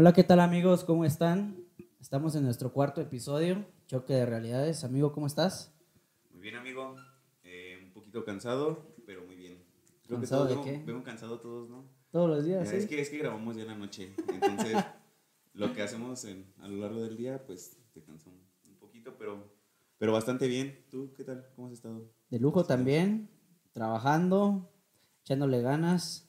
Hola, 0.00 0.14
¿qué 0.14 0.24
tal 0.24 0.40
amigos? 0.40 0.82
¿Cómo 0.82 1.04
están? 1.04 1.62
Estamos 2.00 2.34
en 2.34 2.42
nuestro 2.44 2.72
cuarto 2.72 3.02
episodio, 3.02 3.66
Choque 3.86 4.14
de 4.14 4.24
Realidades. 4.24 4.82
Amigo, 4.82 5.12
¿cómo 5.12 5.26
estás? 5.26 5.74
Muy 6.30 6.40
bien, 6.40 6.56
amigo. 6.56 6.96
Eh, 7.44 7.78
un 7.84 7.92
poquito 7.92 8.24
cansado, 8.24 8.94
pero 9.04 9.26
muy 9.26 9.36
bien. 9.36 9.62
Creo 10.06 10.16
¿Cansado 10.18 10.44
que 10.44 10.48
de 10.48 10.54
todos 10.54 10.64
qué? 10.64 10.72
vengo, 10.72 10.86
vengo 10.86 11.04
cansado 11.04 11.38
todos, 11.40 11.68
¿no? 11.68 11.84
Todos 12.10 12.30
los 12.30 12.46
días, 12.46 12.64
Ya, 12.64 12.70
¿sí? 12.70 12.76
es, 12.78 12.86
que, 12.86 12.98
es 12.98 13.10
que 13.10 13.18
grabamos 13.18 13.54
ya 13.56 13.60
en 13.60 13.68
la 13.68 13.74
noche. 13.74 14.14
Entonces, 14.32 14.72
lo 15.52 15.74
que 15.74 15.82
hacemos 15.82 16.24
en- 16.24 16.50
a 16.60 16.66
lo 16.68 16.76
largo 16.78 17.02
del 17.02 17.18
día, 17.18 17.44
pues 17.44 17.76
te 17.92 18.02
cansa 18.02 18.30
un, 18.30 18.40
poquito, 18.78 19.18
pero, 19.18 19.52
pero 19.98 20.14
bastante 20.14 20.48
bien. 20.48 20.82
¿Tú 20.90 21.12
qué 21.14 21.24
tal? 21.24 21.46
¿Cómo 21.54 21.66
has 21.68 21.74
estado? 21.74 22.10
De 22.30 22.38
lujo 22.40 22.64
también, 22.64 23.28
trabajando, 23.72 24.72
echándole 25.20 25.60
ganas 25.60 26.26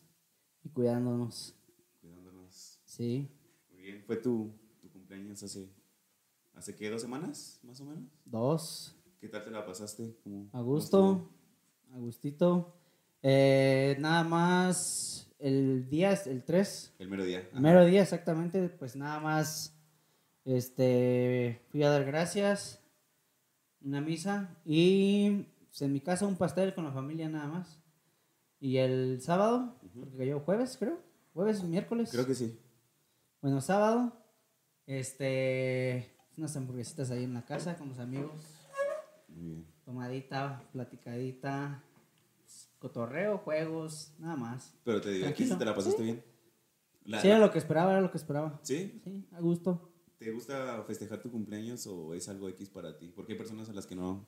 y 0.61 0.67
cuidándonos. 0.71 1.55
Cuidándonos. 2.01 2.81
Sí, 2.83 3.31
bien. 3.91 4.03
¿Fue 4.05 4.17
tu, 4.17 4.51
tu 4.81 4.89
cumpleaños 4.89 5.41
hace, 5.43 5.69
hace 6.53 6.75
qué, 6.75 6.89
dos 6.89 7.01
semanas, 7.01 7.59
más 7.63 7.79
o 7.81 7.85
menos? 7.85 8.03
dos, 8.25 8.95
¿Qué 9.19 9.27
tal 9.27 9.43
te 9.43 9.51
la 9.51 9.65
pasaste? 9.65 10.15
¿Cómo- 10.23 10.49
a 10.51 10.61
gusto, 10.61 11.29
a 11.93 11.97
gustito. 11.99 12.75
Eh, 13.21 13.95
nada 13.99 14.23
más 14.23 15.31
el 15.37 15.87
día, 15.89 16.11
el 16.25 16.43
3, 16.43 16.67
estuvo? 16.67 16.95
El 17.03 17.09
mero 17.09 17.23
día. 17.25 17.47
El 17.53 17.61
mero 17.61 17.85
día 17.85 18.01
exactamente, 18.01 18.67
pues 18.69 18.95
nada 18.95 19.19
más 19.19 19.75
este, 20.45 21.61
fui 21.69 21.83
a 21.83 21.89
dar 21.89 22.03
gracias, 22.03 22.79
una 23.83 24.01
misa 24.01 24.55
y 24.65 25.45
pues, 25.69 25.81
en 25.83 25.93
mi 25.93 26.01
casa 26.01 26.25
un 26.25 26.35
pastel 26.35 26.73
con 26.73 26.83
la 26.85 26.91
familia 26.91 27.29
nada 27.29 27.47
más. 27.47 27.79
Y 28.59 28.77
el 28.77 29.21
sábado, 29.21 29.75
porque 29.95 30.17
cayó 30.17 30.39
jueves, 30.39 30.77
creo, 30.77 30.99
jueves, 31.33 31.63
miércoles. 31.63 32.09
Creo 32.11 32.25
que 32.27 32.35
sí. 32.35 32.59
Bueno, 33.41 33.59
sábado, 33.61 34.13
este, 34.85 36.15
unas 36.37 36.55
hamburguesitas 36.55 37.09
ahí 37.11 37.23
en 37.23 37.33
la 37.33 37.43
casa 37.45 37.75
con 37.75 37.89
los 37.89 37.99
amigos, 37.99 38.31
bien. 39.27 39.65
tomadita, 39.83 40.63
platicadita, 40.71 41.83
cotorreo, 42.79 43.39
juegos, 43.39 44.13
nada 44.19 44.35
más. 44.35 44.75
Pero 44.83 45.01
te 45.01 45.09
divertiste, 45.09 45.55
Tranquilo. 45.55 45.57
te 45.57 45.65
la 45.65 45.75
pasaste 45.75 46.03
bien. 46.03 46.23
La- 47.05 47.19
Sí, 47.21 47.27
era 47.29 47.39
lo 47.39 47.51
que 47.51 47.57
esperaba, 47.57 47.91
era 47.93 48.01
lo 48.01 48.11
que 48.11 48.17
esperaba. 48.17 48.59
¿Sí? 48.61 49.01
Sí, 49.03 49.27
a 49.31 49.39
gusto. 49.39 49.91
¿Te 50.19 50.31
gusta 50.31 50.83
festejar 50.85 51.19
tu 51.19 51.31
cumpleaños 51.31 51.87
o 51.87 52.13
es 52.13 52.29
algo 52.29 52.47
X 52.49 52.69
para 52.69 52.95
ti? 52.95 53.11
Porque 53.15 53.31
hay 53.33 53.37
personas 53.39 53.67
a 53.69 53.73
las 53.73 53.87
que 53.87 53.95
no, 53.95 54.27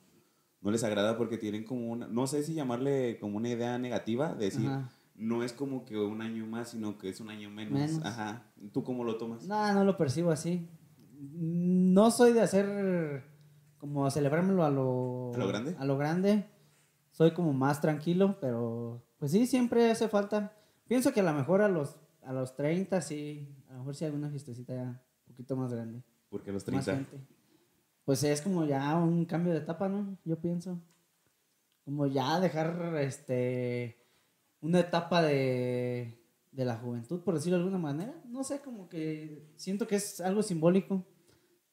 no 0.60 0.70
les 0.72 0.82
agrada 0.82 1.16
porque 1.16 1.38
tienen 1.38 1.62
como 1.62 1.86
una, 1.92 2.08
no 2.08 2.26
sé 2.26 2.42
si 2.42 2.52
llamarle 2.52 3.16
como 3.20 3.36
una 3.36 3.48
idea 3.50 3.78
negativa, 3.78 4.34
de 4.34 4.46
decir, 4.46 4.66
Ajá. 4.66 4.90
No 5.14 5.42
es 5.42 5.52
como 5.52 5.84
que 5.84 5.96
un 5.98 6.22
año 6.22 6.46
más, 6.46 6.70
sino 6.70 6.98
que 6.98 7.08
es 7.08 7.20
un 7.20 7.30
año 7.30 7.50
menos. 7.50 7.72
Menos. 7.72 8.04
Ajá. 8.04 8.46
¿Tú 8.72 8.82
cómo 8.82 9.04
lo 9.04 9.16
tomas? 9.16 9.44
No, 9.46 9.72
no 9.72 9.84
lo 9.84 9.96
percibo 9.96 10.30
así. 10.30 10.68
No 11.18 12.10
soy 12.10 12.32
de 12.32 12.40
hacer 12.42 13.24
como 13.78 14.10
celebrármelo 14.10 14.64
a 14.64 14.70
lo, 14.70 15.32
¿A 15.34 15.38
lo 15.38 15.48
grande? 15.48 15.76
A 15.78 15.84
lo 15.84 15.96
grande. 15.96 16.46
Soy 17.12 17.32
como 17.32 17.52
más 17.52 17.80
tranquilo, 17.80 18.38
pero 18.40 19.04
pues 19.18 19.30
sí, 19.30 19.46
siempre 19.46 19.90
hace 19.90 20.08
falta. 20.08 20.52
Pienso 20.88 21.12
que 21.12 21.20
a 21.20 21.24
lo 21.24 21.32
mejor 21.32 21.62
a 21.62 21.68
los, 21.68 21.96
a 22.22 22.32
los 22.32 22.56
30 22.56 23.00
sí, 23.00 23.54
a 23.68 23.72
lo 23.72 23.78
mejor 23.78 23.94
sí 23.94 24.04
alguna 24.04 24.30
fiestecita 24.30 24.74
ya 24.74 24.82
un 24.82 24.98
poquito 25.26 25.56
más 25.56 25.72
grande. 25.72 26.02
Porque 26.28 26.50
a 26.50 26.52
los 26.52 26.66
Más 26.68 26.84
30. 26.84 27.10
gente. 27.10 27.26
Pues 28.04 28.22
es 28.24 28.42
como 28.42 28.64
ya 28.64 28.96
un 28.96 29.24
cambio 29.24 29.52
de 29.52 29.60
etapa, 29.60 29.88
¿no? 29.88 30.18
Yo 30.24 30.38
pienso. 30.40 30.78
Como 31.84 32.06
ya 32.06 32.40
dejar 32.40 32.96
este 32.96 34.03
una 34.64 34.80
etapa 34.80 35.22
de, 35.22 36.18
de 36.52 36.64
la 36.64 36.76
juventud, 36.76 37.20
por 37.22 37.34
decirlo 37.34 37.58
de 37.58 37.64
alguna 37.64 37.78
manera. 37.78 38.14
No 38.26 38.42
sé, 38.44 38.60
como 38.60 38.88
que 38.88 39.46
siento 39.56 39.86
que 39.86 39.96
es 39.96 40.20
algo 40.20 40.42
simbólico. 40.42 41.04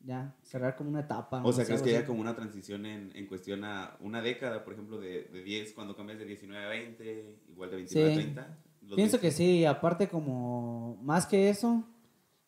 Ya, 0.03 0.35
cerrar 0.41 0.75
como 0.75 0.89
una 0.89 1.01
etapa. 1.01 1.43
O 1.43 1.53
sea, 1.53 1.63
¿crees 1.63 1.83
que 1.83 1.91
haya 1.95 2.07
como 2.07 2.21
una 2.21 2.35
transición 2.35 2.87
en, 2.87 3.11
en 3.15 3.27
cuestión 3.27 3.63
a 3.63 3.97
una 3.99 4.21
década, 4.23 4.63
por 4.63 4.73
ejemplo, 4.73 4.99
de, 4.99 5.25
de 5.25 5.43
10, 5.43 5.73
cuando 5.73 5.95
cambias 5.95 6.17
de 6.17 6.25
19 6.25 6.65
a 6.65 6.69
20, 6.69 7.39
igual 7.49 7.69
de 7.69 7.75
29 7.75 8.11
a 8.11 8.15
Sí. 8.15 8.21
30? 8.23 8.57
Los 8.81 8.95
Pienso 8.95 9.17
que 9.19 9.27
20. 9.27 9.37
sí, 9.37 9.65
aparte 9.65 10.09
como, 10.09 10.97
más 11.03 11.27
que 11.27 11.49
eso, 11.49 11.83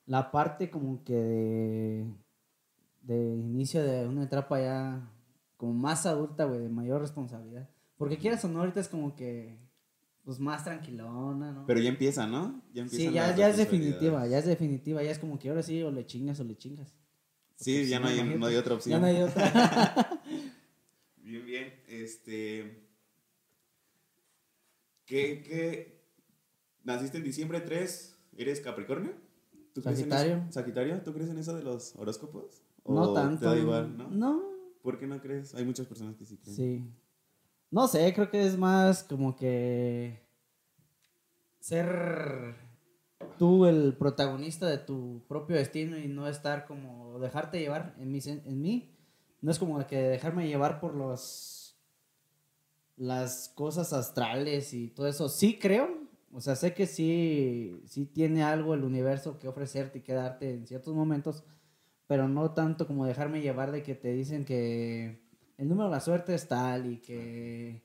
la 0.07 0.31
parte 0.31 0.71
como 0.71 1.03
que 1.03 1.13
de, 1.13 2.05
de 3.03 3.35
inicio 3.35 3.83
de 3.83 4.07
una 4.07 4.23
etapa 4.23 4.59
ya 4.59 5.07
como 5.55 5.73
más 5.75 6.07
adulta, 6.07 6.45
güey, 6.45 6.59
de 6.59 6.69
mayor 6.69 7.01
responsabilidad. 7.01 7.69
Porque 7.97 8.17
quieras 8.17 8.43
o 8.45 8.47
no, 8.49 8.61
ahorita 8.61 8.79
es 8.79 8.87
como 8.89 9.15
que, 9.15 9.59
pues 10.23 10.39
más 10.39 10.63
tranquilona, 10.63 11.51
¿no? 11.51 11.65
Pero 11.65 11.79
ya 11.79 11.89
empieza, 11.89 12.25
¿no? 12.27 12.61
Ya 12.73 12.87
sí, 12.87 13.05
empiezan 13.05 13.13
ya, 13.13 13.35
ya 13.35 13.49
es 13.49 13.57
definitiva, 13.57 14.27
ya 14.27 14.39
es 14.39 14.45
definitiva, 14.45 15.03
ya 15.03 15.11
es 15.11 15.19
como 15.19 15.37
que 15.37 15.49
ahora 15.49 15.63
sí 15.63 15.81
o 15.83 15.91
le 15.91 16.05
chingas 16.05 16.39
o 16.39 16.43
le 16.43 16.55
chingas. 16.55 16.93
Sí, 17.55 17.87
ya 17.87 17.99
no 17.99 18.07
hay, 18.07 18.23
no 18.37 18.45
hay 18.45 18.55
otra 18.55 18.75
opción. 18.75 18.93
Ya 18.93 18.99
no 18.99 19.05
hay 19.05 19.21
otra. 19.21 20.21
Bien, 21.23 21.45
bien. 21.45 21.73
Este. 21.87 22.85
¿Qué, 25.05 25.41
qué? 25.41 26.03
¿Naciste 26.83 27.17
en 27.17 27.23
diciembre 27.23 27.61
3? 27.61 28.17
¿Eres 28.35 28.59
Capricornio? 28.59 29.13
¿Tú 29.73 29.81
crees 29.81 29.99
en 29.99 30.09
Sagitario. 30.09 30.45
¿Sagitario? 30.51 31.01
¿Tú 31.01 31.13
crees 31.13 31.29
en 31.29 31.37
eso 31.37 31.55
de 31.55 31.63
los 31.63 31.95
horóscopos? 31.95 32.61
¿O 32.83 32.93
no 32.93 33.13
tanto. 33.13 33.39
Te 33.39 33.45
da 33.45 33.57
igual, 33.57 33.97
¿no? 33.97 34.09
No, 34.09 34.43
¿Por 34.81 34.99
qué 34.99 35.07
no 35.07 35.21
crees? 35.21 35.55
Hay 35.55 35.63
muchas 35.63 35.87
personas 35.87 36.17
que 36.17 36.25
sí 36.25 36.37
creen. 36.37 36.55
Sí. 36.55 36.83
No 37.73 37.87
sé, 37.87 38.13
creo 38.13 38.29
que 38.29 38.45
es 38.45 38.55
más 38.55 39.01
como 39.03 39.35
que 39.35 40.21
ser 41.59 42.53
tú 43.39 43.65
el 43.65 43.97
protagonista 43.97 44.67
de 44.67 44.77
tu 44.77 45.23
propio 45.27 45.55
destino 45.55 45.97
y 45.97 46.07
no 46.07 46.27
estar 46.27 46.67
como 46.67 47.17
dejarte 47.17 47.59
llevar 47.59 47.95
en 47.97 48.11
mí, 48.11 48.19
en 48.23 48.61
mí. 48.61 48.95
No 49.41 49.49
es 49.49 49.57
como 49.57 49.83
que 49.87 49.97
dejarme 49.97 50.47
llevar 50.47 50.79
por 50.79 50.93
los 50.93 51.75
las 52.95 53.49
cosas 53.55 53.91
astrales 53.91 54.71
y 54.75 54.89
todo 54.89 55.07
eso. 55.07 55.27
Sí 55.27 55.57
creo, 55.57 55.97
o 56.31 56.41
sea, 56.41 56.55
sé 56.55 56.75
que 56.75 56.85
sí 56.85 57.81
sí 57.87 58.05
tiene 58.05 58.43
algo 58.43 58.75
el 58.75 58.83
universo 58.83 59.39
que 59.39 59.47
ofrecerte 59.47 59.97
y 59.97 60.01
que 60.03 60.13
darte 60.13 60.53
en 60.53 60.67
ciertos 60.67 60.93
momentos, 60.93 61.43
pero 62.05 62.27
no 62.27 62.51
tanto 62.53 62.85
como 62.85 63.07
dejarme 63.07 63.41
llevar 63.41 63.71
de 63.71 63.81
que 63.81 63.95
te 63.95 64.11
dicen 64.13 64.45
que 64.45 65.22
el 65.57 65.67
número 65.69 65.89
de 65.89 65.95
la 65.95 65.99
suerte 66.01 66.33
es 66.35 66.47
tal 66.47 66.91
y 66.91 66.97
que 66.97 67.83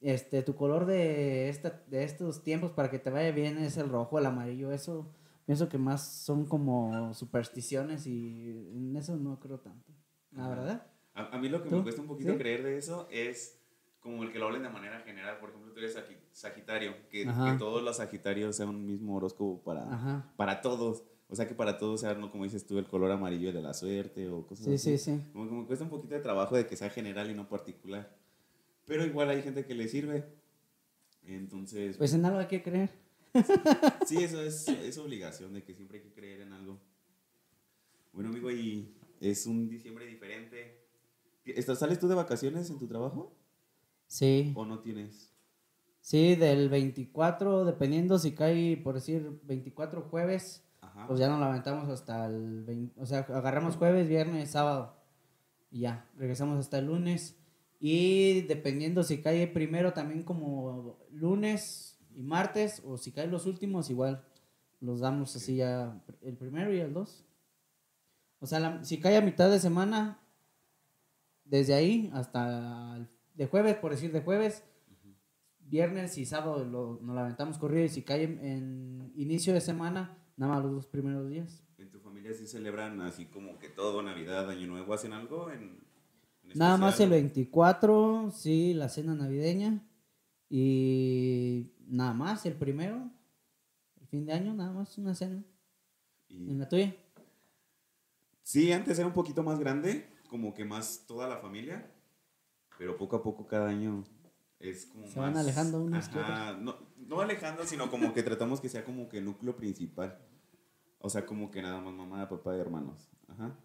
este 0.00 0.42
tu 0.42 0.54
color 0.54 0.86
de 0.86 1.48
esta, 1.48 1.82
de 1.86 2.04
estos 2.04 2.42
tiempos 2.42 2.72
para 2.72 2.90
que 2.90 2.98
te 2.98 3.10
vaya 3.10 3.30
bien 3.32 3.58
es 3.58 3.76
el 3.76 3.88
rojo, 3.88 4.18
el 4.18 4.26
amarillo, 4.26 4.70
eso 4.72 5.06
pienso 5.46 5.68
que 5.68 5.78
más 5.78 6.06
son 6.06 6.46
como 6.46 7.12
supersticiones 7.14 8.06
y 8.06 8.50
en 8.50 8.96
eso 8.96 9.16
no 9.16 9.38
creo 9.40 9.58
tanto. 9.58 9.92
La 10.32 10.48
verdad. 10.48 10.86
A, 11.14 11.36
a 11.36 11.38
mí 11.38 11.48
lo 11.48 11.62
que 11.62 11.68
¿Tú? 11.70 11.76
me 11.76 11.82
cuesta 11.82 12.00
un 12.02 12.08
poquito 12.08 12.32
¿Sí? 12.32 12.38
creer 12.38 12.62
de 12.62 12.76
eso 12.78 13.06
es 13.10 13.60
como 14.00 14.22
el 14.22 14.32
que 14.32 14.38
lo 14.38 14.46
hablen 14.46 14.62
de 14.62 14.68
manera 14.68 15.00
general. 15.00 15.38
Por 15.38 15.50
ejemplo, 15.50 15.72
tú 15.72 15.78
eres 15.78 15.96
sagi- 15.96 16.18
Sagitario, 16.32 17.08
que, 17.08 17.24
todos 17.58 17.82
los 17.82 17.96
Sagitarios 17.98 18.56
sean 18.56 18.68
un 18.70 18.84
mismo 18.84 19.16
horóscopo 19.16 19.62
para, 19.62 19.82
Ajá. 19.94 20.32
para 20.36 20.60
todos. 20.60 21.04
O 21.28 21.36
sea, 21.36 21.48
que 21.48 21.54
para 21.54 21.78
todos 21.78 22.00
sea, 22.02 22.14
¿no? 22.14 22.30
como 22.30 22.44
dices 22.44 22.66
tú, 22.66 22.78
el 22.78 22.86
color 22.86 23.10
amarillo 23.10 23.52
de 23.52 23.62
la 23.62 23.72
suerte 23.74 24.28
o 24.28 24.46
cosas 24.46 24.66
Sí, 24.66 24.74
así. 24.74 24.98
sí, 24.98 25.12
sí. 25.16 25.20
Como 25.32 25.48
que 25.48 25.54
me 25.54 25.66
cuesta 25.66 25.84
un 25.84 25.90
poquito 25.90 26.14
de 26.14 26.20
trabajo 26.20 26.54
de 26.56 26.66
que 26.66 26.76
sea 26.76 26.90
general 26.90 27.30
y 27.30 27.34
no 27.34 27.48
particular. 27.48 28.14
Pero 28.86 29.04
igual 29.06 29.30
hay 29.30 29.42
gente 29.42 29.64
que 29.64 29.74
le 29.74 29.88
sirve. 29.88 30.24
Entonces, 31.26 31.96
Pues 31.96 32.12
en 32.14 32.24
algo 32.24 32.38
hay 32.38 32.46
que 32.46 32.62
creer. 32.62 32.90
sí, 34.06 34.22
eso 34.22 34.40
es, 34.42 34.68
es 34.68 34.98
obligación 34.98 35.54
de 35.54 35.62
que 35.64 35.74
siempre 35.74 35.98
hay 35.98 36.04
que 36.04 36.12
creer 36.12 36.42
en 36.42 36.52
algo. 36.52 36.78
Bueno, 38.12 38.28
amigo, 38.30 38.50
y 38.50 38.94
es 39.20 39.46
un 39.46 39.68
diciembre 39.68 40.06
diferente. 40.06 40.78
¿Estás, 41.46 41.78
¿Sales 41.78 41.98
tú 41.98 42.06
de 42.08 42.14
vacaciones 42.14 42.70
en 42.70 42.78
tu 42.78 42.86
trabajo 42.86 43.32
Sí. 44.06 44.52
o 44.54 44.64
no 44.64 44.80
tienes? 44.80 45.30
Sí, 46.00 46.36
del 46.36 46.68
24, 46.68 47.64
dependiendo 47.64 48.18
si 48.18 48.32
cae, 48.32 48.76
por 48.76 48.94
decir, 48.94 49.40
24 49.44 50.02
jueves, 50.02 50.62
Ajá. 50.94 51.06
pues 51.08 51.18
ya 51.20 51.28
nos 51.28 51.40
lamentamos 51.40 51.88
hasta 51.88 52.26
el 52.26 52.62
20, 52.64 53.00
o 53.00 53.06
sea, 53.06 53.20
agarramos 53.20 53.76
jueves, 53.76 54.08
viernes, 54.08 54.50
sábado 54.50 54.96
y 55.70 55.80
ya, 55.80 56.08
regresamos 56.16 56.58
hasta 56.58 56.78
el 56.78 56.86
lunes 56.86 57.36
y 57.80 58.42
dependiendo 58.42 59.02
si 59.02 59.20
cae 59.20 59.46
primero 59.48 59.92
también 59.92 60.22
como 60.22 60.96
lunes 61.10 61.98
y 62.14 62.22
martes 62.22 62.80
o 62.86 62.96
si 62.96 63.10
cae 63.12 63.26
los 63.26 63.44
últimos 63.46 63.90
igual 63.90 64.24
los 64.80 65.00
damos 65.00 65.34
así 65.34 65.56
ya 65.56 66.00
el 66.22 66.36
primero 66.36 66.72
y 66.72 66.78
el 66.78 66.92
dos. 66.92 67.24
O 68.38 68.46
sea, 68.46 68.60
la- 68.60 68.84
si 68.84 69.00
cae 69.00 69.16
a 69.16 69.20
mitad 69.22 69.50
de 69.50 69.58
semana 69.58 70.20
desde 71.44 71.74
ahí 71.74 72.10
hasta 72.14 72.96
el- 72.96 73.08
de 73.34 73.46
jueves, 73.46 73.76
por 73.76 73.90
decir 73.90 74.12
de 74.12 74.20
jueves, 74.22 74.62
viernes 75.60 76.18
y 76.18 76.26
sábado 76.26 76.64
lo, 76.64 77.00
nos 77.02 77.16
lamentamos 77.16 77.58
corrido 77.58 77.84
y 77.84 77.88
si 77.88 78.02
cae 78.02 78.24
en, 78.24 78.38
en 78.44 79.12
inicio 79.16 79.54
de 79.54 79.60
semana, 79.60 80.16
nada 80.36 80.54
más 80.54 80.64
los 80.64 80.72
dos 80.74 80.86
primeros 80.86 81.28
días. 81.28 81.62
¿En 81.78 81.90
tu 81.90 81.98
familia 82.00 82.32
sí 82.34 82.46
celebran 82.46 83.00
así 83.02 83.26
como 83.26 83.58
que 83.58 83.68
todo, 83.68 84.02
Navidad, 84.02 84.48
Año 84.50 84.66
Nuevo, 84.66 84.94
hacen 84.94 85.12
algo? 85.12 85.50
En, 85.50 85.84
en 86.44 86.58
Nada 86.58 86.76
más 86.76 87.00
el 87.00 87.08
especial? 87.08 87.10
24, 87.10 88.30
sí, 88.32 88.74
la 88.74 88.88
cena 88.88 89.14
navideña. 89.14 89.82
Y 90.48 91.72
nada 91.88 92.12
más 92.12 92.46
el 92.46 92.54
primero, 92.54 93.10
el 94.00 94.06
fin 94.06 94.24
de 94.26 94.32
año, 94.32 94.54
nada 94.54 94.72
más 94.72 94.96
una 94.98 95.14
cena. 95.14 95.42
Y 96.28 96.50
¿En 96.50 96.58
la 96.58 96.68
tuya? 96.68 96.94
sí, 98.42 98.72
antes 98.72 98.98
era 98.98 99.06
un 99.08 99.14
poquito 99.14 99.42
más 99.42 99.58
grande, 99.58 100.08
como 100.28 100.54
que 100.54 100.64
más 100.64 101.04
toda 101.06 101.28
la 101.28 101.38
familia, 101.38 101.90
pero 102.78 102.96
poco 102.96 103.16
a 103.16 103.22
poco 103.22 103.46
cada 103.46 103.68
año 103.68 104.04
es 104.70 104.86
como 104.86 105.06
Se 105.06 105.18
van 105.20 105.32
más- 105.32 105.42
alejando 105.42 105.80
unos 105.82 106.08
Ajá, 106.08 106.56
no, 106.58 106.76
no 106.98 107.20
alejando, 107.20 107.64
sino 107.64 107.90
como 107.90 108.12
que 108.14 108.22
tratamos 108.22 108.60
que 108.60 108.68
sea 108.68 108.84
como 108.84 109.08
que 109.08 109.18
el 109.18 109.24
núcleo 109.24 109.56
principal. 109.56 110.18
O 110.98 111.10
sea, 111.10 111.26
como 111.26 111.50
que 111.50 111.60
nada 111.62 111.80
más 111.80 111.92
mamá, 111.94 112.28
papá 112.28 112.56
y 112.56 112.60
hermanos. 112.60 113.10
Ajá. 113.28 113.58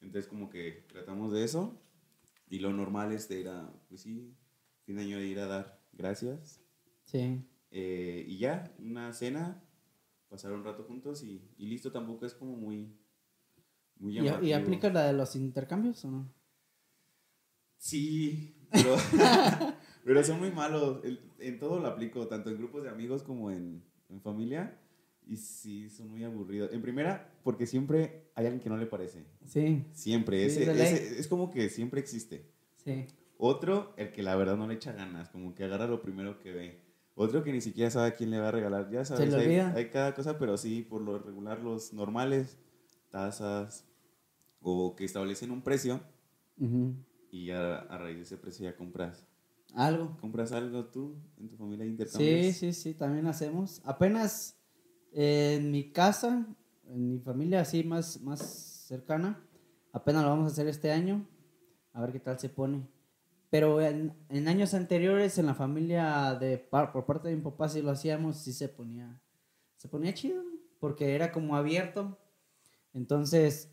Entonces 0.00 0.26
como 0.28 0.50
que 0.50 0.84
tratamos 0.92 1.32
de 1.32 1.44
eso. 1.44 1.80
Y 2.48 2.58
lo 2.58 2.72
normal 2.72 3.12
es 3.12 3.28
de 3.28 3.40
ir 3.40 3.48
a, 3.48 3.72
pues 3.88 4.00
sí, 4.00 4.34
fin 4.84 4.96
de 4.96 5.02
año 5.02 5.18
de 5.18 5.26
ir 5.26 5.38
a 5.38 5.46
dar 5.46 5.80
gracias. 5.92 6.60
Sí. 7.04 7.44
Eh, 7.70 8.24
y 8.26 8.38
ya, 8.38 8.74
una 8.80 9.12
cena, 9.12 9.62
pasar 10.28 10.50
un 10.52 10.64
rato 10.64 10.82
juntos 10.82 11.22
y, 11.22 11.48
y 11.58 11.66
listo. 11.66 11.92
Tampoco 11.92 12.26
es 12.26 12.34
como 12.34 12.56
muy, 12.56 12.92
muy 13.98 14.12
¿Y, 14.12 14.16
llamativo. 14.16 14.46
¿Y 14.48 14.52
aplicas 14.52 14.92
la 14.92 15.04
de 15.04 15.12
los 15.12 15.36
intercambios 15.36 16.04
o 16.04 16.10
no? 16.10 16.32
Sí, 17.76 18.66
pero, 18.70 18.96
pero 20.04 20.22
son 20.24 20.38
muy 20.38 20.50
malos. 20.50 21.00
El- 21.04 21.20
en 21.38 21.58
todo 21.58 21.78
lo 21.80 21.86
aplico, 21.88 22.26
tanto 22.26 22.50
en 22.50 22.58
grupos 22.58 22.82
de 22.82 22.90
amigos 22.90 23.22
como 23.22 23.50
en, 23.50 23.82
en 24.08 24.20
familia. 24.20 24.76
Y 25.26 25.36
sí, 25.36 25.88
son 25.90 26.10
muy 26.10 26.24
aburridos. 26.24 26.72
En 26.72 26.82
primera, 26.82 27.32
porque 27.44 27.66
siempre 27.66 28.24
hay 28.34 28.46
alguien 28.46 28.60
que 28.60 28.68
no 28.68 28.76
le 28.76 28.86
parece. 28.86 29.24
Sí, 29.46 29.84
Siempre. 29.92 30.48
Sí, 30.50 30.62
Ese- 30.62 30.74
ley. 30.74 30.82
ese- 30.82 31.20
es 31.20 31.28
como 31.28 31.50
que 31.50 31.68
siempre 31.68 32.00
existe. 32.00 32.44
sí. 32.76 33.06
Otro, 33.42 33.94
el 33.96 34.12
que 34.12 34.22
la 34.22 34.36
verdad 34.36 34.58
no 34.58 34.66
le 34.66 34.74
echa 34.74 34.92
ganas, 34.92 35.30
como 35.30 35.54
que 35.54 35.64
agarra 35.64 35.86
lo 35.86 36.02
primero 36.02 36.38
que 36.40 36.52
ve. 36.52 36.80
Otro 37.14 37.42
que 37.42 37.52
ni 37.52 37.62
siquiera 37.62 37.90
sabe 37.90 38.08
a 38.08 38.14
quién 38.14 38.30
le 38.30 38.38
va 38.38 38.48
a 38.48 38.50
regalar. 38.50 38.90
Ya 38.90 39.02
sabes, 39.06 39.32
hay, 39.32 39.56
hay 39.56 39.88
cada 39.88 40.14
cosa, 40.14 40.38
pero 40.38 40.58
sí, 40.58 40.82
por 40.82 41.00
lo 41.00 41.18
regular, 41.18 41.58
los 41.60 41.94
normales, 41.94 42.58
tazas, 43.08 43.86
o 44.60 44.94
que 44.94 45.04
establecen 45.06 45.50
un 45.52 45.62
precio 45.62 46.00
Ujú. 46.58 46.94
y 47.30 47.46
ya 47.46 47.76
a 47.78 47.96
raíz 47.96 48.16
de 48.16 48.22
ese 48.24 48.36
precio 48.36 48.64
ya 48.68 48.76
compras. 48.76 49.26
Algo. 49.74 50.16
¿Compras 50.20 50.52
algo 50.52 50.86
tú 50.86 51.16
en 51.38 51.48
tu 51.48 51.56
familia 51.56 52.06
Sí, 52.06 52.52
sí, 52.52 52.72
sí, 52.72 52.94
también 52.94 53.26
hacemos. 53.26 53.80
Apenas 53.84 54.56
eh, 55.12 55.56
en 55.58 55.70
mi 55.70 55.90
casa, 55.90 56.46
en 56.86 57.12
mi 57.12 57.18
familia 57.18 57.60
así 57.60 57.84
más, 57.84 58.20
más 58.20 58.40
cercana, 58.40 59.42
apenas 59.92 60.22
lo 60.22 60.30
vamos 60.30 60.50
a 60.50 60.52
hacer 60.52 60.66
este 60.66 60.90
año, 60.90 61.26
a 61.92 62.00
ver 62.00 62.12
qué 62.12 62.20
tal 62.20 62.38
se 62.38 62.48
pone. 62.48 62.86
Pero 63.50 63.80
en, 63.80 64.14
en 64.28 64.48
años 64.48 64.74
anteriores, 64.74 65.38
en 65.38 65.46
la 65.46 65.54
familia 65.54 66.34
de 66.34 66.58
por 66.58 67.04
parte 67.04 67.28
de 67.28 67.36
mi 67.36 67.42
papá, 67.42 67.68
sí 67.68 67.82
lo 67.82 67.90
hacíamos, 67.90 68.36
sí 68.36 68.52
se 68.52 68.68
ponía, 68.68 69.20
se 69.76 69.88
ponía 69.88 70.14
chido, 70.14 70.42
porque 70.78 71.14
era 71.14 71.32
como 71.32 71.56
abierto. 71.56 72.18
Entonces, 72.92 73.72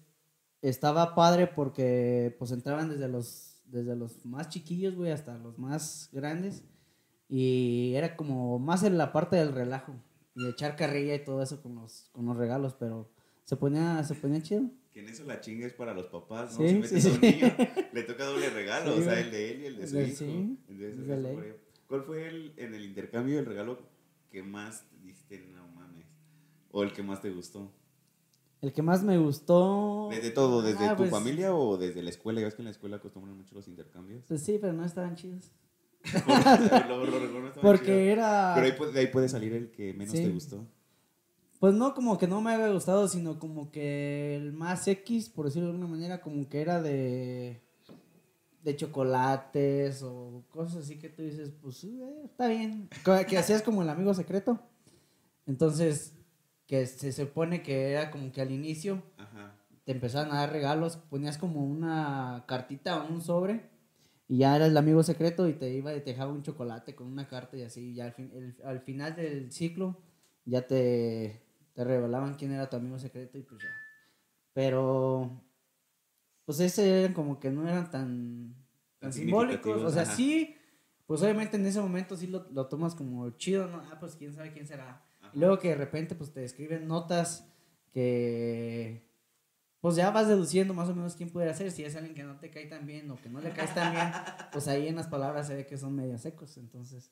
estaba 0.62 1.16
padre 1.16 1.48
porque 1.48 2.36
pues 2.40 2.52
entraban 2.52 2.90
desde 2.90 3.08
los, 3.08 3.47
desde 3.68 3.96
los 3.96 4.26
más 4.26 4.50
chiquillos, 4.50 4.96
güey, 4.96 5.12
hasta 5.12 5.38
los 5.38 5.58
más 5.58 6.10
grandes. 6.12 6.64
Y 7.30 7.94
era 7.96 8.16
como 8.16 8.58
más 8.60 8.84
en 8.84 8.98
la 8.98 9.12
parte 9.12 9.36
del 9.36 9.54
relajo 9.54 9.96
y 10.36 10.44
de 10.44 10.50
echar 10.52 10.76
carrilla 10.76 11.16
y 11.16 11.24
todo 11.24 11.42
eso 11.42 11.62
con 11.62 11.76
los, 11.76 12.10
con 12.14 12.26
los 12.26 12.38
regalos, 12.38 12.74
pero 12.76 13.12
se 13.44 13.56
ponía, 13.58 14.04
se 14.04 14.16
ponía 14.16 14.42
chido. 14.42 14.70
Que 14.94 15.02
en 15.02 15.10
eso 15.10 15.26
la 15.26 15.42
chinga 15.42 15.68
es 15.68 15.74
para 15.74 15.94
los 15.94 16.08
papás, 16.08 16.58
¿no? 16.58 16.66
Sí, 16.66 16.74
si 16.74 16.80
metes 16.80 17.04
sí, 17.04 17.10
a 17.10 17.14
un 17.14 17.22
niño, 17.22 17.56
le 17.94 18.04
toca 18.04 18.26
doble 18.26 18.50
regalo, 18.50 18.96
o 18.96 19.02
sea, 19.02 19.20
el 19.20 19.32
de 19.32 19.52
él 19.52 19.62
y 19.62 19.66
el 19.66 19.78
de 19.78 19.88
su 19.88 20.00
hijo. 20.00 20.16
sí, 20.16 20.58
Entonces. 20.70 21.56
¿Cuál 21.88 22.04
fue 22.04 22.28
el, 22.28 22.54
en 22.58 22.74
el 22.74 22.84
intercambio 22.84 23.40
el 23.40 23.46
regalo 23.46 23.80
que 24.30 24.44
más 24.44 24.86
dijiste, 25.02 25.40
no 25.54 25.68
mames? 25.70 26.06
O 26.72 26.84
el 26.84 26.92
que 26.92 27.02
más 27.02 27.22
te 27.22 27.30
gustó. 27.30 27.72
El 28.62 28.74
que 28.74 28.82
más 28.82 29.04
me 29.04 29.18
gustó. 29.18 30.08
¿Desde 30.12 30.32
todo? 30.32 30.62
¿Desde 30.62 30.86
Ah, 30.88 30.92
tu 30.96 31.04
pues, 31.04 31.12
familia 31.12 31.54
o 31.56 31.78
desde 31.78 32.02
la 32.02 32.10
escuela? 32.10 32.40
Ya 32.42 32.48
ves 32.48 32.56
que 32.56 32.62
en 32.62 32.66
la 32.66 32.72
escuela 32.72 32.96
acostumbran 32.98 33.38
mucho 33.38 33.54
los 33.54 33.68
intercambios. 33.68 34.24
Pues 34.28 34.42
sí, 34.44 34.58
pero 34.60 34.74
no 34.74 34.84
estaban 34.84 35.16
chidos. 35.16 35.52
Lo- 36.88 36.98
lo- 36.98 37.06
lo 37.06 37.20
recuerdo, 37.20 37.48
estaba 37.48 37.62
Porque 37.62 38.12
era. 38.12 38.54
Pero 38.56 38.66
ahí, 38.68 38.72
puede- 38.74 38.92
de 38.94 39.00
ahí 39.02 39.08
puede 39.08 39.30
salir 39.30 39.54
el 39.54 39.70
que 39.72 39.94
menos 39.94 40.14
Sí. 40.16 40.24
te 40.24 40.30
gustó. 40.30 40.66
Pues 41.60 41.74
no 41.74 41.94
como 41.94 42.18
que 42.18 42.28
no 42.28 42.40
me 42.42 42.54
había 42.54 42.70
gustado, 42.72 43.08
sino 43.08 43.40
como 43.40 43.72
que 43.72 44.36
el 44.36 44.54
más 44.54 44.88
X, 44.88 45.30
por 45.30 45.46
decirlo 45.46 45.68
de 45.68 45.74
alguna 45.74 45.90
manera, 45.92 46.22
como 46.22 46.48
que 46.50 46.62
era 46.62 46.82
de 46.82 47.62
de 48.64 48.76
chocolates 48.76 50.04
o 50.04 50.44
cosas 50.50 50.84
así 50.84 50.98
que 51.00 51.08
tú 51.10 51.22
dices, 51.22 51.52
pues 51.62 51.84
eh, 51.86 52.22
está 52.26 52.48
bien. 52.50 52.90
Que 53.30 53.38
hacías 53.38 53.62
como 53.62 53.82
el 53.82 53.88
amigo 53.90 54.14
secreto. 54.14 54.60
Entonces, 55.46 56.14
que 56.68 56.86
se 56.86 57.12
supone 57.14 57.64
que 57.64 57.92
era 57.92 58.12
como 58.12 58.32
que 58.32 58.42
al 58.42 58.52
inicio 58.52 59.02
Ajá. 59.18 59.56
te 59.86 59.94
empezaban 59.94 60.32
a 60.32 60.42
dar 60.42 60.52
regalos, 60.52 60.98
ponías 60.98 61.38
como 61.38 61.66
una 61.66 62.44
cartita 62.48 63.02
o 63.02 63.08
un 63.08 63.22
sobre 63.22 63.70
y 64.28 64.40
ya 64.40 64.56
eras 64.58 64.68
el 64.70 64.78
amigo 64.78 65.02
secreto 65.04 65.48
y 65.48 65.54
te 65.54 65.70
iba 65.74 65.96
y 65.96 66.02
te 66.02 66.12
dejaba 66.12 66.32
un 66.34 66.44
chocolate 66.44 66.94
con 66.94 67.08
una 67.08 67.28
carta 67.30 67.56
y 67.58 67.62
así, 67.64 67.92
y 67.92 67.94
ya 67.96 68.06
al, 68.06 68.12
fin, 68.14 68.30
el- 68.36 68.58
al 68.66 68.82
final 68.82 69.16
del 69.16 69.52
ciclo 69.52 69.98
ya 70.44 70.68
te, 70.68 71.42
te 71.74 71.84
revelaban 71.86 72.36
quién 72.36 72.52
era 72.52 72.70
tu 72.70 72.76
amigo 72.76 73.00
secreto 73.00 73.38
y 73.38 73.44
pues 73.44 73.62
ya. 73.64 73.70
Pero, 74.54 75.42
pues 76.46 76.60
ese 76.60 77.02
eran 77.04 77.14
como 77.14 77.40
que 77.40 77.50
no 77.50 77.68
eran 77.68 77.90
tan, 77.92 78.56
tan 79.00 79.14
simbólicos, 79.14 79.82
o 79.84 79.90
sea, 79.92 80.04
ajá. 80.04 80.16
sí, 80.16 80.56
pues 81.06 81.22
obviamente 81.22 81.56
en 81.58 81.66
ese 81.66 81.80
momento 81.80 82.18
sí 82.18 82.28
lo, 82.28 82.50
lo 82.52 82.68
tomas 82.68 82.96
como 82.96 83.30
chido, 83.32 83.68
¿no? 83.68 83.78
Ah, 83.92 83.98
pues 84.00 84.16
quién 84.16 84.34
sabe 84.34 84.52
quién 84.52 84.68
será. 84.68 85.04
Ajá. 85.28 85.32
Y 85.34 85.40
luego 85.40 85.60
que 85.60 85.70
de 85.70 85.76
repente 85.76 86.16
pues 86.16 86.32
te 86.34 86.44
escriben 86.44 86.88
notas 86.88 87.48
que 87.92 89.08
pues 89.82 89.96
ya 89.96 90.12
vas 90.12 90.28
deduciendo 90.28 90.74
más 90.74 90.90
o 90.90 90.96
menos 90.96 91.16
quién 91.16 91.30
puede 91.30 91.54
ser, 91.54 91.72
si 91.72 91.84
es 91.84 91.96
alguien 91.96 92.16
que 92.16 92.24
no 92.24 92.38
te 92.40 92.50
cae 92.50 92.66
tan 92.66 92.86
bien 92.86 93.10
o 93.12 93.16
que 93.22 93.30
no 93.30 93.40
le 93.40 93.52
caes 93.52 93.74
tan 93.74 93.94
bien, 93.94 94.08
pues 94.52 94.68
ahí 94.68 94.88
en 94.88 94.96
las 94.96 95.08
palabras 95.08 95.48
se 95.48 95.56
ve 95.56 95.66
que 95.66 95.78
son 95.78 95.96
medio 95.96 96.18
secos, 96.18 96.58
entonces. 96.58 97.12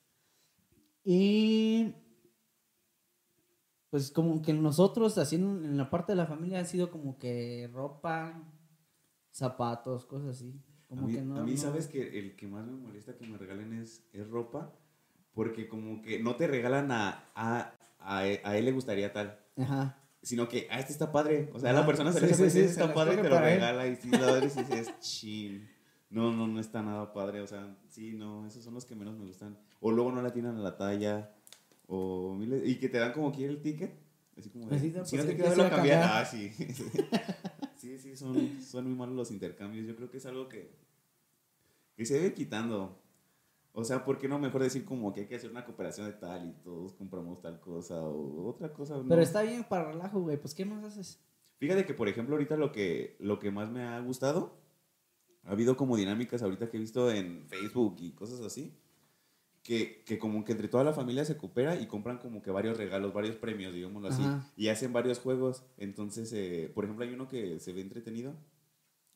Y 1.03 1.93
pues 3.89 4.11
como 4.11 4.41
que 4.41 4.51
nosotros, 4.53 5.17
así 5.17 5.35
en, 5.35 5.63
en 5.63 5.77
la 5.77 5.89
parte 5.89 6.11
de 6.11 6.17
la 6.17 6.25
familia, 6.25 6.59
ha 6.59 6.65
sido 6.65 6.91
como 6.91 7.17
que 7.17 7.69
ropa, 7.71 8.43
zapatos, 9.31 10.05
cosas 10.05 10.29
así. 10.35 10.59
Como 10.87 11.03
a 11.03 11.07
mí, 11.07 11.13
que 11.13 11.21
no, 11.21 11.37
a 11.37 11.43
mí 11.43 11.51
no- 11.51 11.57
sabes 11.57 11.87
que 11.87 12.19
el 12.19 12.35
que 12.35 12.47
más 12.47 12.65
me 12.65 12.73
molesta 12.75 13.15
que 13.15 13.25
me 13.27 13.37
regalen 13.37 13.73
es, 13.73 14.05
es 14.11 14.27
ropa, 14.27 14.73
porque 15.33 15.67
como 15.69 16.01
que 16.01 16.21
no 16.21 16.35
te 16.35 16.47
regalan 16.47 16.91
a, 16.91 17.29
a, 17.35 17.74
a, 18.05 18.27
e- 18.27 18.41
a 18.43 18.57
él 18.57 18.65
le 18.65 18.71
gustaría 18.71 19.11
tal, 19.13 19.39
Ajá. 19.57 19.97
sino 20.21 20.47
que, 20.47 20.67
ah, 20.71 20.79
este 20.79 20.93
está 20.93 21.11
padre. 21.11 21.49
O 21.53 21.59
sea, 21.59 21.71
Ajá, 21.71 21.79
la 21.81 21.85
persona 21.85 22.11
se 22.13 22.19
sí, 22.19 22.25
le 22.27 22.33
sí, 22.33 22.43
dice, 22.43 22.51
sí, 22.51 22.59
este 22.65 22.73
se 22.75 22.81
está 22.81 22.93
padre 22.93 23.17
te 23.17 23.29
lo 23.29 23.35
él. 23.37 23.41
regala 23.43 23.87
y 23.87 23.95
si 23.95 24.09
lo 24.09 24.25
abres 24.25 24.55
y 24.57 24.63
dices, 24.63 24.99
chill. 24.99 25.69
No, 26.09 26.31
no, 26.31 26.47
no 26.47 26.59
está 26.59 26.81
nada 26.81 27.11
padre. 27.13 27.41
O 27.41 27.47
sea, 27.47 27.75
sí, 27.89 28.13
no, 28.13 28.45
esos 28.47 28.63
son 28.63 28.73
los 28.75 28.85
que 28.85 28.95
menos 28.95 29.17
me 29.17 29.25
gustan. 29.25 29.57
O 29.81 29.91
luego 29.91 30.11
no 30.11 30.21
la 30.21 30.31
tienen 30.31 30.55
a 30.55 30.59
la 30.59 30.77
talla. 30.77 31.31
O 31.87 32.33
miles- 32.35 32.65
y 32.65 32.75
que 32.79 32.89
te 32.89 32.97
dan 32.99 33.11
como 33.11 33.31
quiere 33.31 33.51
el 33.53 33.61
ticket. 33.61 33.91
Así 34.37 34.49
como 34.49 34.67
de, 34.67 34.75
no, 34.75 35.05
si 35.05 35.15
pues, 35.15 35.25
no 35.25 35.31
te 35.31 35.37
que 35.37 35.55
lo 35.55 35.69
cambiar. 35.69 36.03
Ah, 36.03 36.25
sí. 36.25 36.51
sí, 37.77 37.97
sí, 37.99 38.15
son, 38.15 38.61
son 38.61 38.85
muy 38.85 38.95
malos 38.95 39.15
los 39.15 39.31
intercambios. 39.31 39.85
Yo 39.87 39.95
creo 39.95 40.09
que 40.09 40.17
es 40.17 40.25
algo 40.25 40.47
que, 40.49 40.71
que 41.95 42.05
se 42.05 42.15
debe 42.15 42.33
quitando. 42.33 43.01
O 43.77 43.83
sea, 43.83 44.05
¿por 44.05 44.17
qué 44.17 44.29
no 44.29 44.39
mejor 44.39 44.63
decir 44.63 44.85
como 44.85 45.13
que 45.13 45.21
hay 45.21 45.27
que 45.27 45.35
hacer 45.35 45.51
una 45.51 45.65
cooperación 45.65 46.07
de 46.07 46.13
tal 46.13 46.47
y 46.47 46.53
todos 46.63 46.93
compramos 46.93 47.41
tal 47.41 47.59
cosa 47.59 48.01
o 48.01 48.47
otra 48.47 48.71
cosa? 48.71 48.95
no? 48.95 49.05
Pero 49.09 49.21
está 49.21 49.41
bien 49.41 49.65
para 49.65 49.91
relajo, 49.91 50.21
güey, 50.21 50.37
pues 50.37 50.55
¿qué 50.55 50.63
más 50.63 50.81
haces? 50.85 51.19
Fíjate 51.57 51.85
que, 51.85 51.93
por 51.93 52.07
ejemplo, 52.07 52.35
ahorita 52.35 52.55
lo 52.55 52.71
que, 52.71 53.17
lo 53.19 53.37
que 53.37 53.51
más 53.51 53.69
me 53.69 53.83
ha 53.83 53.99
gustado, 53.99 54.57
ha 55.43 55.51
habido 55.51 55.75
como 55.75 55.97
dinámicas 55.97 56.41
ahorita 56.41 56.69
que 56.69 56.77
he 56.77 56.79
visto 56.79 57.11
en 57.11 57.47
Facebook 57.49 57.97
y 57.99 58.11
cosas 58.13 58.39
así, 58.39 58.73
que, 59.61 60.03
que 60.05 60.17
como 60.19 60.45
que 60.45 60.53
entre 60.53 60.69
toda 60.69 60.85
la 60.85 60.93
familia 60.93 61.25
se 61.25 61.35
coopera 61.35 61.75
y 61.75 61.85
compran 61.85 62.19
como 62.19 62.41
que 62.41 62.51
varios 62.51 62.77
regalos, 62.77 63.13
varios 63.13 63.35
premios, 63.35 63.73
digámoslo 63.73 64.07
así, 64.07 64.21
Ajá. 64.21 64.49
y 64.55 64.69
hacen 64.69 64.93
varios 64.93 65.19
juegos. 65.19 65.65
Entonces, 65.77 66.31
eh, 66.31 66.71
por 66.73 66.85
ejemplo, 66.85 67.03
hay 67.03 67.13
uno 67.13 67.27
que 67.27 67.59
se 67.59 67.73
ve 67.73 67.81
entretenido, 67.81 68.35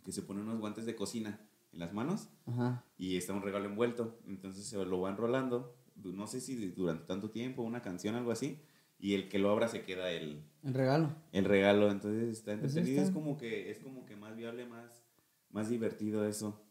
que 0.03 0.11
se 0.11 0.21
pone 0.21 0.41
unos 0.41 0.59
guantes 0.59 0.85
de 0.85 0.97
cocina 0.97 1.48
en 1.73 1.79
las 1.79 1.93
manos 1.93 2.29
Ajá. 2.45 2.83
y 2.97 3.17
está 3.17 3.33
un 3.33 3.41
regalo 3.41 3.65
envuelto. 3.65 4.19
Entonces 4.27 4.65
se 4.65 4.77
lo 4.83 5.01
van 5.01 5.17
rolando, 5.17 5.75
no 5.95 6.27
sé 6.27 6.39
si 6.41 6.69
durante 6.71 7.05
tanto 7.05 7.29
tiempo, 7.29 7.61
una 7.63 7.81
canción, 7.81 8.15
algo 8.15 8.31
así, 8.31 8.59
y 8.99 9.13
el 9.13 9.29
que 9.29 9.39
lo 9.39 9.49
abra 9.51 9.67
se 9.67 9.83
queda 9.83 10.11
el, 10.11 10.43
El 10.63 10.73
regalo. 10.73 11.09
el 11.31 11.45
regalo, 11.45 11.89
entonces 11.91 12.29
está 12.29 12.57
Pues 12.57 12.75
entretenido, 12.75 13.03
es 13.03 13.11
como 13.11 13.37
que 13.37 13.71
es 13.71 13.79
como 13.79 14.05
que 14.05 14.15
más 14.15 14.35
viable, 14.35 14.65
más 14.65 15.03
más 15.51 15.69
divertido 15.69 16.27
eso. 16.27 16.61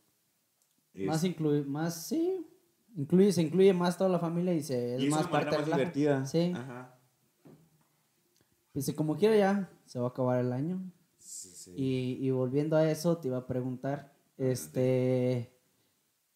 Es- 0.95 1.07
Más 1.07 1.25
incluye, 1.25 1.65
más, 1.65 2.07
sí. 2.07 2.47
Incluye, 2.97 3.33
se 3.33 3.43
incluye 3.43 3.73
más 3.73 3.97
toda 3.99 4.09
la 4.11 4.19
familia 4.19 4.55
y 4.55 4.63
se 4.63 4.97
es 4.97 5.03
y 5.03 5.09
más 5.11 5.27
parte 5.29 5.47
más 5.57 5.61
relajo. 5.65 5.77
divertida. 5.79 6.27
Sí. 6.27 6.53
Ajá. 6.55 6.95
Dice, 8.75 8.95
como 8.95 9.17
quiera 9.17 9.37
ya, 9.37 9.71
se 9.87 9.99
va 9.99 10.07
a 10.07 10.09
acabar 10.11 10.41
el 10.41 10.53
año. 10.53 10.81
Sí, 11.19 11.49
sí. 11.51 11.73
Y, 11.77 12.27
y 12.27 12.31
volviendo 12.31 12.77
a 12.77 12.89
eso, 12.91 13.19
te 13.19 13.29
iba 13.29 13.39
a 13.39 13.47
preguntar, 13.47 14.15
este, 14.39 15.59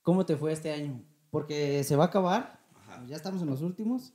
¿cómo 0.02 0.26
te 0.26 0.36
fue 0.36 0.52
este 0.52 0.72
año? 0.72 1.04
Porque 1.30 1.84
se 1.84 1.96
va 1.96 2.04
a 2.04 2.06
acabar, 2.08 2.60
Ajá. 2.74 3.04
ya 3.06 3.16
estamos 3.16 3.42
en 3.42 3.48
los 3.50 3.62
últimos, 3.62 4.14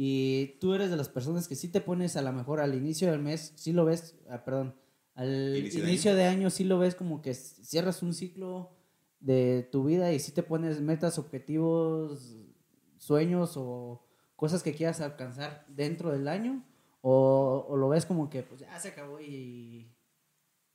Y 0.00 0.58
tú 0.60 0.74
eres 0.74 0.90
de 0.90 0.96
las 0.96 1.08
personas 1.08 1.48
que 1.48 1.56
sí 1.56 1.68
te 1.68 1.80
pones 1.80 2.16
a 2.16 2.22
lo 2.22 2.32
mejor 2.32 2.60
al 2.60 2.74
inicio 2.74 3.10
del 3.10 3.20
mes, 3.20 3.52
sí 3.56 3.72
lo 3.72 3.84
ves, 3.84 4.16
ah, 4.30 4.44
perdón, 4.44 4.76
al 5.14 5.56
Inicio 5.56 5.80
inicio, 5.82 6.14
de 6.14 6.22
de, 6.22 6.24
año. 6.24 6.50
sí 6.50 6.62
lo 6.64 6.78
ves 6.78 6.94
como 6.94 7.20
que 7.22 7.34
cierras 7.34 8.02
un 8.04 8.14
ciclo 8.14 8.76
de 9.20 9.68
tu 9.72 9.84
vida 9.84 10.12
y 10.12 10.20
sí 10.20 10.30
te 10.32 10.44
pones 10.44 10.80
metas, 10.80 11.18
objetivos, 11.18 12.36
sueños 12.98 13.54
o 13.56 14.06
cosas 14.36 14.62
que 14.62 14.74
quieras 14.74 15.00
alcanzar 15.00 15.64
dentro 15.68 16.12
del 16.12 16.28
año 16.28 16.64
o, 17.00 17.66
o 17.68 17.76
lo 17.76 17.88
ves 17.88 18.06
como 18.06 18.30
que 18.30 18.42
pues 18.44 18.60
ya 18.60 18.78
se 18.78 18.88
acabó 18.88 19.20
y 19.20 19.92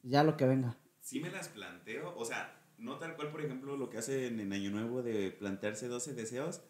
ya 0.01 0.23
lo 0.25 0.35
que 0.35 0.45
venga. 0.45 0.77
Sí 1.03 1.19
me 1.19 1.29
las 1.29 1.49
planteo, 1.49 2.13
o 2.15 2.23
sea, 2.23 2.57
no 2.77 2.97
tal 2.97 3.17
cual, 3.17 3.29
por 3.29 3.41
ejemplo, 3.41 3.75
lo 3.75 3.89
que 3.89 3.97
hacen 3.97 4.39
en 4.39 4.53
Año 4.53 4.71
Nuevo 4.71 5.03
de 5.03 5.31
plantearse 5.31 5.89
12 5.89 6.13
deseos, 6.13 6.61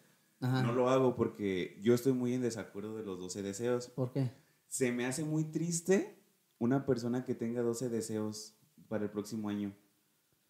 Ajá. 0.41 0.63
no 0.63 0.73
lo 0.73 0.89
hago 0.89 1.15
porque 1.15 1.77
yo 1.83 1.93
estoy 1.93 2.13
muy 2.13 2.33
en 2.33 2.41
desacuerdo 2.41 2.97
de 2.97 3.03
los 3.03 3.19
12 3.19 3.43
deseos. 3.43 3.89
¿Por 3.89 4.11
qué? 4.11 4.31
Se 4.69 4.91
me 4.91 5.05
hace 5.05 5.23
muy 5.23 5.43
triste 5.43 6.17
una 6.57 6.83
persona 6.87 7.25
que 7.25 7.35
tenga 7.35 7.61
12 7.61 7.89
deseos 7.89 8.55
para 8.87 9.03
el 9.03 9.11
próximo 9.11 9.49
año. 9.49 9.71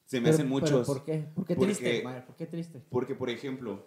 Se 0.06 0.22
me 0.22 0.28
Pero- 0.28 0.36
hacen 0.36 0.46
pero 0.48 0.60
muchos. 0.62 0.88
¿Por 0.88 1.04
qué? 1.04 1.30
¿Por 1.36 1.46
qué 1.46 1.56
Porque- 1.56 1.74
triste? 1.75 2.04
Mayer? 2.06 2.25
¿Por 2.25 2.36
qué 2.38 2.46
triste? 2.48 2.82
Porque, 2.90 3.16
por 3.16 3.30
ejemplo, 3.30 3.86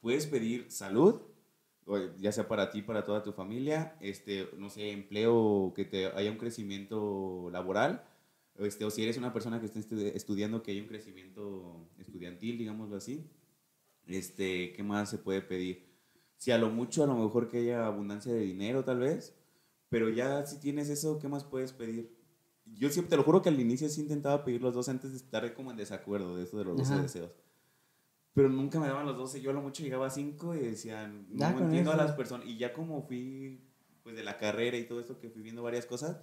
puedes 0.00 0.26
pedir 0.26 0.70
salud, 0.70 1.20
ya 2.18 2.32
sea 2.32 2.48
para 2.48 2.70
ti, 2.70 2.80
para 2.80 3.04
toda 3.04 3.22
tu 3.22 3.32
familia, 3.34 3.98
este, 4.00 4.48
no 4.56 4.70
sé, 4.70 4.92
empleo, 4.92 5.74
que 5.76 5.84
te 5.84 6.06
haya 6.06 6.30
un 6.30 6.38
crecimiento 6.38 7.50
laboral, 7.52 8.06
este, 8.66 8.84
o 8.84 8.90
si 8.90 9.02
eres 9.02 9.16
una 9.16 9.32
persona 9.32 9.58
que 9.60 9.66
está 9.66 9.78
estu- 9.80 10.12
estudiando, 10.14 10.62
que 10.62 10.72
haya 10.72 10.82
un 10.82 10.88
crecimiento 10.88 11.88
estudiantil, 11.98 12.58
digámoslo 12.58 12.96
así. 12.96 13.28
Este, 14.06 14.72
¿qué 14.72 14.82
más 14.82 15.10
se 15.10 15.18
puede 15.18 15.40
pedir? 15.42 15.88
Si 16.36 16.50
a 16.50 16.58
lo 16.58 16.70
mucho, 16.70 17.04
a 17.04 17.06
lo 17.06 17.14
mejor 17.16 17.48
que 17.48 17.58
haya 17.58 17.86
abundancia 17.86 18.32
de 18.32 18.40
dinero, 18.40 18.84
tal 18.84 18.98
vez, 18.98 19.36
pero 19.88 20.08
ya 20.08 20.46
si 20.46 20.58
tienes 20.58 20.88
eso, 20.88 21.18
¿qué 21.18 21.28
más 21.28 21.44
puedes 21.44 21.72
pedir? 21.72 22.16
Yo 22.64 22.88
siempre, 22.90 23.10
te 23.10 23.16
lo 23.16 23.24
juro 23.24 23.42
que 23.42 23.48
al 23.48 23.60
inicio 23.60 23.88
sí 23.88 24.00
intentaba 24.00 24.44
pedir 24.44 24.62
los 24.62 24.74
dos 24.74 24.88
antes 24.88 25.10
de 25.10 25.16
estar 25.18 25.52
como 25.54 25.70
en 25.70 25.76
desacuerdo 25.76 26.36
de 26.36 26.44
eso 26.44 26.56
de 26.58 26.64
los 26.64 26.76
12 26.76 26.92
Ajá. 26.94 27.02
deseos. 27.02 27.32
Pero 28.32 28.48
nunca 28.48 28.78
me 28.78 28.86
daban 28.86 29.06
los 29.06 29.16
12. 29.16 29.40
Yo 29.40 29.50
a 29.50 29.54
lo 29.54 29.60
mucho 29.60 29.82
llegaba 29.82 30.06
a 30.06 30.10
5 30.10 30.54
y 30.54 30.60
decían, 30.60 31.26
no 31.30 31.38
Ya 31.40 31.52
con 31.52 31.64
entiendo 31.64 31.90
a 31.90 31.94
eso. 31.94 32.04
las 32.04 32.12
personas. 32.12 32.46
Y 32.46 32.56
ya 32.58 32.72
como 32.72 33.02
fui, 33.02 33.60
pues 34.04 34.14
de 34.14 34.22
la 34.22 34.36
carrera 34.38 34.76
y 34.78 34.84
todo 34.86 35.00
esto, 35.00 35.18
que 35.18 35.30
fui 35.30 35.42
viendo 35.42 35.62
varias 35.64 35.84
cosas, 35.84 36.22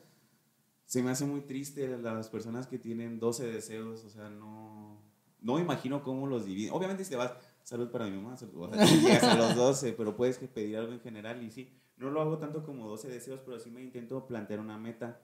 se 0.88 1.04
me 1.04 1.12
hace 1.12 1.26
muy 1.26 1.42
triste 1.42 1.86
las 1.98 2.30
personas 2.30 2.66
que 2.66 2.80
tienen 2.80 3.20
12 3.20 3.46
deseos. 3.46 4.06
O 4.06 4.10
sea, 4.10 4.30
no, 4.30 5.04
no 5.42 5.60
imagino 5.60 6.02
cómo 6.02 6.28
los 6.28 6.46
dividen. 6.46 6.74
Obviamente 6.74 7.04
si 7.04 7.10
te 7.10 7.18
vas, 7.18 7.34
salud 7.62 7.92
para 7.92 8.06
mi 8.06 8.16
mamá, 8.16 8.38
salud, 8.38 8.74
a 8.74 9.36
los 9.36 9.56
12, 9.56 9.94
pero 9.94 10.16
puedes 10.16 10.38
pedir 10.38 10.78
algo 10.78 10.94
en 10.94 11.02
general. 11.02 11.44
Y 11.44 11.52
sí, 11.52 11.74
no 11.98 12.10
lo 12.10 12.22
hago 12.22 12.38
tanto 12.38 12.64
como 12.64 12.88
12 12.88 13.10
deseos, 13.10 13.42
pero 13.46 13.60
sí 13.60 13.70
me 13.70 13.84
intento 13.84 14.26
plantear 14.26 14.62
una 14.62 14.78
meta. 14.78 15.22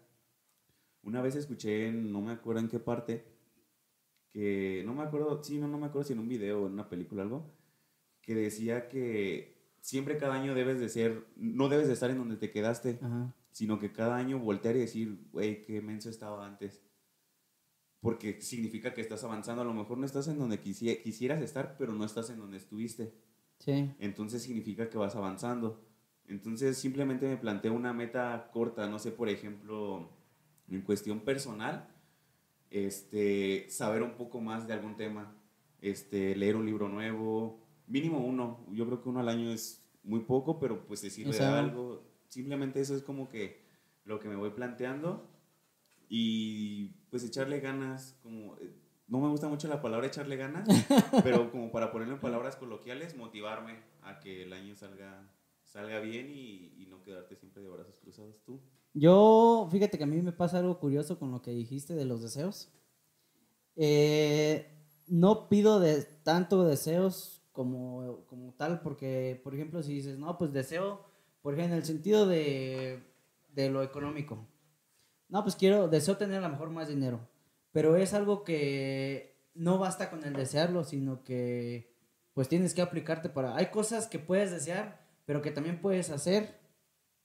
Una 1.01 1.22
vez 1.22 1.36
escuché, 1.36 1.93
no 1.93 2.22
me 2.22 2.34
acuerdo 2.34 2.60
en 2.60 2.67
qué 2.67 2.79
parte, 2.79 3.25
que 4.32 4.84
no 4.86 4.93
me 4.93 5.03
acuerdo, 5.03 5.41
sí, 5.43 5.60
no, 5.60 5.70
no 5.70 5.77
me 5.77 5.86
acuerdo 5.86 6.08
si 6.08 6.13
en 6.13 6.20
un 6.20 6.27
video 6.27 6.63
o 6.63 6.67
en 6.67 6.74
una 6.74 6.89
película 6.89 7.24
algo, 7.24 7.50
que 8.22 8.36
decía 8.36 8.89
que 8.89 9.72
siempre 9.79 10.17
cada 10.17 10.34
año 10.34 10.55
debes 10.55 10.79
de 10.79 10.89
ser, 10.89 11.25
no 11.36 11.70
debes 11.70 11.88
de 11.88 11.93
estar 11.93 12.10
en 12.10 12.17
donde 12.17 12.38
te 12.38 12.51
quedaste, 12.51 13.00
Ajá. 13.01 13.34
Sino 13.53 13.79
que 13.79 13.93
cada 13.93 14.17
año 14.17 14.38
voltear 14.39 14.75
y 14.75 14.79
decir, 14.79 15.29
güey, 15.31 15.62
qué 15.62 15.81
menso 15.81 16.10
estaba 16.10 16.45
antes. 16.45 16.81
Porque 18.01 18.41
significa 18.41 18.93
que 18.93 19.00
estás 19.00 19.24
avanzando, 19.24 19.62
a 19.62 19.65
lo 19.65 19.74
mejor 19.74 19.98
no 19.98 20.05
estás 20.05 20.27
en 20.27 20.38
donde 20.38 20.62
quisi- 20.62 21.01
quisieras 21.01 21.41
estar, 21.41 21.77
pero 21.77 21.93
no 21.93 22.03
estás 22.03 22.29
en 22.29 22.38
donde 22.39 22.57
estuviste. 22.57 23.13
Sí. 23.60 23.89
Entonces 24.00 24.41
significa 24.43 24.89
que 24.89 24.98
vas 24.98 25.15
avanzando. 25.15 25.86
Entonces 26.27 26.77
simplemente 26.77 27.27
me 27.29 27.38
planteo 27.38 27.74
una 27.74 27.93
meta 27.93 28.50
corta, 28.51 28.89
no 28.89 29.00
sé, 29.00 29.12
por 29.12 29.29
ejemplo, 29.29 30.10
en 30.69 30.81
cuestión 30.81 31.22
personal, 31.22 31.88
este, 32.72 33.69
saber 33.69 34.01
un 34.03 34.15
poco 34.15 34.41
más 34.41 34.67
de 34.67 34.74
algún 34.74 34.95
tema, 34.98 35.33
este, 35.79 36.36
leer 36.36 36.55
un 36.55 36.65
libro 36.65 36.89
nuevo, 36.89 37.62
mínimo 37.88 38.19
uno, 38.25 38.65
yo 38.72 38.86
creo 38.86 39.01
que 39.01 39.10
uno 39.10 39.19
al 39.19 39.29
año 39.29 39.51
es 39.51 39.86
muy 40.03 40.22
poco, 40.22 40.60
pero 40.60 40.86
pues 40.86 41.01
te 41.01 41.10
sirve 41.10 41.29
O 41.29 41.33
sea, 41.33 41.60
algo. 41.60 42.03
Simplemente 42.34 42.82
eso 42.82 42.96
es 42.96 43.04
como 43.04 43.30
que 43.30 43.62
lo 44.06 44.20
que 44.20 44.28
me 44.28 44.36
voy 44.36 44.50
planteando 44.50 45.30
y 46.10 46.88
pues 47.12 47.24
echarle 47.24 47.60
ganas, 47.60 48.18
como 48.24 48.58
eh, 48.58 48.74
no 49.08 49.20
me 49.20 49.30
gusta 49.30 49.48
mucho 49.48 49.68
la 49.68 49.84
palabra 49.84 50.08
echarle 50.08 50.36
ganas, 50.36 50.68
pero 51.24 51.52
como 51.52 51.72
para 51.72 51.92
ponerlo 51.92 52.16
en 52.16 52.20
palabras 52.20 52.56
coloquiales, 52.56 53.16
motivarme 53.16 53.84
a 54.02 54.20
que 54.20 54.42
el 54.42 54.54
año 54.54 54.75
salga, 54.75 55.32
salga 55.63 56.00
bien 56.00 56.32
y, 56.32 56.74
y 56.82 56.88
no 56.88 57.04
quedarte 57.04 57.36
siempre 57.36 57.62
de 57.62 57.70
brazos 57.70 58.00
cruzados 58.02 58.42
tú. 58.44 58.60
Yo, 58.96 59.68
fíjate 59.72 60.00
que 60.00 60.04
a 60.04 60.08
mí 60.08 60.20
me 60.24 60.32
pasa 60.32 60.58
algo 60.58 60.80
curioso 60.80 61.20
con 61.20 61.30
lo 61.30 61.44
que 61.44 61.52
dijiste 61.52 61.94
de 61.94 62.06
los 62.06 62.24
deseos. 62.24 62.72
Eh, 63.75 64.75
no 65.06 65.50
pido 65.50 65.80
de 65.80 66.02
tanto 66.24 66.63
deseos 66.63 67.44
como, 67.52 68.25
como 68.25 68.54
tal, 68.54 68.82
porque, 68.82 69.40
por 69.44 69.54
ejemplo, 69.54 69.84
si 69.84 69.94
dices, 69.94 70.18
no, 70.18 70.36
pues 70.40 70.52
deseo, 70.52 71.12
por 71.43 71.53
ejemplo, 71.53 71.75
en 71.75 71.79
el 71.81 71.85
sentido 71.85 72.25
de, 72.25 73.03
de 73.50 73.69
lo 73.69 73.83
económico. 73.83 74.47
No, 75.29 75.43
pues 75.43 75.55
quiero, 75.55 75.88
deseo 75.88 76.17
tener 76.17 76.38
a 76.39 76.41
lo 76.41 76.50
mejor 76.50 76.71
más 76.71 76.88
dinero, 76.88 77.19
pero 77.71 77.95
es 77.95 78.15
algo 78.15 78.43
que 78.43 79.38
no 79.53 79.77
basta 79.77 80.09
con 80.09 80.23
el 80.23 80.33
desearlo, 80.33 80.83
sino 80.83 81.23
que 81.23 81.93
pues 82.33 82.50
tienes 82.50 82.73
que 82.73 82.81
aplicarte 82.81 83.29
para... 83.29 83.55
Hay 83.55 83.67
cosas 83.67 84.07
que 84.07 84.17
puedes 84.17 84.50
desear, 84.50 85.05
pero 85.25 85.43
que 85.43 85.51
también 85.51 85.79
puedes 85.79 86.09
hacer 86.09 86.59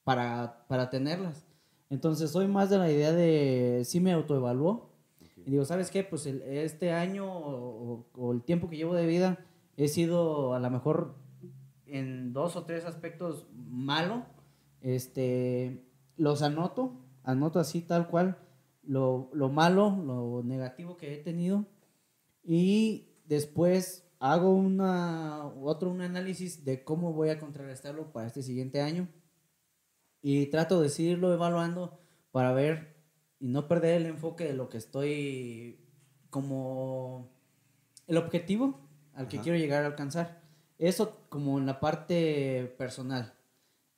para, 0.05 0.67
para 0.69 0.91
tenerlas. 0.91 1.47
Entonces 1.89 2.31
soy 2.31 2.47
más 2.47 2.69
de 2.69 2.77
la 2.79 2.91
idea 2.91 3.13
de, 3.13 3.83
sí 3.87 4.01
me 4.01 4.13
autoevalúo 4.13 4.91
y 5.47 5.51
digo, 5.53 5.65
¿sabes 5.65 5.91
qué? 5.91 6.05
Pues 6.05 6.27
el- 6.27 6.43
este 6.43 6.93
año 6.93 7.27
o, 7.27 8.07
o 8.15 8.33
el 8.33 8.43
tiempo 8.43 8.69
que 8.69 8.77
llevo 8.77 8.95
de 8.95 9.07
vida 9.07 9.39
he 9.79 9.89
sido 9.89 10.53
a 10.53 10.61
lo 10.61 10.69
mejor 10.71 11.15
en 11.91 12.33
dos 12.33 12.57
o 12.57 12.65
tres 12.65 12.85
aspectos 12.85 13.47
malo. 13.53 14.27
Este, 14.81 15.85
los 16.17 16.43
anoto, 16.43 17.01
anoto 17.25 17.59
así 17.59 17.83
tal 17.83 18.09
cual 18.09 18.39
lo, 18.83 19.31
lo 19.33 19.49
malo, 19.49 19.97
lo 20.05 20.43
negativo 20.45 20.97
que 20.97 21.15
he 21.15 21.19
tenido 21.19 21.67
y 22.43 23.09
después 23.27 24.09
hago 24.21 24.53
una, 24.53 25.47
otro 25.63 25.91
un 25.91 26.01
análisis 26.01 26.65
de 26.65 26.83
cómo 26.83 27.13
voy 27.13 27.29
a 27.29 27.39
contrarrestarlo 27.39 28.13
para 28.13 28.27
este 28.27 28.43
siguiente 28.43 28.81
año 28.81 29.09
y 30.23 30.47
trato 30.47 30.81
de 30.81 30.89
seguirlo 30.89 31.33
evaluando 31.33 32.01
para 32.33 32.53
ver 32.53 32.97
y 33.39 33.49
no 33.49 33.69
perder 33.69 34.01
el 34.01 34.07
enfoque 34.07 34.45
de 34.45 34.55
lo 34.55 34.69
que 34.69 34.79
estoy 34.79 35.81
como 36.31 37.31
el 38.07 38.17
objetivo 38.17 38.81
al 39.15 39.29
que 39.29 39.37
Ajá. 39.37 39.45
quiero 39.45 39.59
llegar 39.59 39.85
a 39.85 39.87
alcanzar. 39.87 40.38
Eso 40.79 41.27
como 41.29 41.59
en 41.59 41.67
la 41.67 41.81
parte 41.81 42.75
personal. 42.79 43.35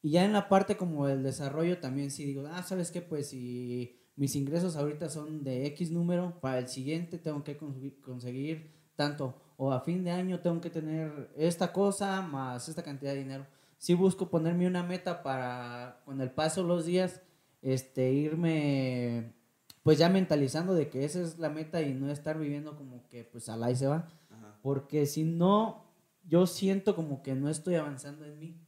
Y 0.03 0.13
ya 0.13 0.25
en 0.25 0.33
la 0.33 0.49
parte 0.49 0.77
como 0.77 1.09
el 1.09 1.23
desarrollo 1.23 1.79
también 1.79 2.11
sí 2.11 2.25
digo, 2.25 2.45
ah, 2.51 2.63
¿sabes 2.63 2.91
qué? 2.91 3.03
Pues 3.03 3.29
si 3.29 4.01
mis 4.17 4.35
ingresos 4.35 4.77
ahorita 4.77 5.11
son 5.11 5.45
de 5.45 5.67
X 5.67 5.91
número, 5.91 6.41
para 6.41 6.59
el 6.59 6.69
siguiente 6.69 7.19
tengo 7.19 7.45
que 7.45 7.59
conseguir, 8.01 8.71
tanto. 8.97 9.35
O 9.57 9.73
a 9.73 9.81
fin 9.81 10.05
de 10.05 10.11
año 10.11 10.41
tengo 10.41 10.61
que 10.61 10.71
tener 10.71 11.31
esta 11.37 11.73
cosa 11.73 12.23
más 12.23 12.69
esta 12.69 12.83
cantidad 12.83 13.13
de 13.13 13.19
dinero. 13.19 13.47
Sí 13.77 13.95
busco 13.95 14.31
ponerme 14.31 14.67
una 14.67 14.83
meta 14.83 15.23
para 15.23 16.01
con 16.05 16.21
el 16.21 16.31
paso 16.31 16.63
de 16.63 16.69
los 16.69 16.87
días, 16.87 17.21
este, 17.63 18.11
irme 18.13 19.35
pues 19.83 19.99
ya 19.99 20.09
mentalizando 20.09 20.75
de 20.75 20.89
que 20.89 21.05
esa 21.05 21.21
es 21.21 21.39
la 21.39 21.49
meta 21.49 21.81
y 21.83 21.95
no 21.95 22.11
estar 22.11 22.39
viviendo 22.39 22.77
como 22.77 23.07
que 23.09 23.25
pues 23.25 23.49
al 23.49 23.63
ahí 23.63 23.77
se 23.77 23.87
va. 23.87 24.09
Ajá. 24.31 24.59
Porque 24.63 25.07
si 25.07 25.25
no, 25.25 25.90
yo 26.25 26.47
siento 26.47 26.95
como 26.95 27.23
que 27.23 27.35
no 27.35 27.49
estoy 27.49 27.75
avanzando 27.77 28.25
en 28.25 28.39
mí. 28.39 28.61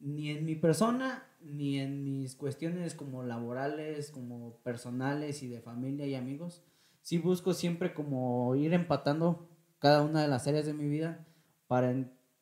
Ni 0.00 0.30
en 0.30 0.44
mi 0.44 0.54
persona, 0.54 1.26
ni 1.40 1.78
en 1.78 2.04
mis 2.04 2.36
cuestiones 2.36 2.94
como 2.94 3.22
laborales, 3.24 4.10
como 4.10 4.58
personales 4.62 5.42
y 5.42 5.48
de 5.48 5.60
familia 5.60 6.06
y 6.06 6.14
amigos. 6.14 6.62
Sí 7.02 7.18
busco 7.18 7.52
siempre 7.52 7.94
como 7.94 8.54
ir 8.54 8.74
empatando 8.74 9.48
cada 9.78 10.02
una 10.02 10.22
de 10.22 10.28
las 10.28 10.46
áreas 10.46 10.66
de 10.66 10.74
mi 10.74 10.88
vida 10.88 11.26
para 11.66 11.94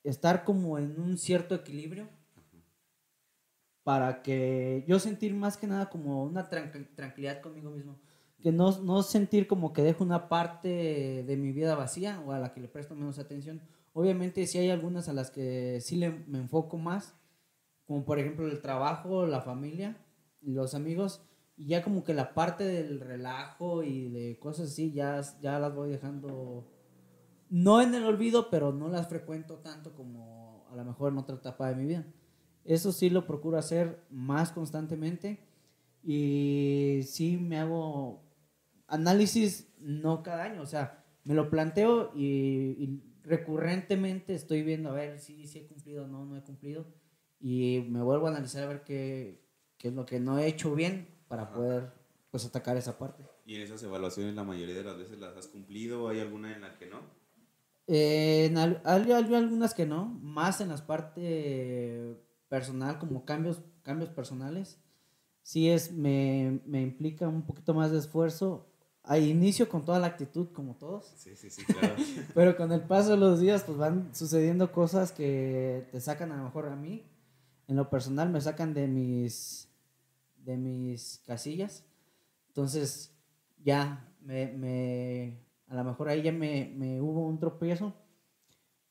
estar 0.04 0.44
como 0.44 0.78
en 0.78 1.00
un 1.00 1.16
cierto 1.16 1.54
equilibrio. 1.54 2.08
Para 3.84 4.22
que 4.22 4.84
yo 4.88 4.98
sentir 4.98 5.32
más 5.34 5.56
que 5.56 5.66
nada 5.66 5.88
como 5.88 6.24
una 6.24 6.50
tranqui- 6.50 6.94
tranquilidad 6.94 7.40
conmigo 7.40 7.70
mismo 7.70 7.98
que 8.42 8.52
no, 8.52 8.80
no 8.82 9.02
sentir 9.02 9.46
como 9.46 9.72
que 9.72 9.82
dejo 9.82 10.04
una 10.04 10.28
parte 10.28 11.24
de 11.26 11.36
mi 11.36 11.52
vida 11.52 11.74
vacía 11.74 12.20
o 12.20 12.32
a 12.32 12.38
la 12.38 12.52
que 12.52 12.60
le 12.60 12.68
presto 12.68 12.94
menos 12.94 13.18
atención. 13.18 13.60
Obviamente 13.98 14.46
sí 14.46 14.58
hay 14.58 14.68
algunas 14.68 15.08
a 15.08 15.14
las 15.14 15.30
que 15.30 15.80
sí 15.80 15.96
le, 15.96 16.10
me 16.10 16.36
enfoco 16.36 16.76
más, 16.76 17.14
como 17.86 18.04
por 18.04 18.18
ejemplo 18.18 18.46
el 18.46 18.60
trabajo, 18.60 19.24
la 19.24 19.40
familia, 19.40 19.96
los 20.42 20.74
amigos, 20.74 21.22
y 21.56 21.68
ya 21.68 21.82
como 21.82 22.04
que 22.04 22.12
la 22.12 22.34
parte 22.34 22.64
del 22.64 23.00
relajo 23.00 23.82
y 23.82 24.10
de 24.10 24.38
cosas 24.38 24.72
así 24.72 24.92
ya, 24.92 25.22
ya 25.40 25.58
las 25.58 25.74
voy 25.74 25.88
dejando, 25.88 26.70
no 27.48 27.80
en 27.80 27.94
el 27.94 28.04
olvido, 28.04 28.50
pero 28.50 28.70
no 28.70 28.90
las 28.90 29.08
frecuento 29.08 29.60
tanto 29.60 29.94
como 29.94 30.66
a 30.70 30.76
lo 30.76 30.84
mejor 30.84 31.12
en 31.12 31.18
otra 31.18 31.36
etapa 31.36 31.70
de 31.70 31.76
mi 31.76 31.86
vida. 31.86 32.06
Eso 32.66 32.92
sí 32.92 33.08
lo 33.08 33.26
procuro 33.26 33.56
hacer 33.56 34.04
más 34.10 34.52
constantemente 34.52 35.40
y 36.02 37.00
sí 37.04 37.38
me 37.38 37.58
hago 37.58 38.20
análisis 38.88 39.72
no 39.78 40.22
cada 40.22 40.44
año, 40.44 40.60
o 40.60 40.66
sea, 40.66 41.02
me 41.24 41.32
lo 41.32 41.48
planteo 41.48 42.12
y, 42.14 42.76
y 42.78 43.02
recurrentemente 43.26 44.34
estoy 44.34 44.62
viendo 44.62 44.90
a 44.90 44.94
ver 44.94 45.18
si, 45.18 45.46
si 45.46 45.58
he 45.60 45.66
cumplido 45.66 46.04
o 46.04 46.06
no, 46.06 46.24
no 46.24 46.36
he 46.36 46.42
cumplido 46.42 46.86
y 47.40 47.84
me 47.90 48.02
vuelvo 48.02 48.26
a 48.26 48.30
analizar 48.30 48.64
a 48.64 48.68
ver 48.68 48.82
qué, 48.84 49.44
qué 49.78 49.88
es 49.88 49.94
lo 49.94 50.06
que 50.06 50.20
no 50.20 50.38
he 50.38 50.46
hecho 50.46 50.74
bien 50.74 51.08
para 51.28 51.42
Ajá. 51.42 51.54
poder 51.54 51.92
pues 52.30 52.44
atacar 52.46 52.76
esa 52.76 52.98
parte. 52.98 53.24
¿Y 53.44 53.56
en 53.56 53.62
esas 53.62 53.82
evaluaciones 53.82 54.34
la 54.34 54.44
mayoría 54.44 54.74
de 54.74 54.84
las 54.84 54.96
veces 54.98 55.18
las 55.18 55.36
has 55.36 55.48
cumplido 55.48 56.04
o 56.04 56.08
hay 56.08 56.20
alguna 56.20 56.54
en 56.54 56.62
la 56.62 56.76
que 56.78 56.86
no? 56.86 57.00
Eh, 57.88 58.46
en 58.46 58.58
al- 58.58 58.82
hay, 58.84 59.12
hay 59.12 59.34
algunas 59.34 59.74
que 59.74 59.86
no, 59.86 60.06
más 60.06 60.60
en 60.60 60.68
las 60.68 60.82
partes 60.82 62.16
personal, 62.48 62.98
como 62.98 63.24
cambios, 63.24 63.62
cambios 63.82 64.10
personales. 64.10 64.80
Sí 65.42 65.68
es, 65.68 65.92
me, 65.92 66.60
me 66.66 66.82
implica 66.82 67.28
un 67.28 67.42
poquito 67.46 67.74
más 67.74 67.92
de 67.92 67.98
esfuerzo. 67.98 68.72
Al 69.06 69.22
inicio 69.22 69.68
con 69.68 69.84
toda 69.84 70.00
la 70.00 70.08
actitud, 70.08 70.48
como 70.52 70.74
todos. 70.74 71.12
Sí, 71.16 71.36
sí, 71.36 71.48
sí, 71.48 71.64
claro. 71.64 71.94
Pero 72.34 72.56
con 72.56 72.72
el 72.72 72.80
paso 72.82 73.10
de 73.12 73.16
los 73.16 73.38
días, 73.40 73.62
pues 73.64 73.78
van 73.78 74.12
sucediendo 74.14 74.72
cosas 74.72 75.12
que 75.12 75.86
te 75.92 76.00
sacan 76.00 76.32
a 76.32 76.36
lo 76.36 76.42
mejor 76.44 76.66
a 76.66 76.74
mí. 76.76 77.04
En 77.68 77.76
lo 77.76 77.88
personal 77.88 78.30
me 78.30 78.40
sacan 78.40 78.74
de 78.74 78.88
mis, 78.88 79.68
de 80.44 80.56
mis 80.56 81.22
casillas. 81.24 81.84
Entonces, 82.48 83.12
ya, 83.64 84.12
me, 84.20 84.48
me- 84.52 85.38
a 85.68 85.76
lo 85.76 85.84
mejor 85.84 86.08
ahí 86.08 86.22
ya 86.22 86.32
me, 86.32 86.72
me 86.76 87.00
hubo 87.00 87.26
un 87.26 87.38
tropiezo. 87.38 87.94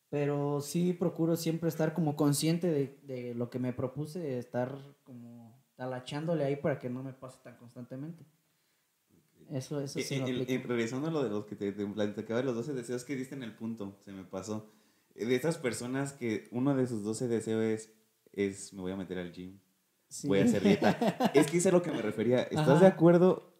Pero 0.10 0.62
sí 0.62 0.93
procuro 0.93 1.36
siempre 1.36 1.67
estar 1.67 1.93
como 1.93 2.15
consciente 2.15 2.67
de, 2.72 3.00
de 3.03 3.34
lo 3.36 3.50
que 3.50 3.60
me 3.60 3.74
propuse, 3.74 4.38
estar 4.39 4.77
como 5.03 5.62
talachándole 5.75 6.45
ahí 6.45 6.55
para 6.55 6.79
que 6.79 6.89
no 6.89 7.03
me 7.03 7.12
pase 7.12 7.39
tan 7.43 7.57
constantemente. 7.57 8.24
Eso, 9.52 9.80
eso 9.82 10.00
sí 10.00 10.18
lo 10.20 10.28
eh, 10.28 10.32
aplico. 10.32 10.52
eh, 10.52 10.64
regresando 10.68 11.08
a 11.08 11.12
lo 11.12 11.24
de 11.24 11.30
los 11.30 11.46
que 11.46 11.56
te, 11.56 11.72
te 11.72 11.86
platicaba 11.86 12.42
los 12.42 12.56
12 12.56 12.74
deseos 12.74 13.04
que 13.04 13.16
diste 13.16 13.36
en 13.36 13.44
el 13.44 13.54
punto, 13.54 13.98
se 14.04 14.12
me 14.12 14.24
pasó. 14.24 14.72
De 15.14 15.34
esas 15.36 15.58
personas 15.58 16.14
que 16.14 16.48
uno 16.52 16.75
de 16.75 16.88
sus 16.88 17.04
12 17.04 17.28
deseos 17.28 17.64
es, 17.64 17.92
es 18.34 18.74
me 18.74 18.82
voy 18.82 18.92
a 18.92 18.96
meter 18.98 19.18
al 19.20 19.32
gym, 19.32 19.60
Sí. 20.10 20.28
voy 20.28 20.40
a 20.40 20.46
hacer 20.46 20.64
dieta. 20.64 20.90
es 21.34 21.48
que 21.48 21.58
es 21.58 21.66
a 21.68 21.72
lo 21.72 21.82
que 21.82 21.92
me 21.92 22.02
refería. 22.02 22.44
¿Estás 22.44 22.68
Ajá. 22.70 22.80
de 22.80 22.88
acuerdo 22.88 23.54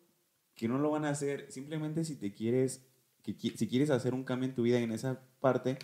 que 0.56 0.68
no 0.68 0.77
lo 0.80 0.89
van 0.92 1.06
a 1.06 1.10
hacer? 1.10 1.51
Simplemente 1.51 2.04
si 2.06 2.15
te 2.15 2.34
quieres, 2.34 2.86
que, 3.24 3.34
si 3.34 3.68
quieres 3.68 3.89
hacer 3.89 4.13
un 4.13 4.24
cambio 4.24 4.50
en 4.50 4.56
tu 4.56 4.63
vida 4.63 4.80
en 4.80 4.92
esa 4.92 5.22
parte, 5.39 5.77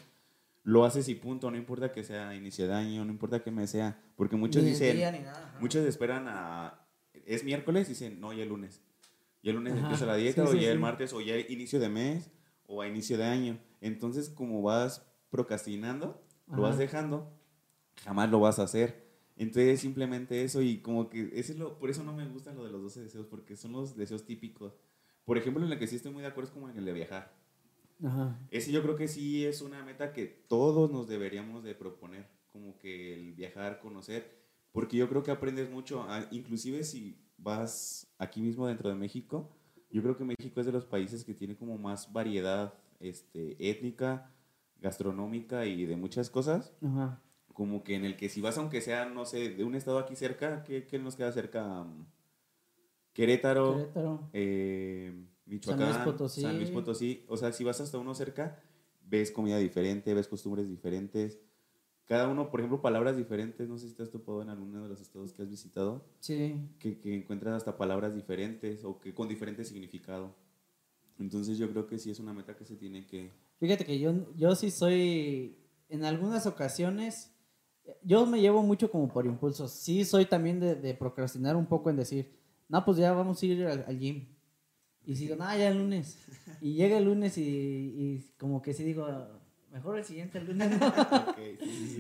lo 0.63 0.86
haces 0.86 1.08
y 1.10 1.15
punto. 1.15 1.50
No 1.51 1.58
importa 1.58 1.91
que 1.91 2.03
sea 2.03 2.36
inicio 2.36 2.67
de 2.67 2.74
año, 2.74 3.03
no 3.05 3.12
importa 3.12 3.41
que 3.43 3.51
me 3.51 3.65
sea. 3.67 4.01
Porque 4.15 4.36
muchos 4.36 4.62
Ni 4.63 4.70
el 4.70 4.74
dicen, 4.75 4.98
día 4.98 5.12
ni 5.12 5.20
nada, 5.20 5.48
ajá. 5.50 5.58
Muchos 5.60 5.86
esperan 5.86 6.25
a. 6.27 6.86
Es 7.25 7.43
miércoles 7.43 7.88
dicen, 7.88 8.20
no, 8.22 8.31
ya 8.34 8.43
el 8.43 8.50
lunes. 8.50 8.81
Ya 9.43 9.51
el 9.51 9.57
lunes 9.57 9.74
Ajá, 9.74 9.81
empieza 9.81 10.05
la 10.05 10.15
dieta, 10.15 10.45
sí, 10.45 10.50
o 10.50 10.53
sí, 10.53 10.62
ya 10.62 10.71
el 10.71 10.77
sí. 10.77 10.81
martes, 10.81 11.13
o 11.13 11.21
ya 11.21 11.38
inicio 11.38 11.79
de 11.79 11.89
mes, 11.89 12.31
o 12.67 12.81
a 12.81 12.88
inicio 12.88 13.17
de 13.17 13.25
año. 13.25 13.60
Entonces, 13.81 14.29
como 14.29 14.62
vas 14.62 15.05
procrastinando, 15.29 16.24
lo 16.48 16.62
vas 16.62 16.71
Ajá. 16.71 16.79
dejando, 16.79 17.33
jamás 18.03 18.29
lo 18.29 18.39
vas 18.39 18.60
a 18.60 18.63
hacer. 18.63 19.10
Entonces, 19.38 19.79
simplemente 19.79 20.43
eso, 20.43 20.62
y 20.62 20.81
como 20.81 21.10
que 21.10 21.31
ese 21.33 21.53
es 21.53 21.57
lo, 21.57 21.79
por 21.79 21.89
eso 21.89 22.03
no 22.03 22.13
me 22.13 22.27
gustan 22.27 22.55
lo 22.55 22.63
de 22.63 22.71
los 22.71 22.81
12 22.83 23.01
deseos, 23.01 23.25
porque 23.25 23.55
son 23.55 23.71
los 23.71 23.95
deseos 23.95 24.25
típicos. 24.25 24.74
Por 25.25 25.38
ejemplo, 25.38 25.65
en 25.65 25.71
el 25.71 25.79
que 25.79 25.88
sí 25.88 25.95
estoy 25.95 26.12
muy 26.12 26.21
de 26.21 26.27
acuerdo 26.27 26.50
es 26.50 26.53
como 26.53 26.69
en 26.69 26.77
el 26.77 26.86
de 26.86 26.93
viajar. 26.93 27.33
Ajá. 28.03 28.39
Ese 28.51 28.71
yo 28.71 28.81
creo 28.83 28.95
que 28.95 29.07
sí 29.07 29.45
es 29.45 29.62
una 29.62 29.83
meta 29.83 30.13
que 30.13 30.25
todos 30.25 30.91
nos 30.91 31.07
deberíamos 31.07 31.63
de 31.63 31.75
proponer, 31.75 32.27
como 32.51 32.77
que 32.77 33.13
el 33.13 33.33
viajar, 33.33 33.79
conocer, 33.79 34.42
porque 34.72 34.98
yo 34.98 35.07
creo 35.09 35.24
que 35.24 35.31
aprendes 35.31 35.70
mucho, 35.70 36.05
inclusive 36.31 36.83
si 36.83 37.20
vas 37.41 38.07
aquí 38.17 38.41
mismo 38.41 38.67
dentro 38.67 38.89
de 38.89 38.95
México, 38.95 39.49
yo 39.89 40.01
creo 40.01 40.15
que 40.15 40.23
México 40.23 40.59
es 40.59 40.65
de 40.65 40.71
los 40.71 40.85
países 40.85 41.23
que 41.25 41.33
tiene 41.33 41.55
como 41.57 41.77
más 41.77 42.11
variedad 42.13 42.73
este, 42.99 43.57
étnica, 43.69 44.31
gastronómica 44.79 45.65
y 45.65 45.85
de 45.85 45.95
muchas 45.95 46.29
cosas, 46.29 46.73
Ajá. 46.81 47.19
como 47.53 47.83
que 47.83 47.95
en 47.95 48.05
el 48.05 48.15
que 48.15 48.29
si 48.29 48.41
vas 48.41 48.57
aunque 48.57 48.81
sea, 48.81 49.05
no 49.05 49.25
sé, 49.25 49.49
de 49.49 49.63
un 49.63 49.75
estado 49.75 49.99
aquí 49.99 50.15
cerca, 50.15 50.63
¿qué, 50.63 50.85
qué 50.87 50.97
nos 50.99 51.15
queda 51.15 51.31
cerca? 51.31 51.85
Querétaro, 53.13 53.75
Querétaro. 53.75 54.29
eh, 54.33 55.25
Michoacán, 55.45 55.93
San 55.93 56.03
Luis 56.03 56.05
Potosí. 56.05 56.41
San 56.41 56.57
Luis 56.57 56.71
Potosí. 56.71 57.25
O 57.27 57.35
sea, 57.37 57.51
si 57.51 57.63
vas 57.63 57.81
hasta 57.81 57.97
uno 57.97 58.13
cerca, 58.15 58.61
ves 59.05 59.31
comida 59.31 59.57
diferente, 59.57 60.13
ves 60.13 60.27
costumbres 60.29 60.69
diferentes. 60.69 61.39
Cada 62.05 62.27
uno, 62.27 62.50
por 62.51 62.59
ejemplo, 62.59 62.81
palabras 62.81 63.16
diferentes. 63.16 63.70
No 63.70 63.77
sé 63.77 63.87
si 63.87 63.96
te 63.96 64.03
has 64.03 64.09
topado 64.11 64.42
en 64.42 64.50
alguno 64.50 64.83
de 64.83 64.90
los 64.90 65.00
estados 65.01 65.31
que 65.33 65.44
has 65.44 65.50
visitado, 65.50 66.03
Sí. 66.20 66.55
que, 66.79 67.00
que 67.00 67.14
encuentras 67.16 67.53
hasta 67.55 67.77
palabras 67.77 68.14
diferentes 68.16 68.83
o 68.83 69.00
que 69.00 69.14
con 69.14 69.27
diferente 69.29 69.64
significado. 69.64 70.35
Entonces 71.20 71.57
yo 71.57 71.70
creo 71.70 71.87
que 71.87 72.00
sí 72.00 72.09
es 72.11 72.20
una 72.20 72.33
meta 72.33 72.55
que 72.55 72.66
se 72.66 72.75
tiene 72.75 73.05
que... 73.05 73.31
Fíjate 73.59 73.85
que 73.85 74.00
yo, 74.00 74.11
yo 74.35 74.55
sí 74.55 74.72
soy, 74.72 75.55
en 75.87 76.03
algunas 76.03 76.48
ocasiones, 76.48 77.31
yo 78.03 78.25
me 78.25 78.42
llevo 78.42 78.64
mucho 78.64 78.90
como 78.92 79.07
por 79.07 79.25
impulsos. 79.25 79.72
Sí 79.72 80.03
soy 80.03 80.25
también 80.25 80.59
de, 80.59 80.75
de 80.75 80.94
procrastinar 80.96 81.55
un 81.55 81.68
poco 81.68 81.90
en 81.92 81.98
decir, 81.98 82.31
no, 82.68 82.83
pues 82.83 82.98
ya 82.98 83.14
vamos 83.14 83.42
a 83.42 83.46
ir 83.46 83.66
al, 83.68 83.85
al 83.87 84.00
gym. 84.00 84.27
Y 85.05 85.16
si 85.16 85.24
digo, 85.25 85.35
no, 85.35 85.46
ya 85.46 85.68
el 85.70 85.77
lunes. 85.77 86.18
Y 86.59 86.74
llega 86.74 86.98
el 86.98 87.05
lunes 87.05 87.37
y, 87.37 87.44
y 87.44 88.33
como 88.37 88.61
que 88.61 88.74
sí 88.74 88.83
digo, 88.83 89.07
mejor 89.72 89.98
el 89.98 90.05
siguiente 90.05 90.40
lunes. 90.42 90.70
¿no?". 90.79 91.36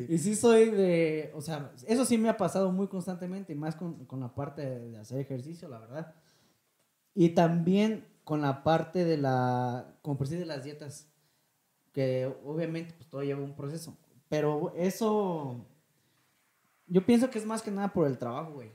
Y 0.07 0.17
sí 0.17 0.35
soy 0.35 0.69
de, 0.69 1.31
o 1.35 1.41
sea, 1.41 1.71
eso 1.87 2.05
sí 2.05 2.17
me 2.17 2.29
ha 2.29 2.37
pasado 2.37 2.71
muy 2.71 2.87
constantemente, 2.87 3.53
y 3.53 3.55
más 3.55 3.75
con, 3.75 4.05
con 4.05 4.19
la 4.19 4.33
parte 4.33 4.61
de 4.61 4.97
hacer 4.97 5.19
ejercicio, 5.19 5.67
la 5.67 5.79
verdad. 5.79 6.13
Y 7.13 7.29
también 7.29 8.05
con 8.23 8.41
la 8.41 8.63
parte 8.63 9.03
de 9.03 9.17
la, 9.17 9.95
como 10.01 10.17
por 10.17 10.27
decir, 10.27 10.39
de 10.39 10.45
las 10.45 10.63
dietas, 10.63 11.07
que 11.91 12.33
obviamente 12.45 12.93
pues 12.93 13.09
todo 13.09 13.23
lleva 13.23 13.41
un 13.41 13.55
proceso. 13.55 13.97
Pero 14.29 14.73
eso, 14.75 15.65
yo 16.87 17.05
pienso 17.05 17.29
que 17.29 17.39
es 17.39 17.45
más 17.45 17.61
que 17.61 17.71
nada 17.71 17.91
por 17.91 18.07
el 18.07 18.17
trabajo, 18.17 18.53
güey. 18.53 18.71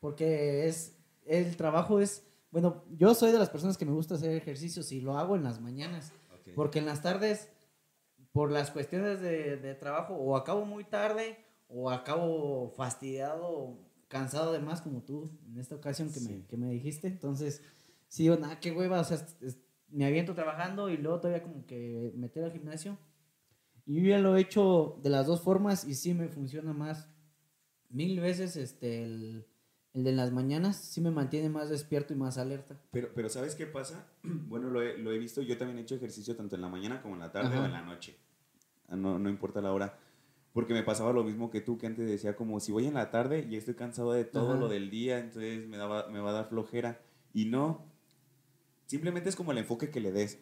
Porque 0.00 0.66
es, 0.66 0.96
el 1.26 1.56
trabajo 1.56 2.00
es, 2.00 2.26
bueno, 2.50 2.84
yo 2.90 3.14
soy 3.14 3.32
de 3.32 3.38
las 3.38 3.50
personas 3.50 3.76
que 3.76 3.84
me 3.84 3.92
gusta 3.92 4.14
hacer 4.14 4.34
ejercicios 4.34 4.92
y 4.92 5.00
lo 5.00 5.18
hago 5.18 5.36
en 5.36 5.44
las 5.44 5.60
mañanas. 5.60 6.12
Porque 6.54 6.78
en 6.78 6.86
las 6.86 7.02
tardes, 7.02 7.50
por 8.34 8.50
las 8.50 8.72
cuestiones 8.72 9.20
de, 9.20 9.56
de 9.58 9.74
trabajo, 9.76 10.14
o 10.16 10.36
acabo 10.36 10.64
muy 10.66 10.82
tarde, 10.82 11.38
o 11.68 11.88
acabo 11.88 12.68
fastidiado, 12.76 13.78
cansado 14.08 14.52
de 14.52 14.58
más, 14.58 14.82
como 14.82 15.02
tú 15.02 15.30
en 15.46 15.56
esta 15.60 15.76
ocasión 15.76 16.12
que, 16.12 16.18
me, 16.18 16.44
que 16.44 16.56
me 16.56 16.68
dijiste. 16.68 17.06
Entonces, 17.06 17.62
sí, 18.08 18.24
digo, 18.24 18.34
nada, 18.36 18.58
qué 18.58 18.72
hueva, 18.72 18.98
o 19.00 19.04
sea, 19.04 19.18
es- 19.18 19.36
es- 19.40 19.58
me 19.88 20.04
aviento 20.04 20.34
trabajando 20.34 20.88
y 20.90 20.96
luego 20.96 21.20
todavía 21.20 21.44
como 21.44 21.64
que 21.64 22.10
meter 22.16 22.42
al 22.42 22.50
gimnasio. 22.52 22.98
Y 23.86 24.02
yo 24.02 24.08
ya 24.08 24.18
lo 24.18 24.36
he 24.36 24.40
hecho 24.40 24.98
de 25.04 25.10
las 25.10 25.28
dos 25.28 25.40
formas 25.40 25.84
y 25.84 25.94
sí 25.94 26.12
me 26.12 26.28
funciona 26.28 26.72
más 26.72 27.08
mil 27.88 28.18
veces 28.18 28.56
este, 28.56 29.04
el, 29.04 29.46
el 29.94 30.02
de 30.04 30.12
las 30.12 30.32
mañanas, 30.32 30.76
sí 30.76 31.00
me 31.00 31.10
mantiene 31.12 31.48
más 31.48 31.70
despierto 31.70 32.12
y 32.12 32.16
más 32.16 32.36
alerta. 32.36 32.76
Pero, 32.90 33.10
pero 33.14 33.28
¿sabes 33.28 33.54
qué 33.54 33.66
pasa? 33.66 34.06
Bueno, 34.48 34.68
lo 34.68 34.82
he, 34.82 34.98
lo 34.98 35.12
he 35.12 35.18
visto, 35.18 35.40
yo 35.42 35.56
también 35.56 35.78
he 35.78 35.82
hecho 35.82 35.94
ejercicio 35.94 36.36
tanto 36.36 36.56
en 36.56 36.62
la 36.62 36.68
mañana 36.68 37.00
como 37.00 37.14
en 37.14 37.20
la 37.20 37.30
tarde 37.32 37.48
Ajá. 37.54 37.62
o 37.62 37.64
en 37.66 37.72
la 37.72 37.82
noche. 37.82 38.16
Ah, 38.88 38.96
No, 38.96 39.18
no 39.18 39.30
importa 39.30 39.60
la 39.60 39.72
hora. 39.72 39.98
Porque 40.52 40.72
me 40.74 40.82
pasaba 40.84 41.12
lo 41.12 41.24
mismo 41.24 41.50
que 41.50 41.60
tú, 41.60 41.78
que 41.78 41.86
antes 41.86 42.06
decía 42.08 42.36
como 42.36 42.60
si 42.60 42.70
voy 42.70 42.86
en 42.86 42.94
la 42.94 43.10
tarde 43.10 43.46
y 43.48 43.56
estoy 43.56 43.74
cansado 43.74 44.12
de 44.12 44.24
todo 44.24 44.50
Ajá. 44.52 44.60
lo 44.60 44.68
del 44.68 44.90
día, 44.90 45.18
entonces 45.18 45.66
me, 45.66 45.76
daba, 45.76 46.08
me 46.08 46.20
va 46.20 46.30
a 46.30 46.34
dar 46.34 46.48
flojera. 46.48 47.00
Y 47.32 47.46
no, 47.46 47.84
simplemente 48.86 49.28
es 49.28 49.36
como 49.36 49.50
el 49.52 49.58
enfoque 49.58 49.90
que 49.90 50.00
le 50.00 50.12
des. 50.12 50.38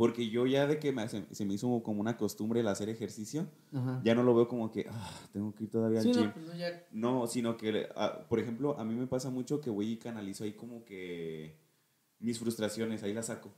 Porque 0.00 0.30
yo 0.30 0.46
ya 0.46 0.66
de 0.66 0.78
que 0.78 0.92
me- 0.92 1.06
se, 1.10 1.26
se 1.30 1.44
me 1.44 1.52
hizo 1.52 1.82
como 1.82 2.00
una 2.00 2.16
costumbre 2.16 2.60
el 2.60 2.68
hacer 2.68 2.88
ejercicio, 2.88 3.46
Ajá. 3.70 4.00
ya 4.02 4.14
no 4.14 4.22
lo 4.22 4.34
veo 4.34 4.48
como 4.48 4.70
que 4.72 4.86
"Ah, 4.88 5.10
tengo 5.30 5.54
que 5.54 5.64
ir 5.64 5.70
todavía 5.70 5.98
al 6.00 6.06
Sí, 6.06 6.12
gym. 6.14 6.24
no, 6.28 6.32
pues 6.32 6.46
no, 6.46 6.56
ya- 6.56 6.86
No, 6.90 7.26
sino 7.26 7.58
que, 7.58 7.86
ah, 7.96 8.24
por 8.26 8.38
ejemplo, 8.40 8.78
a 8.80 8.84
mí 8.86 8.94
me 8.94 9.06
pasa 9.06 9.28
mucho 9.28 9.60
que 9.60 9.68
voy 9.68 9.90
y 9.92 9.96
canalizo 9.98 10.44
ahí 10.44 10.54
como 10.54 10.86
que 10.86 11.54
mis 12.18 12.38
frustraciones, 12.38 13.02
ahí 13.02 13.12
las 13.12 13.26
saco. 13.26 13.50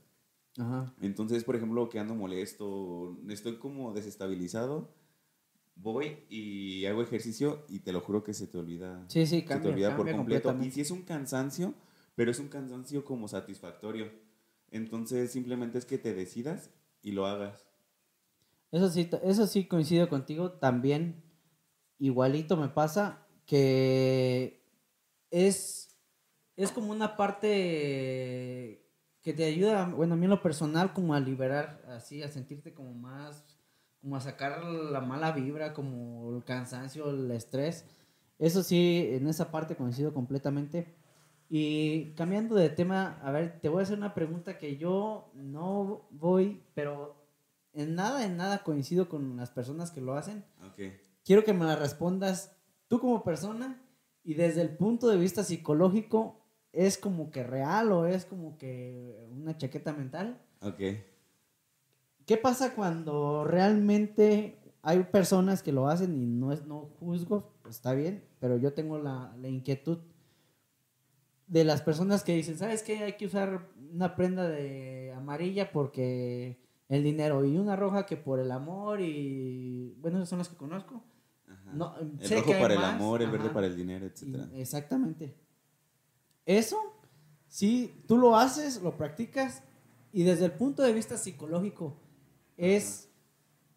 Ajá. 0.58 0.92
Entonces, 1.00 1.44
por 1.44 1.54
ejemplo, 1.54 1.88
que 1.88 2.00
ando 2.00 2.16
molesto, 2.16 3.16
estoy 3.28 3.58
como 3.58 3.92
desestabilizado, 3.92 4.90
voy 5.76 6.24
y 6.28 6.86
hago 6.86 7.02
ejercicio 7.02 7.64
y 7.68 7.78
te 7.78 7.92
lo 7.92 8.00
juro 8.00 8.24
que 8.24 8.34
se 8.34 8.48
te 8.48 8.58
olvida, 8.58 9.04
Sí, 9.06 9.26
sí, 9.26 9.36
se 9.36 9.42
te 9.42 9.46
cambia, 9.46 9.70
olvida 9.70 9.88
por 9.96 10.06
cambia 10.06 10.16
completo. 10.42 10.56
Y 10.60 10.72
si 10.72 10.80
es 10.80 10.90
un 10.90 11.02
cansancio, 11.02 11.72
pero 12.16 12.32
es 12.32 12.40
un 12.40 12.48
cansancio 12.48 13.04
como 13.04 13.28
satisfactorio. 13.28 14.31
Entonces, 14.72 15.30
simplemente 15.30 15.78
es 15.78 15.84
que 15.84 15.98
te 15.98 16.14
decidas 16.14 16.70
y 17.02 17.12
lo 17.12 17.26
hagas. 17.26 17.66
Eso 18.72 18.88
sí, 18.88 19.08
eso 19.22 19.46
sí 19.46 19.66
coincido 19.66 20.08
contigo. 20.08 20.52
También, 20.52 21.22
igualito 21.98 22.56
me 22.56 22.68
pasa 22.68 23.26
que 23.46 24.66
es, 25.30 25.96
es 26.56 26.72
como 26.72 26.90
una 26.90 27.16
parte 27.16 28.88
que 29.20 29.32
te 29.34 29.44
ayuda, 29.44 29.86
bueno, 29.86 30.14
a 30.14 30.16
mí 30.16 30.24
en 30.24 30.30
lo 30.30 30.42
personal, 30.42 30.94
como 30.94 31.14
a 31.14 31.20
liberar, 31.20 31.84
así, 31.88 32.22
a 32.22 32.28
sentirte 32.28 32.72
como 32.72 32.92
más, 32.94 33.44
como 34.00 34.16
a 34.16 34.20
sacar 34.20 34.64
la 34.64 35.00
mala 35.00 35.32
vibra, 35.32 35.74
como 35.74 36.34
el 36.34 36.44
cansancio, 36.44 37.10
el 37.10 37.30
estrés. 37.30 37.84
Eso 38.38 38.62
sí, 38.62 39.10
en 39.12 39.28
esa 39.28 39.52
parte 39.52 39.76
coincido 39.76 40.12
completamente. 40.12 41.01
Y 41.54 42.14
cambiando 42.14 42.54
de 42.54 42.70
tema, 42.70 43.20
a 43.22 43.30
ver, 43.30 43.60
te 43.60 43.68
voy 43.68 43.80
a 43.80 43.82
hacer 43.82 43.98
una 43.98 44.14
pregunta 44.14 44.56
que 44.56 44.78
yo 44.78 45.30
no 45.34 46.08
voy, 46.08 46.62
pero 46.72 47.14
en 47.74 47.94
nada, 47.94 48.24
en 48.24 48.38
nada 48.38 48.62
coincido 48.62 49.10
con 49.10 49.36
las 49.36 49.50
personas 49.50 49.90
que 49.90 50.00
lo 50.00 50.14
hacen. 50.14 50.46
Ok. 50.66 50.94
Quiero 51.22 51.44
que 51.44 51.52
me 51.52 51.66
la 51.66 51.76
respondas 51.76 52.56
tú 52.88 53.00
como 53.00 53.22
persona 53.22 53.78
y 54.24 54.32
desde 54.32 54.62
el 54.62 54.70
punto 54.78 55.08
de 55.08 55.18
vista 55.18 55.44
psicológico, 55.44 56.40
¿es 56.72 56.96
como 56.96 57.30
que 57.30 57.42
real 57.42 57.92
o 57.92 58.06
es 58.06 58.24
como 58.24 58.56
que 58.56 59.28
una 59.30 59.54
chaqueta 59.54 59.92
mental? 59.92 60.40
Ok. 60.62 60.80
¿Qué 62.24 62.36
pasa 62.38 62.74
cuando 62.74 63.44
realmente 63.44 64.58
hay 64.80 65.02
personas 65.02 65.62
que 65.62 65.72
lo 65.72 65.86
hacen 65.86 66.16
y 66.16 66.24
no 66.24 66.50
es 66.50 66.64
no 66.64 66.88
juzgo, 66.98 67.52
pues 67.60 67.74
está 67.76 67.92
bien, 67.92 68.24
pero 68.40 68.56
yo 68.56 68.72
tengo 68.72 68.96
la, 68.96 69.36
la 69.38 69.48
inquietud 69.48 69.98
de 71.52 71.64
las 71.64 71.82
personas 71.82 72.24
que 72.24 72.34
dicen, 72.34 72.56
¿sabes 72.56 72.82
qué? 72.82 73.04
Hay 73.04 73.12
que 73.18 73.26
usar 73.26 73.68
una 73.92 74.16
prenda 74.16 74.48
de 74.48 75.12
amarilla 75.14 75.70
porque 75.70 76.58
el 76.88 77.04
dinero 77.04 77.44
y 77.44 77.58
una 77.58 77.76
roja 77.76 78.06
que 78.06 78.16
por 78.16 78.40
el 78.40 78.50
amor 78.50 79.02
y 79.02 79.94
bueno, 80.00 80.16
esas 80.16 80.30
son 80.30 80.38
las 80.38 80.48
que 80.48 80.56
conozco. 80.56 81.04
Ajá. 81.46 81.72
No, 81.74 81.94
el 81.98 82.18
sé 82.26 82.36
rojo 82.36 82.46
que 82.52 82.58
para 82.58 82.72
el 82.72 82.80
más, 82.80 82.94
amor, 82.94 83.20
el 83.20 83.28
ajá. 83.28 83.36
verde 83.36 83.50
para 83.50 83.66
el 83.66 83.76
dinero, 83.76 84.06
Y- 84.06 84.08
etcétera. 84.08 84.48
exactamente. 84.54 85.34
Eso, 86.46 86.78
si 87.48 88.02
tú 88.08 88.16
lo 88.16 88.34
haces, 88.34 88.80
lo 88.82 88.96
practicas 88.96 89.62
y 90.10 90.22
desde 90.22 90.46
el 90.46 90.52
punto 90.52 90.82
de 90.82 90.94
vista 90.94 91.18
psicológico, 91.18 91.98
¿es, 92.56 93.10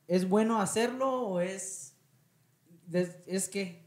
¿es 0.07 0.29
bueno 0.29 0.61
hacerlo 0.61 1.23
o 1.27 1.41
es, 1.41 1.93
es 3.27 3.49
que 3.49 3.84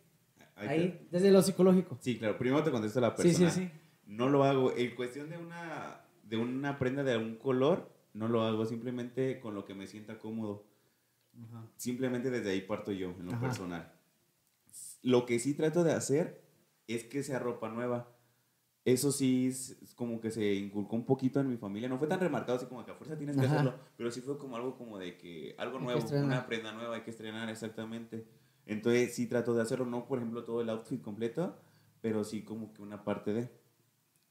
Ahí 0.59 0.69
ahí, 0.69 0.89
te- 0.91 1.07
desde 1.13 1.31
lo 1.31 1.43
psicológico? 1.43 1.97
Sí, 2.01 2.19
claro. 2.19 2.37
Primero 2.39 2.63
te 2.65 2.71
contesto 2.71 3.01
la 3.01 3.15
Sí, 3.17 3.23
persona. 3.23 3.51
sí, 3.51 3.63
sí. 3.63 3.71
No 4.07 4.29
lo 4.29 4.45
hago. 4.45 4.73
En 4.77 4.95
cuestión 4.95 5.29
de 5.31 5.37
una, 5.39 6.01
de 6.25 6.37
una 6.37 6.79
prenda 6.79 7.03
de 7.05 7.13
algún 7.13 7.37
color, 7.37 7.91
no 8.15 8.29
lo 8.29 8.43
hago. 8.43 8.65
Simplemente 8.67 9.39
con 9.41 9.55
lo 9.55 9.65
que 9.65 9.75
me 9.75 9.87
sienta 9.87 10.19
cómodo. 10.19 10.65
Simplemente 11.77 12.31
desde 12.31 12.51
ahí 12.51 12.63
parto 12.63 12.91
yo, 12.93 13.11
en 13.11 13.27
lo 13.27 13.33
Ajá. 13.33 13.41
personal. 13.41 13.93
Lo 15.03 15.25
que 15.27 15.39
sí 15.39 15.55
trato 15.55 15.85
de 15.85 15.93
hacer 15.93 16.43
es 16.89 17.05
que 17.05 17.23
sea 17.23 17.39
ropa 17.39 17.69
nueva. 17.69 18.09
Eso 18.85 19.13
sí 19.13 19.49
es 19.49 19.77
como 19.95 20.21
que 20.21 20.31
se 20.31 20.55
inculcó 20.55 20.97
un 20.97 21.05
poquito 21.05 21.39
en 21.41 21.49
mi 21.49 21.57
familia. 21.59 21.89
No 21.89 21.99
fue 21.99 22.09
tan 22.09 22.19
remarcado 22.21 22.57
así 22.57 22.67
como 22.67 22.85
que 22.85 22.91
a 22.91 22.95
fuerza 22.95 23.17
tienes 23.19 23.37
que 23.37 23.45
Ajá. 23.45 23.57
hacerlo, 23.57 23.75
pero 23.97 24.11
sí 24.11 24.21
fue 24.23 24.39
como 24.39 24.57
algo 24.57 24.77
como 24.79 24.99
de 24.99 25.17
que 25.19 25.55
algo 25.59 25.77
Hay 25.79 25.85
nuevo, 25.85 26.09
una 26.25 26.47
prenda 26.47 26.73
nueva 26.73 26.97
hay 26.97 27.03
que 27.03 27.11
estrenar 27.11 27.51
exactamente. 27.51 28.27
Entonces 28.69 29.15
sí 29.15 29.27
trato 29.27 29.55
de 29.55 29.63
hacerlo, 29.63 29.87
no 29.87 30.07
por 30.07 30.19
ejemplo 30.19 30.45
todo 30.45 30.61
el 30.61 30.71
outfit 30.71 31.03
completo, 31.03 31.57
pero 32.01 32.23
sí 32.23 32.43
como 32.45 32.73
que 32.73 32.83
una 32.83 33.03
parte 33.03 33.33
de. 33.33 33.51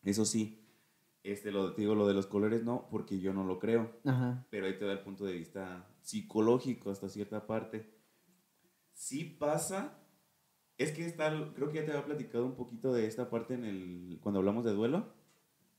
Eso 0.04 0.23
sí, 0.26 0.63
este, 1.23 1.52
lo, 1.52 1.73
te 1.73 1.82
digo, 1.82 1.95
lo 1.95 2.08
de 2.08 2.13
los 2.13 2.28
colores 2.28 2.63
no, 2.63 2.88
porque 2.89 3.19
yo 3.19 3.34
no 3.34 3.43
lo 3.43 3.60
creo 3.60 3.91
Ajá. 4.06 4.45
pero 4.50 4.67
ahí 4.67 4.78
te 4.78 4.86
da 4.86 4.93
el 4.93 5.02
punto 5.02 5.26
de 5.26 5.34
vista 5.34 5.89
psicológico 6.02 6.89
hasta 6.91 7.10
cierta 7.10 7.45
parte. 7.45 7.93
Sí 8.93 9.23
pasa, 9.26 10.00
es 10.78 10.91
que 10.91 11.06
está, 11.06 11.30
creo 11.54 11.69
que 11.69 11.80
ya 11.80 11.86
te 11.86 11.91
había 11.91 12.06
platicado 12.06 12.45
un 12.45 12.56
poquito 12.56 12.93
de 12.93 13.06
esta 13.08 13.30
parte 13.30 13.54
en 13.56 13.65
el, 13.65 14.19
cuando 14.21 14.39
hablamos 14.39 14.63
de 14.65 14.71
duelo, 14.73 15.13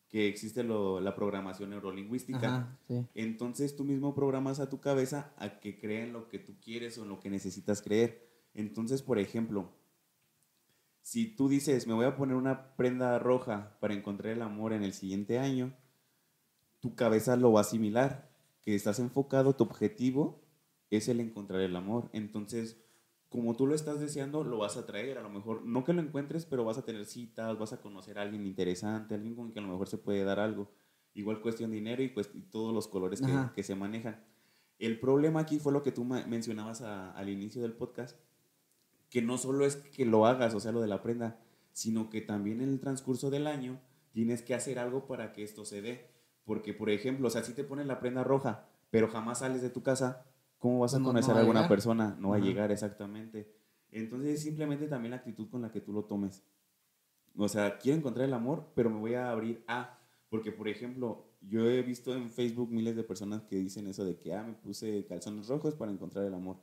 que 0.09 0.29
existe 0.29 0.63
lo- 0.63 1.01
la 1.01 1.15
programación 1.15 1.71
neurolingüística. 1.71 2.47
Ajá, 2.49 2.79
sí. 2.87 3.07
Entonces 3.15 3.77
tú 3.77 3.85
mismo 3.85 4.15
programas 4.15 4.61
a 4.61 4.69
tu 4.69 4.81
cabeza 4.81 5.33
a 5.37 5.61
que 5.61 5.79
crea 5.79 6.05
en 6.05 6.13
lo 6.13 6.29
que 6.29 6.39
tú 6.39 6.55
quieres 6.61 6.97
o 6.99 7.03
en 7.05 7.09
lo 7.11 7.21
que 7.21 7.31
necesitas 7.31 7.83
creer. 7.83 8.28
Entonces, 8.59 9.03
por 9.03 9.21
ejemplo, 9.21 9.71
si 11.03 11.27
tú 11.37 11.49
dices, 11.49 11.87
me 11.87 11.95
voy 11.95 12.07
a 12.07 12.17
poner 12.17 12.35
una 12.35 12.75
prenda 12.75 13.17
roja 13.21 13.77
para 13.79 13.95
encontrar 13.95 14.33
el 14.33 14.43
amor 14.43 14.73
en 14.73 14.83
el 14.83 14.93
siguiente 14.93 15.39
año, 15.39 15.73
tu 16.81 16.97
cabeza 16.97 17.37
lo 17.37 17.53
va 17.53 17.61
a 17.61 17.63
asimilar, 17.63 18.29
que 18.61 18.75
estás 18.75 18.99
enfocado, 18.99 19.55
tu 19.55 19.63
objetivo 19.63 20.43
es 20.91 21.09
el 21.09 21.21
encontrar 21.21 21.61
el 21.61 21.77
amor. 21.77 22.11
Entonces, 22.13 22.77
como 23.29 23.55
tú 23.55 23.65
lo 23.69 23.77
estás 23.77 24.01
deseando, 24.01 24.43
lo 24.43 24.59
vas 24.59 24.77
a 24.77 24.87
traer. 24.87 25.19
A 25.19 25.23
lo 25.23 25.31
mejor, 25.31 25.63
no 25.65 25.85
que 25.85 25.93
lo 25.93 26.03
encuentres, 26.03 26.45
pero 26.45 26.65
vas 26.65 26.79
a 26.79 26.85
tener 26.85 27.07
citas, 27.07 27.57
vas 27.59 27.73
a 27.73 27.81
conocer 27.81 28.19
a 28.19 28.23
alguien 28.23 28.45
interesante, 28.45 29.15
alguien 29.15 29.37
con 29.37 29.53
quien 29.53 29.65
a 29.65 29.69
lo 29.69 29.75
mejor 29.75 29.87
se 29.89 29.99
puede 29.99 30.25
dar 30.25 30.41
algo. 30.41 30.69
Igual 31.15 31.41
cuestión 31.41 31.71
de 31.71 31.77
dinero 31.77 32.03
y, 32.03 32.13
y 32.35 32.41
todos 32.43 32.75
los 32.75 32.89
colores 32.89 33.23
que, 33.55 33.63
se 33.63 33.75
manejan. 33.77 34.25
El 34.81 34.99
problema 34.99 35.41
aquí 35.41 35.61
fue 35.61 35.73
lo 35.73 35.83
que 35.85 35.93
tú 35.93 36.05
mencionabas 36.05 36.83
a- 36.83 37.13
al 37.13 37.29
inicio 37.29 37.63
del 37.63 37.73
podcast, 37.73 38.17
que 39.11 39.23
no 39.23 39.39
solo 39.39 39.65
es 39.65 39.77
que 39.77 40.05
lo 40.05 40.27
hagas, 40.27 40.55
o 40.55 40.61
sea, 40.61 40.73
lo 40.73 40.81
de 40.81 40.89
la 40.89 41.03
prenda, 41.03 41.41
sino 41.73 42.11
que 42.11 42.21
también 42.21 42.61
en 42.61 42.69
el 42.71 42.81
transcurso 42.81 43.31
del 43.31 43.47
año 43.47 43.81
tienes 44.13 44.43
que 44.43 44.55
hacer 44.55 44.79
algo 44.79 45.07
para 45.07 45.33
que 45.33 45.43
esto 45.43 45.65
se 45.65 45.81
dé. 45.83 46.11
Porque, 46.45 46.75
por 46.75 46.91
ejemplo, 46.91 47.29
o 47.29 47.31
sea, 47.31 47.43
si 47.43 47.53
te 47.53 47.65
pones 47.65 47.87
la 47.87 48.01
prenda 48.01 48.25
roja, 48.25 48.67
pero 48.91 49.09
jamás 49.09 49.41
sales 49.41 49.61
de 49.63 49.71
tu 49.71 49.83
casa, 49.83 50.25
¿cómo 50.59 50.81
vas 50.81 50.95
a 50.95 50.99
No, 50.99 51.05
no 51.05 51.09
conocer 51.11 51.35
va 51.35 51.39
a 51.39 51.41
alguna 51.41 51.61
llegar. 51.61 51.69
persona? 51.69 52.17
No 52.19 52.31
va 52.31 52.37
a 52.37 52.41
llegar 52.41 52.73
exactamente. 52.73 53.55
Entonces, 53.91 54.35
es 54.35 54.43
simplemente 54.43 54.87
también 54.89 55.11
la 55.11 55.19
actitud 55.19 55.49
con 55.51 55.63
la 55.63 55.71
que 55.71 55.81
tú 55.81 55.93
lo 55.93 56.05
tomes. 56.05 56.43
O 57.37 57.49
sea, 57.49 57.79
quiero 57.79 57.99
encontrar 57.99 58.27
el 58.27 58.35
amor, 58.35 58.73
pero 58.75 58.91
me 58.91 58.99
voy 58.99 59.15
a 59.15 59.31
abrir 59.31 59.63
a. 59.69 59.99
Porque, 60.31 60.51
por 60.53 60.69
ejemplo, 60.69 61.27
yo 61.41 61.69
he 61.69 61.83
visto 61.83 62.15
en 62.15 62.31
Facebook 62.31 62.71
miles 62.71 62.97
de 62.97 63.05
personas 63.05 63.43
que 63.43 63.57
dicen 63.57 63.87
eso 63.87 64.05
de 64.05 64.17
que, 64.19 64.35
ah, 64.35 64.43
me 64.43 64.55
puse 64.55 65.07
calzones 65.07 65.49
rojos 65.49 65.75
para 65.75 65.93
encontrar 65.93 66.25
el 66.25 66.35
amor. 66.35 66.57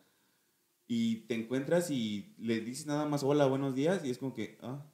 Y 0.88 1.28
te 1.28 1.36
encuentras 1.36 1.90
y 1.90 2.36
le 2.38 2.60
dices 2.60 2.86
nada 2.86 3.06
más, 3.06 3.24
hola, 3.24 3.48
buenos 3.48 3.74
días, 3.74 4.06
y 4.06 4.10
es 4.10 4.18
como 4.18 4.34
que, 4.34 4.58
ah. 4.62 4.86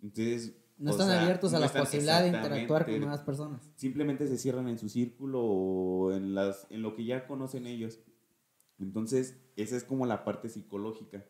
Entonces. 0.00 0.56
No 0.78 0.90
están 0.90 1.08
sea, 1.08 1.22
abiertos 1.22 1.52
a 1.52 1.58
no 1.58 1.66
la 1.66 1.72
posibilidad 1.72 2.22
de 2.22 2.28
interactuar 2.28 2.86
con 2.86 2.98
nuevas 2.98 3.20
personas. 3.20 3.70
simplemente 3.76 4.26
se 4.26 4.36
cierran 4.36 4.68
en 4.68 4.78
su 4.78 4.88
círculo 4.88 5.40
o 5.40 6.12
en, 6.12 6.34
las, 6.34 6.66
en 6.70 6.82
lo 6.82 6.96
que 6.96 7.04
ya 7.04 7.26
conocen 7.26 7.66
ellos. 7.66 8.00
Entonces, 8.80 9.40
esa 9.56 9.76
es 9.76 9.84
como 9.84 10.06
la 10.06 10.24
parte 10.24 10.48
psicológica. 10.48 11.24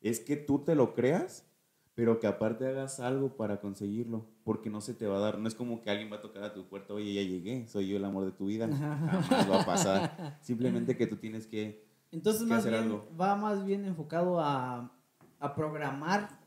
Es 0.00 0.18
que 0.18 0.36
tú 0.36 0.64
te 0.64 0.74
lo 0.74 0.94
creas, 0.94 1.46
pero 1.94 2.18
que 2.18 2.26
aparte 2.26 2.66
hagas 2.66 2.98
algo 2.98 3.36
para 3.36 3.60
conseguirlo, 3.60 4.26
porque 4.44 4.70
no 4.70 4.80
se 4.80 4.92
te 4.92 5.06
va 5.06 5.18
a 5.18 5.20
dar. 5.20 5.38
No 5.38 5.46
es 5.46 5.54
como 5.54 5.82
que 5.82 5.90
alguien 5.90 6.10
va 6.10 6.16
a 6.16 6.22
tocar 6.22 6.42
a 6.42 6.52
tu 6.52 6.68
puerta, 6.68 6.92
oye, 6.92 7.14
ya 7.14 7.22
llegué, 7.22 7.66
soy 7.68 7.88
yo 7.88 7.96
el 7.96 8.04
amor 8.04 8.24
de 8.24 8.32
tu 8.32 8.46
vida. 8.46 8.68
Jamás 8.68 9.50
va 9.50 9.62
a 9.62 9.66
pasar. 9.66 10.38
Simplemente 10.42 10.96
que 10.96 11.06
tú 11.06 11.16
tienes 11.16 11.46
que... 11.46 11.85
Entonces 12.16 12.42
más 12.46 12.64
bien 12.64 12.74
algo. 12.82 13.08
va 13.20 13.36
más 13.36 13.64
bien 13.64 13.84
enfocado 13.84 14.40
a, 14.40 14.90
a 15.38 15.54
programar 15.54 16.40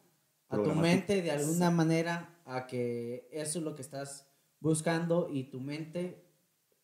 a 0.50 0.58
tu 0.58 0.72
mente 0.74 1.22
de 1.22 1.30
alguna 1.32 1.70
manera 1.70 2.40
a 2.46 2.66
que 2.66 3.30
eso 3.32 3.60
es 3.60 3.66
lo 3.66 3.76
que 3.76 3.84
estás 3.84 4.28
buscando 4.60 5.30
y 5.32 5.44
tu 5.52 5.62
mente 5.62 6.26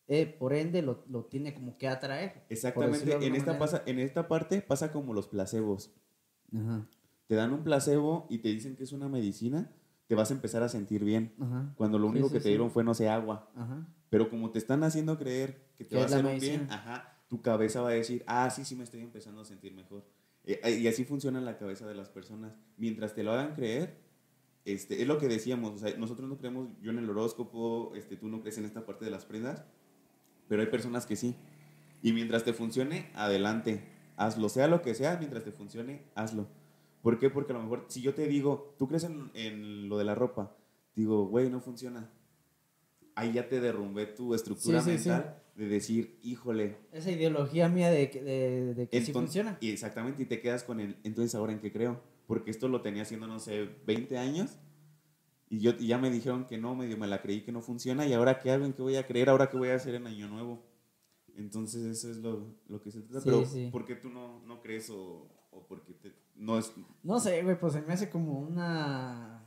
eh, 0.06 0.26
por 0.38 0.54
ende 0.54 0.82
lo, 0.82 1.04
lo 1.08 1.24
tiene 1.24 1.52
como 1.52 1.76
que 1.76 1.88
atraer. 1.88 2.44
Exactamente, 2.48 3.12
en 3.12 3.34
esta, 3.34 3.46
manera. 3.52 3.58
pasa, 3.58 3.82
en 3.86 3.98
esta 3.98 4.28
parte 4.28 4.62
pasa 4.62 4.92
como 4.92 5.12
los 5.12 5.26
placebos. 5.26 5.92
Ajá, 6.54 6.86
Te 7.26 7.34
dan 7.34 7.52
un 7.52 7.64
placebo 7.64 8.28
y 8.30 8.38
te 8.38 8.48
dicen 8.50 8.76
que 8.76 8.84
es 8.84 8.92
una 8.92 9.08
medicina, 9.08 9.72
te 10.06 10.14
vas 10.14 10.30
a 10.30 10.34
empezar 10.34 10.62
a 10.62 10.68
sentir 10.68 11.02
bien. 11.04 11.34
ajá, 11.40 11.74
Cuando 11.76 11.98
lo 11.98 12.06
único 12.06 12.28
sí, 12.28 12.34
que 12.34 12.38
te 12.38 12.44
sí. 12.44 12.48
dieron 12.50 12.70
fue, 12.70 12.84
no 12.84 12.94
sé, 12.94 13.08
agua. 13.08 13.50
ajá. 13.56 13.84
Pero 14.10 14.30
como 14.30 14.50
te 14.52 14.60
están 14.60 14.84
haciendo 14.84 15.18
creer 15.18 15.66
que 15.74 15.84
te 15.84 15.96
va 15.96 16.02
a 16.02 16.04
hacer 16.04 16.24
un 16.24 16.38
bien, 16.38 16.68
ajá, 16.70 17.15
tu 17.28 17.42
cabeza 17.42 17.82
va 17.82 17.90
a 17.90 17.92
decir, 17.92 18.22
ah, 18.26 18.50
sí, 18.50 18.64
sí 18.64 18.76
me 18.76 18.84
estoy 18.84 19.00
empezando 19.00 19.40
a 19.40 19.44
sentir 19.44 19.74
mejor. 19.74 20.04
Eh, 20.44 20.60
eh, 20.62 20.78
y 20.78 20.86
así 20.86 21.04
funciona 21.04 21.40
la 21.40 21.58
cabeza 21.58 21.86
de 21.86 21.94
las 21.94 22.08
personas. 22.08 22.56
Mientras 22.76 23.14
te 23.14 23.24
lo 23.24 23.32
hagan 23.32 23.54
creer, 23.54 23.98
este, 24.64 25.02
es 25.02 25.08
lo 25.08 25.18
que 25.18 25.28
decíamos, 25.28 25.72
o 25.72 25.78
sea, 25.78 25.96
nosotros 25.96 26.28
no 26.28 26.38
creemos, 26.38 26.68
yo 26.80 26.90
en 26.90 26.98
el 26.98 27.10
horóscopo, 27.10 27.92
este, 27.94 28.16
tú 28.16 28.28
no 28.28 28.40
crees 28.40 28.58
en 28.58 28.64
esta 28.64 28.86
parte 28.86 29.04
de 29.04 29.10
las 29.10 29.24
prendas, 29.24 29.64
pero 30.48 30.62
hay 30.62 30.68
personas 30.68 31.06
que 31.06 31.16
sí. 31.16 31.36
Y 32.02 32.12
mientras 32.12 32.44
te 32.44 32.52
funcione, 32.52 33.10
adelante, 33.14 33.84
hazlo, 34.16 34.48
sea 34.48 34.68
lo 34.68 34.82
que 34.82 34.94
sea, 34.94 35.16
mientras 35.18 35.42
te 35.42 35.50
funcione, 35.50 36.04
hazlo. 36.14 36.46
¿Por 37.02 37.18
qué? 37.18 37.30
Porque 37.30 37.52
a 37.52 37.56
lo 37.56 37.62
mejor, 37.62 37.86
si 37.88 38.00
yo 38.00 38.14
te 38.14 38.26
digo, 38.26 38.74
tú 38.78 38.86
crees 38.88 39.04
en, 39.04 39.30
en 39.34 39.88
lo 39.88 39.98
de 39.98 40.04
la 40.04 40.14
ropa, 40.14 40.56
digo, 40.94 41.26
güey, 41.26 41.50
no 41.50 41.60
funciona. 41.60 42.10
Ahí 43.14 43.32
ya 43.32 43.48
te 43.48 43.60
derrumbé 43.60 44.06
tu 44.06 44.34
estructura 44.34 44.82
Sí, 44.82 44.98
sí, 44.98 45.04
sí. 45.04 45.10
De 45.56 45.66
decir, 45.68 46.18
híjole, 46.22 46.76
Esa 46.92 47.10
ideología 47.10 47.68
mía 47.68 47.90
de, 47.90 48.10
que- 48.10 48.22
de, 48.22 48.74
de 48.74 48.88
que 48.88 49.00
sí 49.00 49.10
enton- 49.12 49.22
funciona. 49.22 49.58
Y 49.60 49.70
exactamente, 49.70 50.22
y 50.22 50.26
te 50.26 50.40
quedas 50.40 50.62
con 50.64 50.80
el, 50.80 50.96
entonces 51.02 51.34
ahora 51.34 51.52
en 51.52 51.60
qué 51.60 51.72
creo. 51.72 52.00
Porque 52.26 52.50
esto 52.50 52.68
lo 52.68 52.82
tenía 52.82 53.02
haciendo, 53.02 53.26
no 53.26 53.38
sé, 53.38 53.68
20 53.86 54.18
años. 54.18 54.58
Y 55.48 55.60
yo 55.60 55.70
y 55.78 55.86
ya 55.86 55.96
me 55.98 56.10
dijeron 56.10 56.44
que 56.46 56.58
no, 56.58 56.74
medio 56.74 56.96
me 56.98 57.06
la 57.06 57.22
creí 57.22 57.42
que 57.42 57.52
no 57.52 57.62
funciona. 57.62 58.04
¿Y 58.06 58.12
ahora 58.12 58.40
qué 58.40 58.50
hago? 58.50 58.64
¿En 58.64 58.72
qué 58.72 58.82
voy 58.82 58.96
a 58.96 59.06
creer? 59.06 59.28
¿Ahora 59.30 59.48
qué 59.48 59.56
voy 59.56 59.68
a 59.68 59.76
hacer 59.76 59.94
en 59.94 60.06
Año 60.08 60.28
Nuevo? 60.28 60.62
Entonces 61.36 61.84
eso 61.84 62.10
es 62.10 62.16
lo, 62.18 62.54
lo 62.66 62.82
que 62.82 62.90
se 62.90 63.00
trata. 63.02 63.20
Sí, 63.20 63.24
Pero 63.26 63.44
sí. 63.46 63.68
¿por 63.70 63.84
qué 63.84 63.94
tú 63.94 64.10
no, 64.10 64.40
no 64.44 64.60
crees 64.60 64.90
o, 64.90 65.28
o 65.52 65.66
por 65.68 65.84
qué 65.84 65.92
te, 65.94 66.12
no 66.34 66.58
es... 66.58 66.72
No 67.04 67.20
sé, 67.20 67.42
güey, 67.44 67.58
pues 67.58 67.74
se 67.74 67.82
me 67.82 67.92
hace 67.92 68.10
como 68.10 68.40
una... 68.40 69.46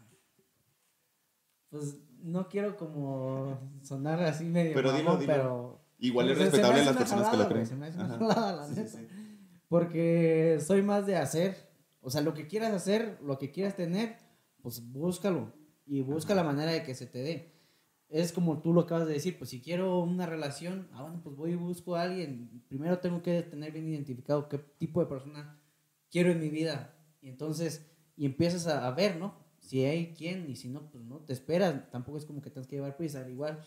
Pues 1.70 1.98
no 2.22 2.48
quiero 2.50 2.78
como 2.78 3.60
sonar 3.82 4.22
así 4.24 4.46
medio 4.46 4.74
Pero 4.74 4.92
dilo, 4.94 5.04
mamón, 5.04 5.20
dilo. 5.20 5.34
pero... 5.34 5.79
Igual 6.00 6.30
es 6.30 6.38
pues, 6.38 6.40
me 6.40 6.52
respetable 6.52 6.86
las 6.86 6.98
personas 6.98 7.30
que 7.30 7.32
jalada, 7.32 7.38
lo 7.38 7.44
güey, 7.44 7.54
creen. 7.54 7.66
se 7.68 7.76
me 7.76 7.86
hace 7.88 7.98
una 8.00 8.06
Ajá. 8.16 8.18
jalada, 8.18 8.56
la 8.56 8.68
Sí, 8.68 8.76
neta. 8.76 8.90
sí. 8.90 9.08
Porque 9.68 10.60
soy 10.66 10.82
más 10.82 11.06
de 11.06 11.16
hacer 11.18 11.56
O 12.02 12.10
sea, 12.10 12.22
lo 12.22 12.34
que 12.34 12.48
quieras 12.48 12.74
hacer, 12.74 13.20
lo 13.22 13.38
que 13.38 13.52
quieras 13.52 13.76
tener, 13.76 14.16
pues 14.62 14.82
búscalo 14.92 15.54
y 15.86 16.02
busca 16.02 16.34
la 16.34 16.44
manera 16.44 16.72
de 16.72 16.84
que 16.84 16.96
se 16.96 17.06
te 17.08 17.20
dé. 17.20 17.54
Es 18.08 18.32
como 18.32 18.62
tú 18.62 18.74
lo 18.74 18.82
acabas 18.82 19.06
de 19.08 19.14
decir, 19.14 19.38
pues 19.38 19.50
si 19.50 19.62
quiero 19.62 20.00
una 20.00 20.26
relación, 20.26 20.88
ah, 20.94 21.02
bueno, 21.04 21.20
pues 21.22 21.36
voy 21.36 21.52
y 21.52 21.56
busco 21.56 21.96
a 21.96 22.04
alguien. 22.04 22.64
Primero 22.70 23.00
tengo 23.00 23.22
que 23.22 23.42
tener 23.44 23.72
bien 23.74 23.88
identificado 23.90 24.48
qué 24.50 24.58
tipo 24.58 25.02
de 25.02 25.08
persona 25.08 25.60
quiero 26.10 26.32
en 26.32 26.40
mi 26.40 26.50
vida. 26.50 26.96
Y 27.22 27.28
entonces, 27.30 27.86
y 28.16 28.26
empiezas 28.26 28.66
a, 28.68 28.88
a 28.88 28.92
ver, 28.92 29.18
¿no? 29.18 29.36
Si 29.60 29.84
hay 29.84 30.14
quién 30.14 30.50
y 30.50 30.56
si 30.56 30.70
no, 30.70 30.90
pues 30.90 31.04
no, 31.04 31.18
te 31.20 31.34
esperas. 31.34 31.92
Tampoco 31.92 32.18
es 32.18 32.26
como 32.26 32.42
que 32.42 32.50
tengas 32.50 32.66
que 32.68 32.78
llevar 32.78 32.96
prisa. 32.96 33.28
Igual, 33.30 33.60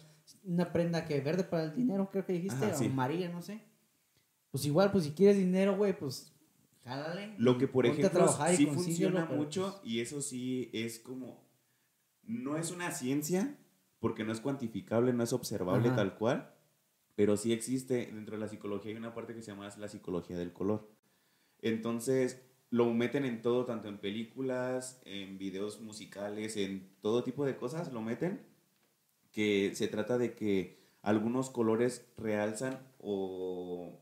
una 0.45 0.73
prenda 0.73 1.05
que 1.05 1.21
verde 1.21 1.45
para 1.45 1.65
el 1.65 1.75
dinero, 1.75 2.11
creo 2.11 2.25
que 2.25 2.33
dijiste, 2.33 2.67
Ajá, 2.67 2.75
sí. 2.75 2.87
o 2.87 2.91
amarilla, 2.91 3.29
no 3.29 3.43
sé. 3.43 3.63
Pues 4.51 4.65
igual, 4.67 4.93
pues 4.93 5.05
si 5.05 5.13
quieres 5.13 5.37
dinero, 5.37 5.77
güey, 5.77 5.99
pues 5.99 6.33
jálale. 6.85 7.35
Lo 7.39 7.59
que, 7.59 7.69
por 7.69 7.87
ejemplo, 7.87 8.29
sí 8.55 8.67
funciona 8.67 9.25
mucho 9.25 9.79
pues, 9.81 9.93
y 9.93 10.01
eso 10.01 10.21
sí 10.21 10.71
es 10.73 10.99
como... 10.99 11.43
No 12.25 12.57
es 12.57 12.71
una 12.71 12.93
ciencia 12.93 13.57
porque 13.99 14.25
no 14.25 14.33
es 14.33 14.41
cuantificable, 14.41 15.13
no 15.13 15.23
es 15.23 15.33
observable 15.33 15.89
Ajá. 15.89 15.97
tal 15.97 16.15
cual, 16.17 16.55
pero 17.15 17.37
sí 17.37 17.53
existe 17.53 18.11
dentro 18.13 18.37
de 18.37 18.41
la 18.41 18.49
psicología 18.49 18.91
hay 18.93 18.97
una 18.97 19.15
parte 19.15 19.35
que 19.35 19.43
se 19.43 19.51
llama 19.51 19.69
la 19.77 19.89
psicología 19.89 20.37
del 20.37 20.53
color. 20.53 20.89
Entonces 21.61 22.43
lo 22.73 22.93
meten 22.95 23.25
en 23.25 23.43
todo, 23.43 23.65
tanto 23.65 23.89
en 23.89 23.99
películas, 23.99 25.01
en 25.05 25.37
videos 25.39 25.81
musicales, 25.81 26.57
en 26.57 26.89
todo 27.01 27.23
tipo 27.23 27.45
de 27.45 27.57
cosas, 27.57 27.93
lo 27.93 28.01
meten, 28.01 28.41
que 29.33 29.73
se 29.75 29.89
trata 29.89 30.19
de 30.19 30.35
que 30.35 30.81
algunos 31.03 31.51
colores 31.51 32.07
realzan 32.17 32.79
o 33.01 33.99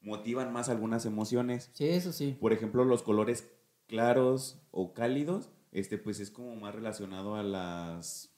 motivan 0.00 0.52
más 0.52 0.68
algunas 0.68 1.04
emociones. 1.06 1.70
Sí, 1.72 1.88
eso 1.88 2.12
sí. 2.12 2.36
Por 2.40 2.52
ejemplo, 2.52 2.84
los 2.84 3.02
colores 3.02 3.50
claros 3.86 4.60
o 4.70 4.92
cálidos, 4.94 5.50
este 5.72 5.98
pues 5.98 6.20
es 6.20 6.30
como 6.30 6.54
más 6.56 6.74
relacionado 6.74 7.34
a 7.34 7.42
las 7.42 8.32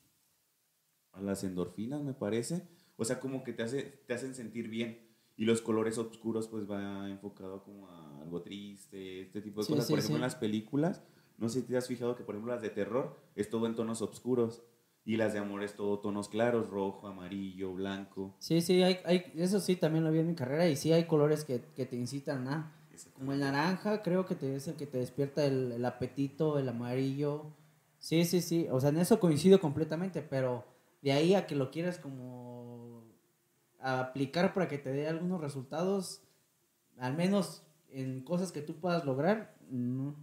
a 1.13 1.21
las 1.21 1.43
endorfinas, 1.45 2.03
me 2.03 2.15
parece. 2.15 2.67
O 2.97 3.05
sea, 3.05 3.21
como 3.21 3.43
que 3.45 3.53
te 3.53 3.63
hace 3.63 3.83
te 4.07 4.15
hacen 4.15 4.35
sentir 4.35 4.69
bien. 4.69 5.07
Y 5.37 5.45
los 5.45 5.61
colores 5.63 5.99
oscuros 5.99 6.49
pues 6.49 6.69
va 6.69 7.09
enfocado 7.09 7.63
como 7.63 7.89
a 7.89 8.23
algo 8.23 8.43
triste, 8.43 9.21
este 9.23 9.41
tipo 9.41 9.61
de 9.61 9.67
Sí, 9.67 9.73
cosas. 9.73 9.87
sí, 9.87 9.93
por 9.93 9.99
ejemplo, 10.01 10.17
sí. 10.17 10.19
en 10.19 10.21
las 10.23 10.35
películas, 10.35 11.03
no 11.37 11.49
sé 11.49 11.61
si 11.61 11.67
te 11.69 11.77
has 11.77 11.87
fijado 11.87 12.17
que 12.17 12.25
por 12.25 12.35
ejemplo 12.35 12.53
las 12.53 12.63
de 12.63 12.71
terror 12.71 13.17
es 13.37 13.49
todo 13.49 13.67
en 13.67 13.77
tonos 13.77 14.03
oscuros 14.03 14.63
y 15.05 15.17
las 15.17 15.33
de 15.33 15.39
amor 15.39 15.63
es 15.63 15.75
todo 15.75 15.99
tonos 16.01 16.29
claros, 16.29 16.69
rojo, 16.69 17.07
amarillo, 17.07 17.73
blanco. 17.73 18.35
Sí, 18.39 18.61
sí, 18.61 18.83
hay, 18.83 18.99
hay, 19.05 19.33
eso 19.37 19.61
sí 19.61 19.77
también 19.77 20.05
lo 20.05 20.13
vi 20.13 20.19
en 20.19 20.29
mi 20.29 20.35
carrera 20.35 20.69
y 20.69 20.77
sí 20.77 20.93
hay 20.93 21.05
colores 21.05 21.45
que, 21.45 21.63
que 21.75 21.87
te 21.87 21.97
incitan 21.97 22.49
a... 22.49 22.75
Como 23.15 23.33
el 23.33 23.39
naranja, 23.39 24.03
creo 24.03 24.27
que 24.27 24.35
te, 24.35 24.57
es 24.57 24.67
el 24.67 24.75
que 24.75 24.87
te 24.87 24.99
despierta 24.99 25.45
el, 25.45 25.71
el 25.71 25.85
apetito, 25.85 26.59
el 26.59 26.69
amarillo. 26.69 27.53
Sí, 27.99 28.25
sí, 28.25 28.41
sí. 28.41 28.67
O 28.73 28.81
sea, 28.81 28.91
en 28.91 28.99
eso 28.99 29.21
coincido 29.21 29.61
completamente, 29.61 30.21
pero 30.21 30.65
de 31.01 31.13
ahí 31.13 31.35
a 31.35 31.47
que 31.47 31.55
lo 31.55 31.71
quieras 31.71 31.99
como 31.99 33.05
aplicar 33.81 34.53
para 34.53 34.69
que 34.69 34.79
te 34.79 34.91
dé 34.91 35.07
algunos 35.07 35.41
resultados, 35.41 36.23
al 36.99 37.17
menos 37.17 37.63
en 37.91 38.23
cosas 38.23 38.53
que 38.53 38.63
tú 38.63 38.81
puedas 38.81 39.05
lograr, 39.05 39.57
no. 39.71 40.17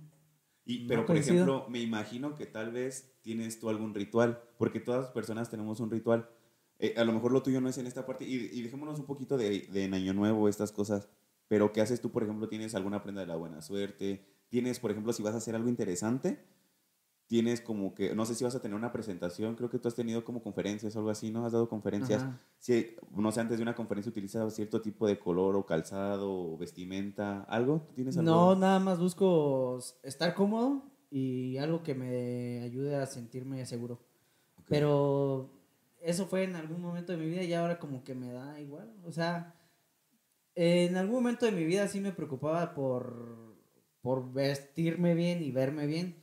Y, 0.66 0.80
No 0.80 0.88
pero, 0.88 1.06
por 1.06 1.18
ejemplo, 1.18 1.68
me 1.70 1.80
imagino 1.80 2.36
que 2.36 2.46
tal 2.46 2.72
vez 2.72 3.15
tienes 3.26 3.60
tú 3.60 3.70
algún 3.70 3.96
ritual, 3.96 4.40
porque 4.60 4.80
todas 4.80 5.02
las 5.02 5.10
personas 5.12 5.50
tenemos 5.50 5.80
un 5.80 5.90
ritual. 5.90 6.30
Eh, 6.78 6.94
a 6.96 7.04
lo 7.04 7.12
mejor 7.12 7.32
lo 7.32 7.42
tuyo 7.42 7.60
no 7.60 7.68
es 7.68 7.78
en 7.80 7.88
esta 7.88 8.06
parte, 8.06 8.24
y, 8.24 8.36
y 8.36 8.62
dejémonos 8.62 9.00
un 9.00 9.08
poquito 9.08 9.36
de, 9.36 9.68
de 9.74 9.86
en 9.86 9.96
Año 9.96 10.14
Nuevo, 10.14 10.48
estas 10.48 10.72
cosas. 10.72 11.10
Pero, 11.48 11.74
¿qué 11.74 11.82
haces 11.82 12.02
tú, 12.02 12.12
por 12.12 12.22
ejemplo? 12.22 12.48
¿Tienes 12.48 12.76
alguna 12.76 13.02
prenda 13.02 13.22
de 13.22 13.28
la 13.28 13.36
buena 13.36 13.64
suerte? 13.64 14.24
¿Tienes, 14.48 14.80
por 14.80 14.92
ejemplo, 14.92 15.12
si 15.12 15.24
vas 15.24 15.34
a 15.34 15.38
hacer 15.38 15.56
algo 15.56 15.70
interesante? 15.70 16.46
Tienes 17.26 17.62
como 17.62 17.96
que, 17.96 18.14
no 18.14 18.28
sé 18.28 18.36
si 18.36 18.44
vas 18.44 18.54
a 18.54 18.62
tener 18.62 18.78
una 18.78 18.92
presentación, 18.92 19.56
creo 19.56 19.72
que 19.72 19.80
tú 19.80 19.88
has 19.88 19.96
tenido 19.96 20.24
como 20.24 20.44
conferencias 20.44 20.96
o 20.96 21.00
algo 21.00 21.10
así, 21.10 21.32
¿no? 21.32 21.48
Has 21.48 21.54
dado 21.54 21.68
conferencias. 21.68 22.22
Ajá. 22.22 22.40
Si, 22.60 22.96
no 23.16 23.32
sé, 23.32 23.42
antes 23.42 23.58
de 23.58 23.64
una 23.64 23.74
conferencia 23.74 24.12
utilizas 24.12 24.54
cierto 24.54 24.80
tipo 24.80 25.08
de 25.08 25.18
color 25.18 25.56
o 25.56 25.66
calzado 25.66 26.32
o 26.32 26.58
vestimenta, 26.58 27.42
¿algo? 27.46 27.82
¿Tú 27.88 27.94
tienes 27.96 28.16
algo? 28.18 28.30
No, 28.30 28.56
nada 28.56 28.80
más 28.80 29.00
busco 29.00 29.80
estar 30.04 30.36
cómodo 30.36 30.84
y 31.10 31.58
algo 31.58 31.84
que 31.84 31.96
me 31.96 32.62
ayude 32.64 32.96
a 32.96 33.06
sentirme 33.06 33.66
seguro. 33.66 34.02
Ok. 34.58 34.66
Pero 34.68 35.52
eso 36.02 36.28
fue 36.28 36.44
en 36.44 36.56
algún 36.56 36.82
momento 36.82 37.12
de 37.12 37.18
mi 37.18 37.26
vida 37.26 37.44
y 37.44 37.54
ahora 37.54 37.80
como 37.80 38.04
que 38.04 38.16
me 38.16 38.32
da 38.32 38.60
igual. 38.60 38.94
O 39.06 39.12
sea, 39.12 39.56
en 40.54 40.96
algún 40.98 41.16
momento 41.16 41.46
de 41.46 41.52
mi 41.52 41.66
vida 41.66 41.88
sí 41.88 42.00
me 42.00 42.12
preocupaba 42.12 42.74
por, 42.74 43.58
por 44.02 44.32
vestirme 44.32 45.14
bien 45.16 45.44
y 45.44 45.52
verme 45.52 45.88
bien. 45.88 46.16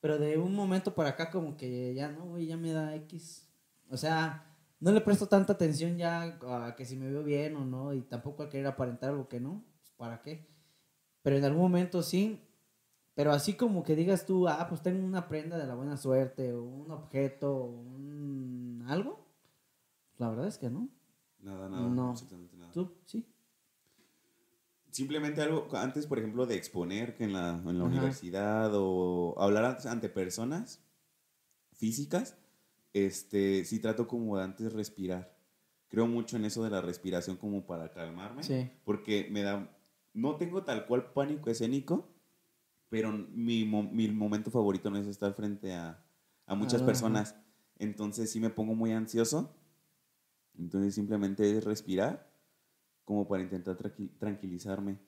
Pero 0.00 0.18
de 0.18 0.38
un 0.38 0.54
momento 0.54 0.94
para 0.94 1.10
acá 1.10 1.30
como 1.30 1.56
que 1.56 1.94
ya 1.94 2.08
no, 2.08 2.26
güey, 2.26 2.46
ya 2.46 2.56
me 2.56 2.72
da 2.72 2.94
X. 2.96 3.48
O 3.90 3.96
sea, 3.96 4.44
no 4.80 4.92
le 4.92 5.00
presto 5.00 5.26
tanta 5.26 5.54
atención 5.54 5.96
ya 5.96 6.38
a 6.42 6.76
que 6.76 6.84
si 6.84 6.96
me 6.96 7.10
veo 7.10 7.24
bien 7.24 7.56
o 7.56 7.64
no 7.64 7.94
y 7.94 8.02
tampoco 8.02 8.42
a 8.42 8.48
querer 8.48 8.66
aparentar 8.66 9.10
algo 9.10 9.28
que 9.28 9.40
no. 9.40 9.64
Pues, 9.78 9.90
¿Para 9.96 10.22
qué? 10.22 10.46
Pero 11.22 11.36
en 11.36 11.44
algún 11.44 11.62
momento 11.62 12.02
sí. 12.02 12.44
Pero 13.18 13.32
así 13.32 13.54
como 13.54 13.82
que 13.82 13.96
digas 13.96 14.26
tú, 14.26 14.46
ah, 14.46 14.64
pues 14.68 14.80
tengo 14.80 15.04
una 15.04 15.26
prenda 15.26 15.58
de 15.58 15.66
la 15.66 15.74
buena 15.74 15.96
suerte 15.96 16.52
o 16.52 16.62
un 16.62 16.88
objeto 16.92 17.52
o 17.52 17.66
un 17.66 18.84
algo. 18.86 19.26
La 20.18 20.30
verdad 20.30 20.46
es 20.46 20.56
que 20.56 20.70
no. 20.70 20.88
Nada, 21.40 21.68
nada. 21.68 21.88
No. 21.88 22.10
absolutamente 22.10 22.56
nada. 22.56 22.70
¿Tú? 22.70 22.94
Sí. 23.06 23.26
Simplemente 24.92 25.42
algo, 25.42 25.66
antes, 25.72 26.06
por 26.06 26.20
ejemplo, 26.20 26.46
de 26.46 26.54
exponer 26.54 27.16
que 27.16 27.24
en 27.24 27.32
la, 27.32 27.60
en 27.66 27.78
la 27.80 27.84
universidad 27.86 28.70
o 28.72 29.34
hablar 29.40 29.78
ante 29.86 30.08
personas 30.08 30.80
físicas, 31.72 32.36
este, 32.92 33.64
sí 33.64 33.80
trato 33.80 34.06
como 34.06 34.36
de 34.36 34.44
antes 34.44 34.72
respirar. 34.72 35.36
Creo 35.88 36.06
mucho 36.06 36.36
en 36.36 36.44
eso 36.44 36.62
de 36.62 36.70
la 36.70 36.82
respiración 36.82 37.36
como 37.36 37.66
para 37.66 37.90
calmarme. 37.90 38.44
Sí. 38.44 38.70
Porque 38.84 39.26
me 39.32 39.42
da, 39.42 39.76
no 40.14 40.36
tengo 40.36 40.62
tal 40.62 40.86
cual 40.86 41.10
pánico 41.12 41.50
escénico, 41.50 42.14
pero 42.88 43.12
mi, 43.12 43.64
mi 43.64 44.08
momento 44.08 44.50
favorito 44.50 44.90
no 44.90 44.98
es 44.98 45.06
estar 45.06 45.34
frente 45.34 45.74
a, 45.74 46.02
a 46.46 46.54
muchas 46.54 46.76
Ajá. 46.82 46.86
personas. 46.86 47.36
Entonces 47.78 48.30
sí 48.30 48.40
me 48.40 48.50
pongo 48.50 48.74
muy 48.74 48.92
ansioso. 48.92 49.54
Entonces 50.58 50.94
simplemente 50.94 51.56
es 51.56 51.64
respirar 51.64 52.28
como 53.04 53.26
para 53.28 53.42
intentar 53.42 53.76
tranqui- 53.76 54.10
tranquilizarme. 54.18 54.98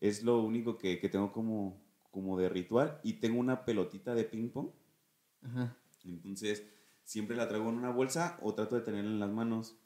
Es 0.00 0.22
lo 0.22 0.42
único 0.42 0.76
que, 0.78 0.98
que 0.98 1.08
tengo 1.08 1.32
como, 1.32 1.80
como 2.10 2.38
de 2.38 2.48
ritual. 2.48 3.00
Y 3.02 3.14
tengo 3.14 3.38
una 3.40 3.64
pelotita 3.64 4.14
de 4.14 4.24
ping 4.24 4.48
pong. 4.50 4.70
Ajá. 5.42 5.76
Entonces 6.04 6.64
siempre 7.04 7.36
la 7.36 7.48
traigo 7.48 7.68
en 7.68 7.76
una 7.76 7.90
bolsa 7.90 8.38
o 8.42 8.54
trato 8.54 8.76
de 8.76 8.82
tenerla 8.82 9.10
en 9.10 9.20
las 9.20 9.30
manos 9.30 9.76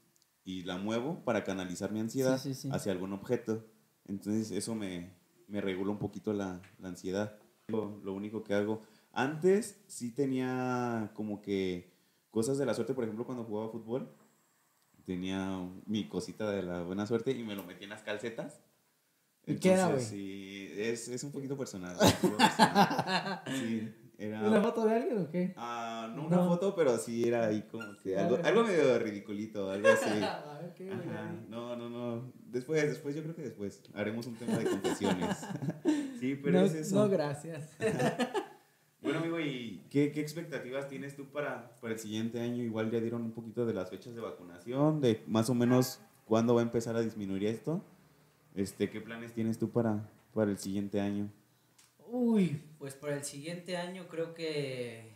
y 0.45 0.63
la 0.63 0.79
muevo 0.79 1.25
para 1.25 1.45
canalizar 1.45 1.93
mi 1.93 2.01
ansiedad 2.01 2.39
Sí, 2.39 2.55
sí, 2.55 2.63
sí. 2.63 2.69
hacia 2.73 2.93
algún 2.93 3.13
objeto. 3.13 3.67
Entonces 4.07 4.51
eso 4.53 4.75
me, 4.75 5.18
me 5.49 5.61
regula 5.61 5.91
un 5.91 5.99
poquito 5.99 6.33
la, 6.33 6.61
la 6.79 6.89
ansiedad. 6.89 7.39
Lo, 7.69 8.01
lo 8.05 8.15
único 8.15 8.45
que 8.45 8.55
hago. 8.55 8.83
Antes 9.13 9.81
sí 9.87 10.11
tenía 10.11 11.11
como 11.15 11.43
que 11.43 11.91
cosas 12.31 12.59
de 12.59 12.67
la 12.67 12.75
suerte, 12.75 12.95
por 12.95 13.05
ejemplo, 13.05 13.27
cuando 13.27 13.45
jugaba 13.45 13.71
fútbol, 13.71 14.09
tenía 15.05 15.67
mi 15.87 16.07
cosita 16.07 16.51
de 16.51 16.63
la 16.63 16.83
buena 16.83 17.07
suerte 17.07 17.33
y 17.33 17.43
me 17.43 17.55
lo 17.55 17.65
metí 17.65 17.85
en 17.85 17.91
las 17.91 18.03
calcetas. 18.03 18.61
¿Y 19.47 19.57
qué 19.57 19.73
era, 19.73 19.85
Entonces, 19.85 20.09
Sí, 20.11 20.69
es, 20.77 21.09
es 21.09 21.25
un 21.25 21.33
poquito 21.33 21.57
personal. 21.57 21.97
Sí, 23.47 23.93
era... 24.19 24.43
¿Una 24.43 24.61
foto 24.61 24.85
de 24.85 24.95
alguien 24.97 25.19
o 25.19 25.31
qué? 25.31 25.55
Ah, 25.57 26.13
no 26.15 26.27
una 26.27 26.37
No. 26.39 26.49
foto, 26.49 26.75
pero 26.75 26.99
sí 26.99 27.27
era 27.27 27.47
ahí 27.47 27.63
como 27.71 27.97
que 28.03 28.19
algo, 28.19 28.39
algo 28.43 28.65
medio 28.65 28.99
ridiculito, 28.99 29.71
algo 29.71 29.89
así. 29.89 30.11
A 30.23 30.59
ver, 30.61 30.75
¿qué, 30.75 30.87
güey? 30.87 30.99
Ajá, 30.99 31.35
no, 31.49 31.77
no, 31.77 31.89
no. 31.89 32.33
Después, 32.51 32.83
después, 32.83 33.15
yo 33.15 33.23
creo 33.23 33.35
que 33.35 33.43
después 33.43 33.81
haremos 33.95 34.27
un 34.27 34.35
tema 34.35 34.59
de 34.59 34.65
confesiones. 34.67 35.39
Sí, 36.19 36.35
pero 36.35 36.59
no, 36.59 36.67
es 36.67 36.75
eso. 36.75 36.97
no, 36.97 37.09
gracias. 37.09 37.71
Bueno, 39.01 39.21
amigo, 39.21 39.39
¿y 39.39 39.85
qué, 39.91 40.11
qué 40.11 40.21
expectativas 40.21 40.89
tienes 40.89 41.15
tú 41.15 41.27
para, 41.27 41.71
para 41.81 41.95
el 41.95 42.01
siguiente 42.01 42.41
año? 42.41 42.65
Igual 42.65 42.91
ya 42.91 42.99
dieron 42.99 43.23
un 43.23 43.31
poquito 43.31 43.65
de 43.65 43.73
las 43.73 43.89
fechas 43.91 44.17
de 44.17 44.21
vacunación, 44.21 45.01
de 45.01 45.23
más 45.29 45.49
o 45.49 45.55
menos 45.55 46.01
cuándo 46.25 46.55
va 46.57 46.61
a 46.61 46.65
empezar 46.65 46.97
a 46.97 47.01
disminuir 47.01 47.45
esto. 47.47 47.81
Este, 48.57 48.91
¿Qué 48.91 49.01
planes 49.01 49.33
tienes 49.33 49.57
tú 49.57 49.71
para, 49.71 50.11
para 50.35 50.51
el 50.51 50.59
siguiente 50.59 51.01
año? 51.01 51.31
Uy, 52.11 52.63
pues 52.79 52.95
para 52.95 53.17
el 53.17 53.25
siguiente 53.25 53.77
año 53.77 54.09
creo 54.09 54.33
que 54.33 55.13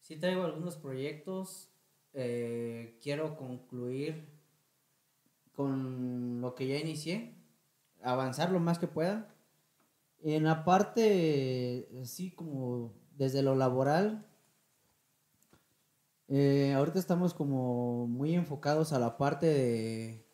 sí 0.00 0.16
traigo 0.16 0.44
algunos 0.44 0.76
proyectos. 0.76 1.68
Eh, 2.14 2.98
quiero 3.02 3.36
concluir 3.36 4.30
con 5.52 6.40
lo 6.40 6.54
que 6.54 6.66
ya 6.66 6.78
inicié, 6.78 7.34
avanzar 8.02 8.50
lo 8.50 8.60
más 8.60 8.78
que 8.78 8.86
pueda. 8.86 9.34
En 10.22 10.44
la 10.44 10.64
parte, 10.64 11.86
así 12.02 12.30
como 12.30 12.94
desde 13.12 13.42
lo 13.42 13.54
laboral, 13.54 14.26
eh, 16.28 16.72
ahorita 16.74 16.98
estamos 16.98 17.34
como 17.34 18.06
muy 18.06 18.34
enfocados 18.34 18.94
a 18.94 18.98
la 18.98 19.18
parte 19.18 19.46
de, 19.46 20.26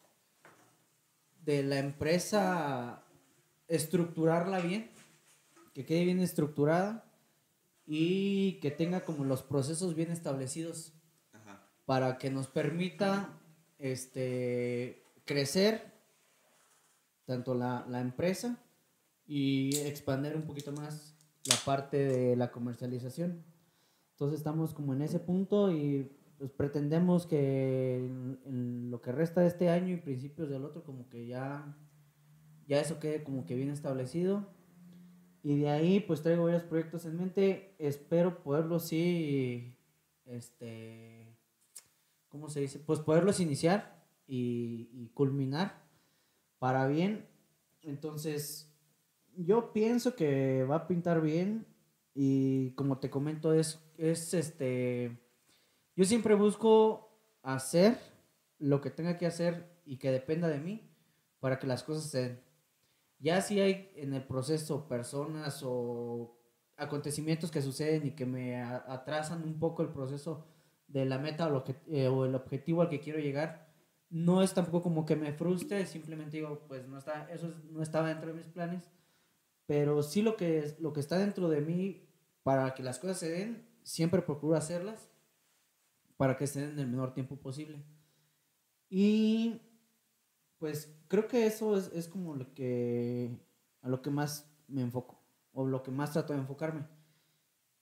de 1.45 1.65
la 1.65 1.81
empresa, 1.81 3.03
estructurarla 3.67 4.61
bien 4.61 4.92
que 5.73 5.85
quede 5.85 6.05
bien 6.05 6.21
estructurada 6.21 7.05
y 7.87 8.61
que 8.61 8.71
tenga 8.71 9.05
como 9.05 9.25
los 9.25 9.43
procesos 9.43 9.95
bien 9.95 10.11
establecidos 10.11 10.93
Ajá. 11.33 11.67
para 11.85 12.19
que 12.19 12.31
nos 12.31 12.47
permita 12.47 13.39
este, 13.79 15.05
crecer 15.25 15.93
tanto 17.25 17.55
la, 17.55 17.87
la 17.89 18.01
empresa 18.01 18.63
y 19.27 19.77
expandir 19.77 20.37
un 20.37 20.43
poquito 20.43 20.73
más 20.73 21.15
la 21.49 21.57
parte 21.65 21.97
de 21.97 22.37
la 22.37 22.51
comercialización. 22.51 23.45
Entonces 24.13 24.39
estamos 24.39 24.75
como 24.75 24.93
en 24.93 25.03
ese 25.03 25.19
punto 25.19 25.73
y 25.73 26.11
pues 26.39 26.51
pretendemos 26.51 27.27
que 27.27 27.97
en, 27.97 28.41
en 28.45 28.91
lo 28.91 29.01
que 29.01 29.13
resta 29.13 29.41
de 29.41 29.49
este 29.49 29.69
año 29.69 29.95
y 29.95 29.97
principios 29.97 30.49
del 30.49 30.65
otro 30.65 30.85
como 30.85 31.09
que 31.09 31.27
ya, 31.27 31.77
ya 32.67 32.81
eso 32.81 32.99
quede 32.99 33.23
como 33.23 33.47
que 33.47 33.55
bien 33.55 33.71
establecido. 33.71 34.47
Y 35.43 35.59
de 35.59 35.71
ahí 35.71 36.01
pues 36.01 36.23
traigo 36.23 36.45
varios 36.45 36.63
proyectos 36.63 37.05
en 37.05 37.17
mente. 37.17 37.75
Espero 37.79 38.43
poderlos 38.43 38.87
sí, 38.89 39.75
este, 40.25 41.37
¿cómo 42.29 42.49
se 42.49 42.61
dice? 42.61 42.79
Pues 42.79 43.01
poderlos 43.01 43.41
iniciar 43.41 44.05
y, 44.27 45.11
culminar 45.15 45.83
para 46.59 46.87
bien. 46.87 47.27
Entonces, 47.83 48.73
yo 49.37 49.73
pienso 49.73 50.15
que 50.15 50.65
va 50.65 50.77
a 50.77 50.87
pintar 50.87 51.21
bien 51.21 51.67
y 52.15 52.71
como 52.73 52.99
te 52.99 53.11
comento 53.11 53.53
es, 53.53 53.83
es 53.99 54.35
este, 54.35 55.19
yo 55.97 56.05
siempre 56.05 56.35
busco 56.35 57.11
hacer 57.43 57.99
lo 58.59 58.81
que 58.81 58.91
tenga 58.91 59.19
que 59.19 59.27
hacer 59.27 59.69
y 59.85 59.97
que 59.97 60.13
dependa 60.13 60.49
de 60.49 60.61
mí 60.61 60.89
para 61.41 61.59
que 61.59 61.67
las 61.67 61.83
cosas 61.83 62.05
se 62.05 62.21
den. 62.21 62.52
Ya 63.23 63.41
si 63.41 63.61
hay 63.61 63.93
en 63.97 64.15
el 64.15 64.25
proceso 64.25 64.89
personas 64.89 65.63
o 65.65 66.37
acontecimientos 66.77 67.51
que 67.53 67.63
suceden 67.63 68.07
y 68.07 68.13
que 68.13 68.27
me 68.27 68.61
atrasan 68.63 69.45
un 69.45 69.59
poco 69.61 69.83
el 69.83 69.91
proceso 69.91 70.47
de 70.89 71.05
la 71.07 71.19
meta 71.19 71.47
o, 71.47 71.51
lo 71.51 71.65
que, 71.65 71.77
eh, 71.89 72.09
o 72.09 72.25
el 72.27 72.35
objetivo 72.35 72.83
al 72.83 72.89
que 72.89 73.01
quiero 73.01 73.21
llegar, 73.21 73.73
no 74.11 74.43
es 74.43 74.55
tampoco 74.55 74.83
como 74.83 75.07
que 75.07 75.17
me 75.17 75.33
frustre, 75.33 75.87
simplemente 75.87 76.39
digo, 76.39 76.67
pues 76.69 76.89
no 76.89 76.99
está, 76.99 77.31
eso 77.33 77.49
es- 77.49 77.65
no 77.67 77.83
estaba 77.83 78.09
dentro 78.09 78.29
de 78.29 78.35
mis 78.39 78.49
planes, 78.49 78.91
pero 79.67 80.03
sí 80.03 80.23
lo 80.23 80.37
que, 80.37 80.77
lo 80.81 80.93
que 80.95 81.01
está 81.01 81.19
dentro 81.19 81.49
de 81.51 81.63
mí 81.63 82.09
para 82.45 82.75
que 82.75 82.83
las 82.85 82.99
cosas 83.01 83.19
se 83.21 83.31
den, 83.31 83.69
siempre 83.85 84.23
procuro 84.23 84.57
hacerlas 84.57 85.11
para 86.17 86.37
que 86.37 86.47
se 86.47 86.61
den 86.61 86.71
en 86.73 86.79
el 86.81 86.87
menor 86.89 87.13
tiempo 87.15 87.37
posible. 87.37 87.83
Y 88.91 89.61
pues 90.63 90.95
creo 91.09 91.27
que 91.27 91.45
eso 91.45 91.77
es, 91.77 91.91
es 91.93 92.07
como 92.07 92.37
lo 92.37 92.55
que 92.55 93.37
a 93.81 93.89
lo 93.89 94.01
que 94.01 94.11
más 94.11 94.49
me 94.69 94.81
enfoco 94.83 95.21
o 95.53 95.67
lo 95.67 95.83
que 95.83 95.91
más 95.91 96.13
trato 96.13 96.33
de 96.35 96.39
enfocarme. 96.39 96.87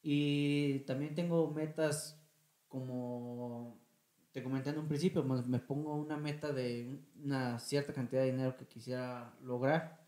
Y 0.02 0.78
también 0.86 1.14
tengo 1.14 1.50
metas 1.50 2.18
como 2.68 3.78
te 4.32 4.42
comenté 4.42 4.70
en 4.70 4.78
un 4.78 4.88
principio, 4.88 5.26
pues, 5.26 5.46
me 5.46 5.58
pongo 5.58 5.94
una 5.94 6.16
meta 6.16 6.52
de 6.54 6.98
una 7.22 7.58
cierta 7.58 7.92
cantidad 7.92 8.22
de 8.22 8.30
dinero 8.30 8.56
que 8.56 8.64
quisiera 8.66 9.36
lograr. 9.42 10.02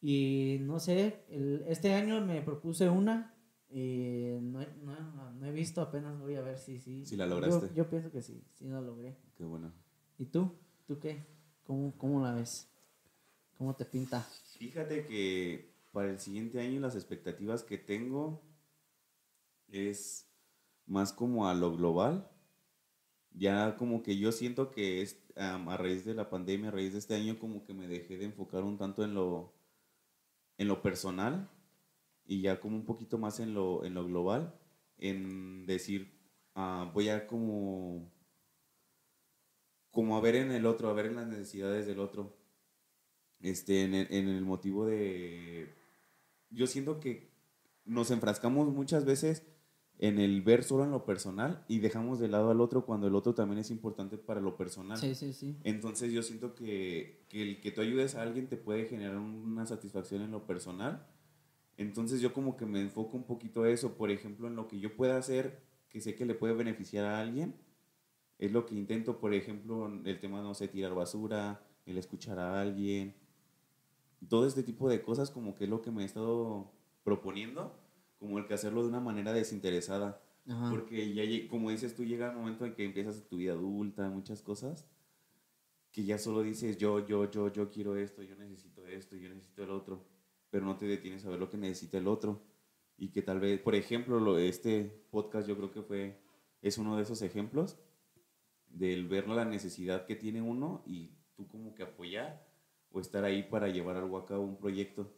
Y 0.00 0.58
no 0.62 0.80
sé, 0.80 1.24
el- 1.28 1.64
este 1.68 1.94
año 1.94 2.20
me 2.26 2.42
propuse 2.42 2.88
una 2.88 3.36
y 3.70 4.30
no, 4.40 4.62
he- 4.62 4.74
no- 4.82 5.30
no 5.32 5.46
he 5.46 5.52
visto, 5.52 5.80
apenas 5.80 6.18
voy 6.18 6.34
a 6.34 6.40
ver 6.40 6.58
si 6.58 6.80
sí. 6.80 7.04
Si 7.06 7.16
la 7.16 7.26
Yo- 7.26 7.38
lograste. 7.38 7.72
Yo, 7.72 7.88
pienso 7.88 8.10
que 8.10 8.20
sí, 8.22 8.42
sí 8.54 8.64
la 8.66 8.80
logré. 8.80 9.16
Qué 9.36 9.44
bueno. 9.44 9.72
¿Y 10.18 10.24
tú? 10.26 10.56
¿Tú 10.88 10.98
qué? 10.98 11.37
¿Cómo, 11.68 11.92
cómo 11.98 12.22
la 12.22 12.32
ves? 12.32 12.66
¿Cómo 13.58 13.76
te 13.76 13.84
pinta? 13.84 14.26
Fíjate 14.56 15.04
que 15.04 15.70
para 15.92 16.08
el 16.08 16.18
siguiente 16.18 16.62
año 16.62 16.80
las 16.80 16.94
expectativas 16.94 17.62
que 17.62 17.76
tengo 17.76 18.40
es 19.68 20.26
más 20.86 21.12
como 21.12 21.46
a 21.46 21.52
lo 21.52 21.76
global. 21.76 22.26
Ya 23.32 23.76
como 23.76 24.02
que 24.02 24.16
yo 24.16 24.32
siento 24.32 24.70
que 24.70 25.02
es 25.02 25.22
a 25.36 25.76
raíz 25.76 26.06
de 26.06 26.14
la 26.14 26.30
pandemia, 26.30 26.68
a 26.68 26.72
raíz 26.72 26.94
de 26.94 27.00
este 27.00 27.14
año, 27.14 27.38
como 27.38 27.66
que 27.66 27.74
me 27.74 27.86
dejé 27.86 28.16
de 28.16 28.24
enfocar 28.24 28.64
un 28.64 28.78
tanto 28.78 29.04
en 29.04 29.12
lo, 29.12 29.52
en 30.56 30.68
lo 30.68 30.80
personal 30.80 31.50
y 32.24 32.40
ya 32.40 32.60
como 32.60 32.76
un 32.76 32.86
poquito 32.86 33.18
más 33.18 33.40
en 33.40 33.52
lo, 33.52 33.84
en 33.84 33.92
lo 33.92 34.06
global, 34.06 34.58
en 34.96 35.66
decir, 35.66 36.18
ah, 36.54 36.90
voy 36.94 37.10
a 37.10 37.26
como, 37.26 38.10
como 39.98 40.16
a 40.16 40.20
ver 40.20 40.36
en 40.36 40.52
el 40.52 40.64
otro, 40.64 40.88
a 40.88 40.92
ver 40.92 41.06
en 41.06 41.16
las 41.16 41.26
necesidades 41.26 41.84
del 41.84 41.98
otro 41.98 42.36
este, 43.40 43.82
en 43.82 43.94
el, 43.94 44.06
en 44.12 44.28
el 44.28 44.44
motivo 44.44 44.86
de... 44.86 45.74
Yo 46.50 46.68
siento 46.68 47.00
que 47.00 47.32
nos 47.84 48.12
enfrascamos 48.12 48.72
muchas 48.72 49.04
veces 49.04 49.42
en 49.98 50.20
el 50.20 50.40
ver 50.42 50.62
solo 50.62 50.84
en 50.84 50.92
lo 50.92 51.04
personal 51.04 51.64
y 51.66 51.80
dejamos 51.80 52.20
de 52.20 52.28
lado 52.28 52.52
al 52.52 52.60
otro 52.60 52.86
cuando 52.86 53.08
el 53.08 53.16
otro 53.16 53.34
también 53.34 53.58
es 53.58 53.72
importante 53.72 54.18
para 54.18 54.40
lo 54.40 54.56
personal. 54.56 54.98
Sí, 54.98 55.16
sí, 55.16 55.32
sí. 55.32 55.56
Entonces 55.64 56.12
yo 56.12 56.22
siento 56.22 56.54
que, 56.54 57.24
que 57.28 57.42
el 57.42 57.60
que 57.60 57.72
tú 57.72 57.80
ayudes 57.80 58.14
a 58.14 58.22
alguien 58.22 58.46
te 58.46 58.56
puede 58.56 58.86
generar 58.86 59.16
una 59.16 59.66
satisfacción 59.66 60.22
en 60.22 60.30
lo 60.30 60.46
personal. 60.46 61.08
Entonces 61.76 62.20
yo 62.20 62.32
como 62.32 62.56
que 62.56 62.66
me 62.66 62.80
enfoco 62.80 63.16
un 63.16 63.24
poquito 63.24 63.64
a 63.64 63.70
eso, 63.70 63.96
por 63.96 64.12
ejemplo, 64.12 64.46
en 64.46 64.54
lo 64.54 64.68
que 64.68 64.78
yo 64.78 64.94
pueda 64.94 65.16
hacer 65.16 65.66
que 65.88 66.00
sé 66.00 66.14
que 66.14 66.24
le 66.24 66.34
puede 66.34 66.54
beneficiar 66.54 67.04
a 67.04 67.18
alguien. 67.18 67.56
Es 68.38 68.52
lo 68.52 68.66
que 68.66 68.74
intento, 68.74 69.18
por 69.18 69.34
ejemplo, 69.34 69.90
el 70.04 70.20
tema, 70.20 70.42
no 70.42 70.54
sé, 70.54 70.68
tirar 70.68 70.94
basura, 70.94 71.60
el 71.86 71.98
escuchar 71.98 72.38
a 72.38 72.60
alguien, 72.60 73.14
todo 74.28 74.46
este 74.46 74.62
tipo 74.62 74.88
de 74.88 75.02
cosas 75.02 75.30
como 75.30 75.54
que 75.54 75.64
es 75.64 75.70
lo 75.70 75.82
que 75.82 75.90
me 75.90 76.02
he 76.02 76.06
estado 76.06 76.70
proponiendo, 77.02 77.78
como 78.18 78.38
el 78.38 78.46
que 78.46 78.54
hacerlo 78.54 78.82
de 78.82 78.88
una 78.88 79.00
manera 79.00 79.32
desinteresada. 79.32 80.22
Ajá. 80.46 80.70
Porque 80.70 81.12
ya, 81.14 81.48
como 81.48 81.70
dices 81.70 81.94
tú, 81.94 82.04
llega 82.04 82.30
el 82.30 82.36
momento 82.36 82.64
en 82.64 82.74
que 82.74 82.84
empiezas 82.84 83.26
tu 83.28 83.36
vida 83.36 83.52
adulta, 83.52 84.08
muchas 84.08 84.42
cosas, 84.42 84.86
que 85.90 86.04
ya 86.04 86.18
solo 86.18 86.42
dices 86.42 86.78
yo, 86.78 87.06
yo, 87.06 87.30
yo, 87.30 87.52
yo 87.52 87.70
quiero 87.70 87.96
esto, 87.96 88.22
yo 88.22 88.36
necesito 88.36 88.86
esto, 88.86 89.16
yo 89.16 89.28
necesito 89.28 89.62
el 89.64 89.70
otro, 89.70 90.04
pero 90.50 90.64
no 90.64 90.76
te 90.76 90.86
detienes 90.86 91.24
a 91.24 91.30
ver 91.30 91.38
lo 91.38 91.48
que 91.48 91.58
necesita 91.58 91.98
el 91.98 92.08
otro. 92.08 92.42
Y 92.96 93.10
que 93.10 93.22
tal 93.22 93.40
vez, 93.40 93.60
por 93.60 93.74
ejemplo, 93.74 94.18
lo, 94.18 94.38
este 94.38 95.04
podcast 95.10 95.46
yo 95.48 95.56
creo 95.56 95.70
que 95.70 95.82
fue, 95.82 96.20
es 96.62 96.78
uno 96.78 96.96
de 96.96 97.02
esos 97.02 97.22
ejemplos 97.22 97.78
del 98.70 99.06
ver 99.08 99.28
la 99.28 99.44
necesidad 99.44 100.06
que 100.06 100.16
tiene 100.16 100.40
uno 100.42 100.82
y 100.86 101.10
tú 101.36 101.46
como 101.48 101.74
que 101.74 101.82
apoyar 101.82 102.46
o 102.90 103.00
estar 103.00 103.24
ahí 103.24 103.42
para 103.42 103.68
llevar 103.68 103.96
algo 103.96 104.16
a 104.18 104.26
cabo, 104.26 104.42
un 104.44 104.56
proyecto. 104.56 105.12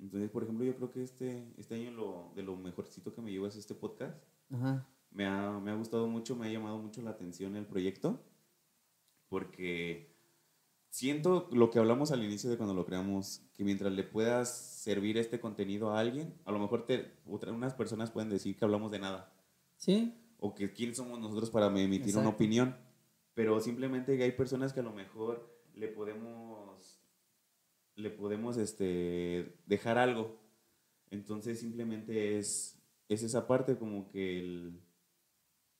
Entonces, 0.00 0.30
por 0.30 0.42
ejemplo, 0.42 0.64
yo 0.64 0.74
creo 0.76 0.90
que 0.90 1.02
este, 1.02 1.52
este 1.56 1.76
año 1.76 1.90
lo, 1.92 2.32
de 2.34 2.42
lo 2.42 2.56
mejorcito 2.56 3.12
que 3.14 3.22
me 3.22 3.30
llevó 3.30 3.46
es 3.46 3.56
este 3.56 3.74
podcast. 3.74 4.16
Ajá. 4.52 4.86
Me 5.10 5.26
ha, 5.26 5.60
me 5.60 5.70
ha 5.70 5.74
gustado 5.76 6.08
mucho, 6.08 6.34
me 6.34 6.46
ha 6.48 6.52
llamado 6.52 6.78
mucho 6.78 7.00
la 7.02 7.10
atención 7.10 7.54
el 7.56 7.66
proyecto, 7.66 8.20
porque 9.28 10.12
siento 10.90 11.48
lo 11.52 11.70
que 11.70 11.78
hablamos 11.78 12.10
al 12.12 12.24
inicio 12.24 12.50
de 12.50 12.56
cuando 12.56 12.74
lo 12.74 12.84
creamos, 12.84 13.42
que 13.54 13.64
mientras 13.64 13.92
le 13.92 14.02
puedas 14.04 14.50
servir 14.56 15.16
este 15.18 15.40
contenido 15.40 15.90
a 15.90 16.00
alguien, 16.00 16.34
a 16.44 16.52
lo 16.52 16.58
mejor 16.58 16.84
te, 16.86 17.12
otra- 17.26 17.52
unas 17.52 17.74
personas 17.74 18.10
pueden 18.10 18.30
decir 18.30 18.56
que 18.56 18.64
hablamos 18.64 18.90
de 18.90 18.98
nada, 18.98 19.30
Sí, 19.76 20.14
o 20.44 20.54
que 20.54 20.70
quién 20.74 20.94
somos 20.94 21.18
nosotros 21.18 21.48
para 21.48 21.68
emitir 21.68 22.14
una 22.16 22.24
Exacto. 22.24 22.28
opinión, 22.28 22.76
pero 23.32 23.58
simplemente 23.60 24.22
hay 24.22 24.32
personas 24.32 24.74
que 24.74 24.80
a 24.80 24.82
lo 24.82 24.92
mejor 24.92 25.58
le 25.74 25.88
podemos, 25.88 27.00
le 27.96 28.10
podemos 28.10 28.58
este, 28.58 29.56
dejar 29.64 29.96
algo. 29.96 30.38
Entonces 31.10 31.60
simplemente 31.60 32.36
es, 32.36 32.78
es 33.08 33.22
esa 33.22 33.46
parte 33.46 33.78
como 33.78 34.10
que 34.10 34.38
el, 34.38 34.82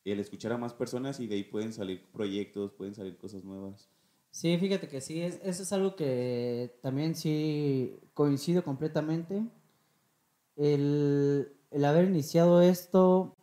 el 0.06 0.18
escuchar 0.18 0.52
a 0.52 0.56
más 0.56 0.72
personas 0.72 1.20
y 1.20 1.26
de 1.26 1.34
ahí 1.34 1.44
pueden 1.44 1.74
salir 1.74 2.02
proyectos, 2.10 2.72
pueden 2.72 2.94
salir 2.94 3.18
cosas 3.18 3.44
nuevas. 3.44 3.90
Sí, 4.30 4.56
fíjate 4.56 4.88
que 4.88 5.02
sí, 5.02 5.20
es, 5.20 5.40
eso 5.42 5.62
es 5.62 5.72
algo 5.74 5.94
que 5.94 6.78
también 6.80 7.16
sí 7.16 8.00
coincido 8.14 8.64
completamente. 8.64 9.44
El, 10.56 11.52
el 11.70 11.84
haber 11.84 12.06
iniciado 12.08 12.62
esto, 12.62 13.36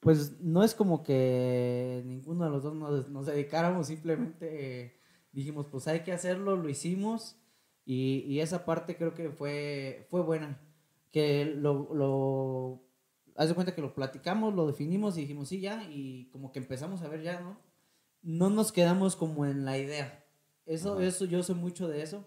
pues 0.00 0.40
no 0.40 0.64
es 0.64 0.74
como 0.74 1.02
que 1.02 2.02
ninguno 2.06 2.44
de 2.44 2.50
los 2.50 2.62
dos 2.62 2.74
nos, 2.74 3.08
nos 3.08 3.26
dedicáramos, 3.26 3.86
simplemente 3.86 4.84
eh, 4.84 5.00
dijimos, 5.32 5.66
pues 5.70 5.86
hay 5.88 6.00
que 6.00 6.12
hacerlo, 6.12 6.56
lo 6.56 6.68
hicimos 6.68 7.36
y, 7.84 8.24
y 8.26 8.40
esa 8.40 8.64
parte 8.64 8.96
creo 8.96 9.14
que 9.14 9.30
fue, 9.30 10.06
fue 10.10 10.22
buena. 10.22 10.60
Que 11.12 11.44
lo, 11.44 11.92
lo, 11.94 12.82
haz 13.36 13.48
de 13.48 13.54
cuenta 13.54 13.74
que 13.74 13.82
lo 13.82 13.94
platicamos, 13.94 14.54
lo 14.54 14.66
definimos 14.66 15.18
y 15.18 15.22
dijimos, 15.22 15.48
sí, 15.48 15.60
ya, 15.60 15.84
y 15.90 16.30
como 16.30 16.52
que 16.52 16.60
empezamos 16.60 17.02
a 17.02 17.08
ver 17.08 17.22
ya, 17.22 17.40
¿no? 17.40 17.58
no 18.22 18.50
nos 18.50 18.72
quedamos 18.72 19.16
como 19.16 19.46
en 19.46 19.64
la 19.64 19.78
idea. 19.78 20.24
Eso, 20.66 20.94
Ajá. 20.94 21.04
eso, 21.04 21.24
yo 21.24 21.42
soy 21.42 21.54
mucho 21.54 21.88
de 21.88 22.02
eso. 22.02 22.26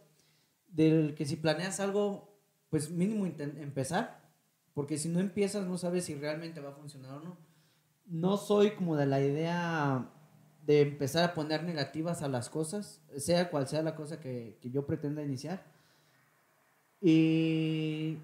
Del 0.68 1.16
que 1.16 1.26
si 1.26 1.36
planeas 1.36 1.80
algo, 1.80 2.40
pues 2.70 2.90
mínimo 2.90 3.26
empezar. 3.26 4.32
Porque 4.74 4.98
si 4.98 5.08
no 5.10 5.20
empiezas, 5.20 5.68
no 5.68 5.78
sabes 5.78 6.06
si 6.06 6.16
realmente 6.16 6.60
va 6.60 6.70
a 6.70 6.76
funcionar 6.76 7.18
o 7.18 7.22
no. 7.22 7.38
No 8.06 8.38
soy 8.38 8.72
como 8.72 8.95
de 8.95 9.06
la 9.06 9.22
idea 9.22 10.10
de 10.66 10.82
empezar 10.82 11.24
a 11.24 11.34
poner 11.34 11.64
negativas 11.64 12.22
a 12.22 12.28
las 12.28 12.49
cosas, 12.49 13.01
sea 13.18 13.49
cual 13.49 13.68
sea 13.68 13.82
la 13.82 13.95
cosa 13.95 14.20
que, 14.20 14.58
que 14.62 14.70
yo 14.70 14.86
pretenda 14.86 15.24
iniciar. 15.24 15.64
Y 17.01 18.18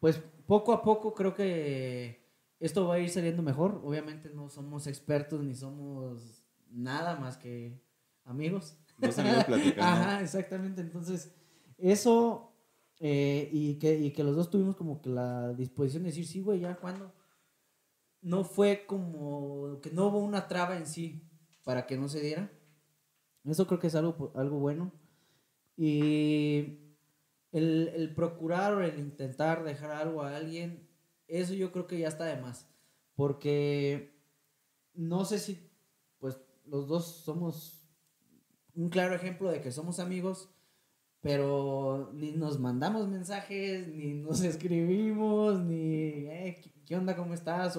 pues 0.00 0.20
poco 0.46 0.72
a 0.72 0.82
poco 0.82 1.14
creo 1.14 1.34
que 1.34 2.22
esto 2.60 2.86
va 2.86 2.96
a 2.96 2.98
ir 2.98 3.08
saliendo 3.08 3.42
mejor. 3.42 3.80
Obviamente 3.84 4.30
no 4.30 4.48
somos 4.48 4.86
expertos 4.86 5.42
ni 5.42 5.54
somos 5.54 6.44
nada 6.70 7.16
más 7.16 7.36
que 7.36 7.80
amigos. 8.24 8.76
Dos 8.98 9.18
amigos 9.18 9.44
platicando. 9.46 9.82
Ajá, 9.82 10.20
exactamente. 10.20 10.80
Entonces, 10.80 11.34
eso 11.78 12.52
eh, 13.00 13.48
y, 13.52 13.74
que, 13.80 13.98
y 13.98 14.12
que 14.12 14.22
los 14.22 14.36
dos 14.36 14.50
tuvimos 14.50 14.76
como 14.76 15.00
que 15.00 15.10
la 15.10 15.52
disposición 15.54 16.04
de 16.04 16.10
decir, 16.10 16.26
sí, 16.26 16.40
güey, 16.40 16.60
ya, 16.60 16.76
¿cuándo? 16.76 17.12
No 18.22 18.44
fue 18.44 18.86
como 18.86 19.80
que 19.82 19.90
no 19.90 20.06
hubo 20.06 20.18
una 20.20 20.48
traba 20.48 20.76
en 20.76 20.86
sí 20.86 21.28
para 21.64 21.86
que 21.86 21.96
no 21.98 22.08
se 22.08 22.20
diera. 22.20 22.50
Eso 23.44 23.66
creo 23.66 23.80
que 23.80 23.88
es 23.88 23.94
algo, 23.96 24.32
algo 24.36 24.58
bueno. 24.58 24.92
Y 25.76 26.78
el, 27.50 27.88
el 27.94 28.14
procurar 28.14 28.74
o 28.74 28.82
el 28.82 28.98
intentar 28.98 29.64
dejar 29.64 29.90
algo 29.90 30.22
a 30.22 30.36
alguien, 30.36 30.88
eso 31.26 31.54
yo 31.54 31.72
creo 31.72 31.86
que 31.86 31.98
ya 31.98 32.08
está 32.08 32.24
de 32.24 32.40
más. 32.40 32.68
Porque 33.16 34.14
no 34.94 35.24
sé 35.24 35.38
si, 35.38 35.70
pues, 36.18 36.38
los 36.66 36.86
dos 36.88 37.04
somos 37.06 37.88
un 38.74 38.88
claro 38.88 39.14
ejemplo 39.14 39.50
de 39.50 39.60
que 39.60 39.72
somos 39.72 39.98
amigos, 39.98 40.48
pero 41.20 42.10
ni 42.14 42.32
nos 42.32 42.58
mandamos 42.58 43.08
mensajes, 43.08 43.88
ni 43.88 44.14
nos 44.14 44.40
escribimos, 44.42 45.60
ni, 45.64 46.26
eh, 46.28 46.60
¿qué- 46.62 46.72
¿qué 46.86 46.96
onda? 46.96 47.16
¿Cómo 47.16 47.34
estás? 47.34 47.76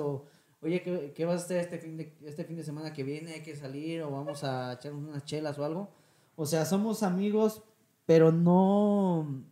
Oye, 0.64 0.82
¿qué, 0.82 1.14
qué 1.14 1.26
vas 1.26 1.42
a 1.42 1.46
hacer 1.46 1.58
este 1.58 1.78
fin, 1.78 1.98
de, 1.98 2.16
este 2.26 2.46
fin 2.46 2.58
de 2.58 2.64
semana 2.64 2.94
que 2.94 3.04
viene? 3.04 3.34
Hay 3.34 3.42
que 3.42 3.56
salir 3.56 4.02
o 4.02 4.12
vamos 4.12 4.44
a 4.44 4.74
echar 4.74 4.94
unas 4.94 5.26
chelas 5.26 5.58
o 5.60 5.66
algo. 5.66 5.90
O 6.36 6.46
sea, 6.46 6.66
somos 6.66 7.04
amigos, 7.04 7.64
pero 8.06 8.32
no, 8.32 9.44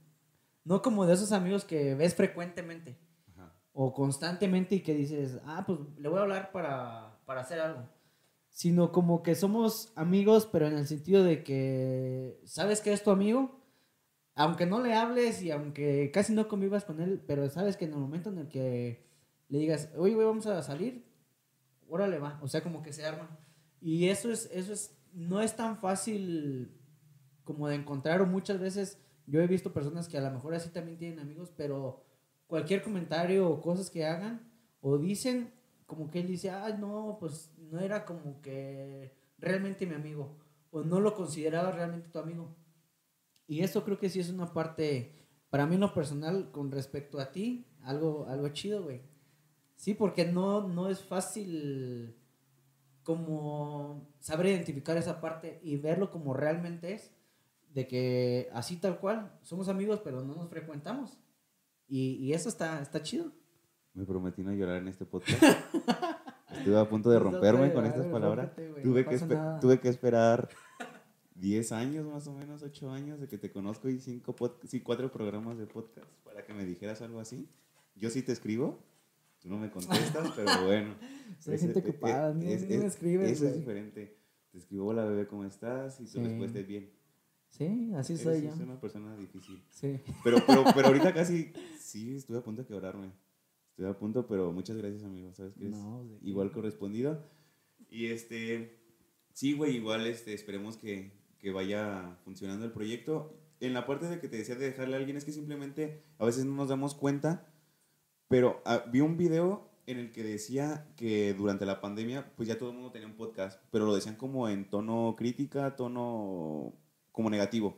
no 0.64 0.82
como 0.82 1.06
de 1.06 1.14
esos 1.14 1.32
amigos 1.32 1.66
que 1.66 1.96
ves 1.96 2.16
frecuentemente 2.16 2.98
Ajá. 3.34 3.54
o 3.74 3.94
constantemente 3.94 4.76
y 4.76 4.80
que 4.82 4.94
dices, 4.94 5.40
ah, 5.46 5.64
pues 5.66 5.80
le 5.98 6.10
voy 6.10 6.20
a 6.20 6.24
hablar 6.24 6.52
para, 6.52 7.20
para 7.26 7.42
hacer 7.42 7.60
algo. 7.60 7.88
Sino 8.50 8.92
como 8.92 9.24
que 9.24 9.36
somos 9.36 9.94
amigos, 9.96 10.48
pero 10.52 10.68
en 10.68 10.78
el 10.78 10.88
sentido 10.88 11.24
de 11.24 11.44
que 11.44 12.42
sabes 12.46 12.82
que 12.82 12.92
es 12.92 13.04
tu 13.04 13.12
amigo, 13.12 13.62
aunque 14.36 14.66
no 14.66 14.82
le 14.82 14.94
hables 14.94 15.42
y 15.42 15.52
aunque 15.52 16.12
casi 16.12 16.34
no 16.34 16.48
convivas 16.48 16.84
con 16.84 17.02
él, 17.02 17.22
pero 17.26 17.48
sabes 17.50 17.78
que 17.78 17.86
en 17.86 17.94
el 17.94 18.00
momento 18.00 18.30
en 18.30 18.40
el 18.40 18.48
que 18.48 19.11
le 19.52 19.60
digas, 19.60 19.90
oye, 19.98 20.16
güey, 20.16 20.26
vamos 20.26 20.48
a 20.48 20.64
salir, 20.64 21.06
órale 21.90 22.20
va, 22.20 22.40
o 22.42 22.48
sea, 22.48 22.64
como 22.64 22.82
que 22.82 22.94
se 22.94 23.06
arma. 23.06 23.38
Y 23.82 24.08
eso 24.08 24.32
es, 24.32 24.50
eso 24.54 24.72
es, 24.72 24.98
no 25.12 25.42
es 25.42 25.58
tan 25.58 25.78
fácil 25.78 26.72
como 27.44 27.68
de 27.68 27.76
encontrar, 27.76 28.22
o 28.22 28.26
muchas 28.26 28.62
veces 28.62 28.98
yo 29.28 29.42
he 29.42 29.48
visto 29.48 29.74
personas 29.74 30.08
que 30.08 30.18
a 30.18 30.22
lo 30.22 30.32
mejor 30.32 30.56
así 30.56 30.70
también 30.70 30.98
tienen 30.98 31.20
amigos, 31.20 31.52
pero 31.58 32.06
cualquier 32.48 32.82
comentario 32.82 33.50
o 33.50 33.60
cosas 33.60 33.90
que 33.90 34.06
hagan 34.06 34.50
o 34.80 34.98
dicen, 34.98 35.52
como 35.86 36.10
que 36.10 36.22
él 36.22 36.28
dice, 36.28 36.50
ah, 36.50 36.70
no, 36.80 37.18
pues 37.20 37.54
no 37.58 37.82
era 37.82 38.06
como 38.06 38.42
que 38.42 39.18
realmente 39.38 39.86
mi 39.86 39.96
amigo, 39.96 40.38
o 40.70 40.82
no 40.84 41.02
lo 41.02 41.14
consideraba 41.14 41.72
realmente 41.72 42.08
tu 42.08 42.20
amigo. 42.20 42.56
Y 43.48 43.64
eso 43.64 43.84
creo 43.84 44.00
que 44.00 44.08
sí 44.08 44.22
es 44.22 44.30
una 44.30 44.54
parte, 44.54 45.28
para 45.50 45.68
mí 45.68 45.76
en 45.76 45.82
lo 45.82 45.94
personal, 45.94 46.52
con 46.52 46.72
respecto 46.72 47.20
a 47.20 47.34
ti, 47.34 47.68
algo, 47.82 48.28
algo 48.30 48.48
chido, 48.50 48.82
güey. 48.84 49.11
Sí, 49.82 49.96
porque 49.96 50.26
no, 50.26 50.68
no 50.68 50.90
es 50.90 51.04
fácil 51.04 52.16
como 53.02 54.14
saber 54.20 54.46
identificar 54.46 54.96
esa 54.96 55.20
parte 55.20 55.60
y 55.64 55.78
verlo 55.78 56.12
como 56.12 56.36
realmente 56.36 56.94
es, 56.94 57.12
de 57.74 57.88
que 57.88 58.48
así 58.54 58.76
tal 58.76 59.00
cual, 59.00 59.40
somos 59.42 59.70
amigos, 59.70 60.00
pero 60.04 60.22
no 60.22 60.36
nos 60.36 60.50
frecuentamos. 60.50 61.18
Y, 61.88 62.18
y 62.18 62.34
eso 62.34 62.48
está, 62.48 62.80
está 62.80 63.02
chido. 63.02 63.32
Me 63.96 64.06
prometí 64.06 64.44
no 64.44 64.54
llorar 64.54 64.84
en 64.84 64.88
este 64.88 65.08
podcast. 65.08 65.42
Estuve 66.56 66.78
a 66.78 66.88
punto 66.88 67.10
de 67.10 67.18
no 67.18 67.32
romperme 67.32 67.74
con 67.74 67.84
estas 67.88 68.06
palabras. 68.06 68.54
Tuve, 68.54 69.04
no 69.04 69.10
que 69.10 69.18
tuve 69.62 69.80
que 69.80 69.90
esperar 69.90 70.48
10 71.34 71.72
años 71.72 72.06
más 72.06 72.28
o 72.28 72.34
menos, 72.34 72.62
8 72.62 72.92
años 72.92 73.20
de 73.20 73.28
que 73.28 73.40
te 73.40 73.52
conozco 73.52 73.90
y 73.90 73.98
cinco 73.98 74.36
sí, 74.68 74.82
cuatro 74.82 75.12
programas 75.12 75.58
de 75.58 75.66
podcast 75.66 76.08
para 76.24 76.46
que 76.46 76.54
me 76.54 76.66
dijeras 76.66 77.02
algo 77.02 77.20
así. 77.20 77.50
Yo 77.96 78.12
sí 78.12 78.22
te 78.22 78.32
escribo, 78.32 78.91
tú 79.42 79.50
no 79.50 79.58
me 79.58 79.70
contestas, 79.72 80.32
pero 80.36 80.66
bueno. 80.66 80.96
Soy 81.40 81.58
gente 81.58 81.80
e- 81.80 81.82
ocupada, 81.82 82.34
ni- 82.34 82.52
es- 82.54 82.62
ni 82.64 82.78
me 82.78 82.86
es- 82.86 82.94
escribes, 82.94 83.32
Eso 83.32 83.48
es 83.48 83.56
diferente. 83.58 84.18
Te 84.52 84.58
escribo, 84.58 84.88
hola 84.88 85.06
bebé, 85.06 85.28
¿cómo 85.28 85.44
estás? 85.46 86.00
Y 86.00 86.06
tu 86.06 86.12
Sí. 86.12 86.24
respuesta 86.24 86.60
es 86.60 86.68
bien. 86.68 86.92
Sí, 87.50 87.92
así 87.96 88.14
Eres- 88.14 88.24
soy 88.24 88.42
yo. 88.44 88.50
Es 88.50 88.60
una 88.60 88.80
persona 88.80 89.16
difícil. 89.18 89.62
Sí. 89.72 90.00
Pero, 90.24 90.38
pero, 90.48 90.64
pero 90.74 90.88
ahorita 90.88 91.14
casi, 91.14 91.52
sí, 91.80 92.16
estuve 92.16 92.38
a 92.38 92.44
punto 92.44 92.62
de 92.62 92.68
quebrarme. 92.68 93.12
Estuve 93.72 93.88
a 93.90 93.98
punto, 93.98 94.28
pero 94.28 94.52
muchas 94.52 94.78
gracias, 94.78 95.04
amigo. 95.04 95.34
Sabes 95.34 95.54
que 95.56 95.66
es 95.68 95.72
No, 95.72 96.04
de 96.06 96.20
qué. 96.20 96.30
igual 96.30 96.52
correspondido. 96.52 97.24
Y 97.90 98.08
este, 98.08 98.80
sí, 99.34 99.54
güey, 99.54 99.76
igual 99.78 100.06
este, 100.08 100.34
esperemos 100.34 100.78
que, 100.78 101.12
que 101.40 101.52
vaya 101.52 102.18
funcionando 102.24 102.66
el 102.66 102.72
proyecto. 102.72 103.38
En 103.60 103.74
la 103.74 103.86
parte 103.86 104.08
de 104.08 104.20
que 104.20 104.28
te 104.28 104.38
decía 104.38 104.56
de 104.56 104.66
dejarle 104.66 104.96
a 104.96 105.00
alguien, 105.00 105.18
es 105.18 105.26
que 105.26 105.32
simplemente 105.32 106.04
a 106.18 106.26
veces 106.26 106.46
no 106.46 106.54
nos 106.56 106.70
damos 106.70 106.96
cuenta, 106.96 107.51
pero 108.32 108.62
ah, 108.64 108.86
vi 108.90 109.02
un 109.02 109.18
video 109.18 109.70
en 109.88 110.00
el 110.00 110.14
que 110.14 110.24
decía 110.24 110.88
que 110.96 111.34
durante 111.34 111.66
la 111.66 111.82
pandemia, 111.82 112.32
pues 112.38 112.48
ya 112.48 112.58
todo 112.58 112.70
el 112.70 112.76
mundo 112.76 112.90
tenía 112.90 113.10
un 113.10 113.18
podcast, 113.18 113.62
pero 113.72 113.86
lo 113.86 113.94
decían 113.94 114.16
como 114.16 114.48
en 114.48 114.70
tono 114.70 115.16
crítica, 115.18 115.76
tono 115.76 116.74
como 117.12 117.30
negativo. 117.30 117.76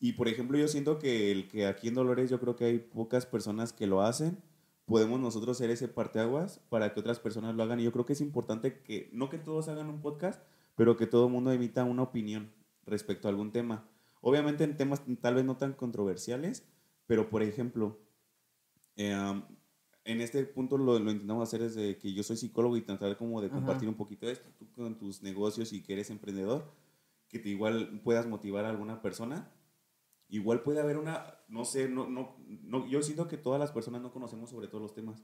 Y 0.00 0.14
por 0.14 0.28
ejemplo, 0.28 0.56
yo 0.56 0.66
siento 0.66 0.98
que 0.98 1.30
el 1.30 1.46
que 1.46 1.66
aquí 1.66 1.88
en 1.88 1.94
Dolores 1.94 2.30
yo 2.30 2.40
creo 2.40 2.56
que 2.56 2.64
hay 2.64 2.78
pocas 2.78 3.26
personas 3.26 3.74
que 3.74 3.86
lo 3.86 4.00
hacen. 4.00 4.42
Podemos 4.86 5.20
nosotros 5.20 5.58
ser 5.58 5.68
ese 5.68 5.88
parteaguas 5.88 6.60
para 6.70 6.94
que 6.94 7.00
otras 7.00 7.20
personas 7.20 7.54
lo 7.54 7.62
hagan. 7.64 7.80
Y 7.80 7.84
yo 7.84 7.92
creo 7.92 8.06
que 8.06 8.14
es 8.14 8.22
importante 8.22 8.80
que, 8.80 9.10
no 9.12 9.28
que 9.28 9.36
todos 9.36 9.68
hagan 9.68 9.90
un 9.90 10.00
podcast, 10.00 10.42
pero 10.74 10.96
que 10.96 11.06
todo 11.06 11.26
el 11.26 11.32
mundo 11.32 11.52
emita 11.52 11.84
una 11.84 12.02
opinión 12.02 12.50
respecto 12.86 13.28
a 13.28 13.30
algún 13.30 13.52
tema. 13.52 13.86
Obviamente 14.22 14.64
en 14.64 14.78
temas 14.78 15.02
tal 15.20 15.34
vez 15.34 15.44
no 15.44 15.58
tan 15.58 15.74
controversiales, 15.74 16.66
pero 17.06 17.28
por 17.28 17.42
ejemplo, 17.42 17.98
um, 18.98 19.42
en 20.04 20.20
este 20.20 20.44
punto 20.44 20.78
lo, 20.78 20.98
lo 20.98 21.10
intentamos 21.10 21.42
hacer 21.48 21.62
desde 21.62 21.98
que 21.98 22.12
yo 22.12 22.22
soy 22.22 22.36
psicólogo 22.36 22.76
y 22.76 22.82
tratar 22.82 23.16
como 23.16 23.40
de 23.40 23.48
Ajá. 23.48 23.56
compartir 23.56 23.88
un 23.88 23.96
poquito 23.96 24.26
de 24.26 24.32
esto, 24.32 24.48
tú 24.58 24.66
con 24.72 24.96
tus 24.96 25.22
negocios 25.22 25.72
y 25.72 25.82
que 25.82 25.94
eres 25.94 26.10
emprendedor, 26.10 26.72
que 27.28 27.38
te 27.38 27.48
igual 27.48 28.00
puedas 28.04 28.26
motivar 28.26 28.64
a 28.64 28.70
alguna 28.70 29.02
persona. 29.02 29.50
Igual 30.28 30.62
puede 30.62 30.80
haber 30.80 30.96
una, 30.98 31.38
no 31.48 31.64
sé, 31.64 31.88
no, 31.88 32.08
no, 32.08 32.36
no, 32.46 32.86
yo 32.88 33.02
siento 33.02 33.28
que 33.28 33.36
todas 33.36 33.60
las 33.60 33.70
personas 33.72 34.02
no 34.02 34.12
conocemos 34.12 34.50
sobre 34.50 34.68
todos 34.68 34.82
los 34.82 34.94
temas. 34.94 35.20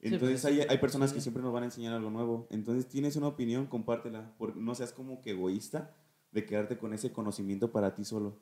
Sí, 0.00 0.08
Entonces 0.12 0.42
pues, 0.42 0.52
hay, 0.52 0.60
hay 0.68 0.78
personas 0.78 1.10
sí. 1.10 1.16
que 1.16 1.22
siempre 1.22 1.42
nos 1.42 1.52
van 1.52 1.62
a 1.62 1.66
enseñar 1.66 1.94
algo 1.94 2.10
nuevo. 2.10 2.46
Entonces 2.50 2.86
tienes 2.86 3.16
una 3.16 3.28
opinión, 3.28 3.66
compártela. 3.66 4.34
Por- 4.36 4.56
no 4.56 4.74
seas 4.74 4.92
como 4.92 5.22
que 5.22 5.30
egoísta 5.30 5.94
de 6.32 6.44
quedarte 6.44 6.76
con 6.76 6.92
ese 6.92 7.12
conocimiento 7.12 7.72
para 7.72 7.94
ti 7.94 8.04
solo. 8.04 8.38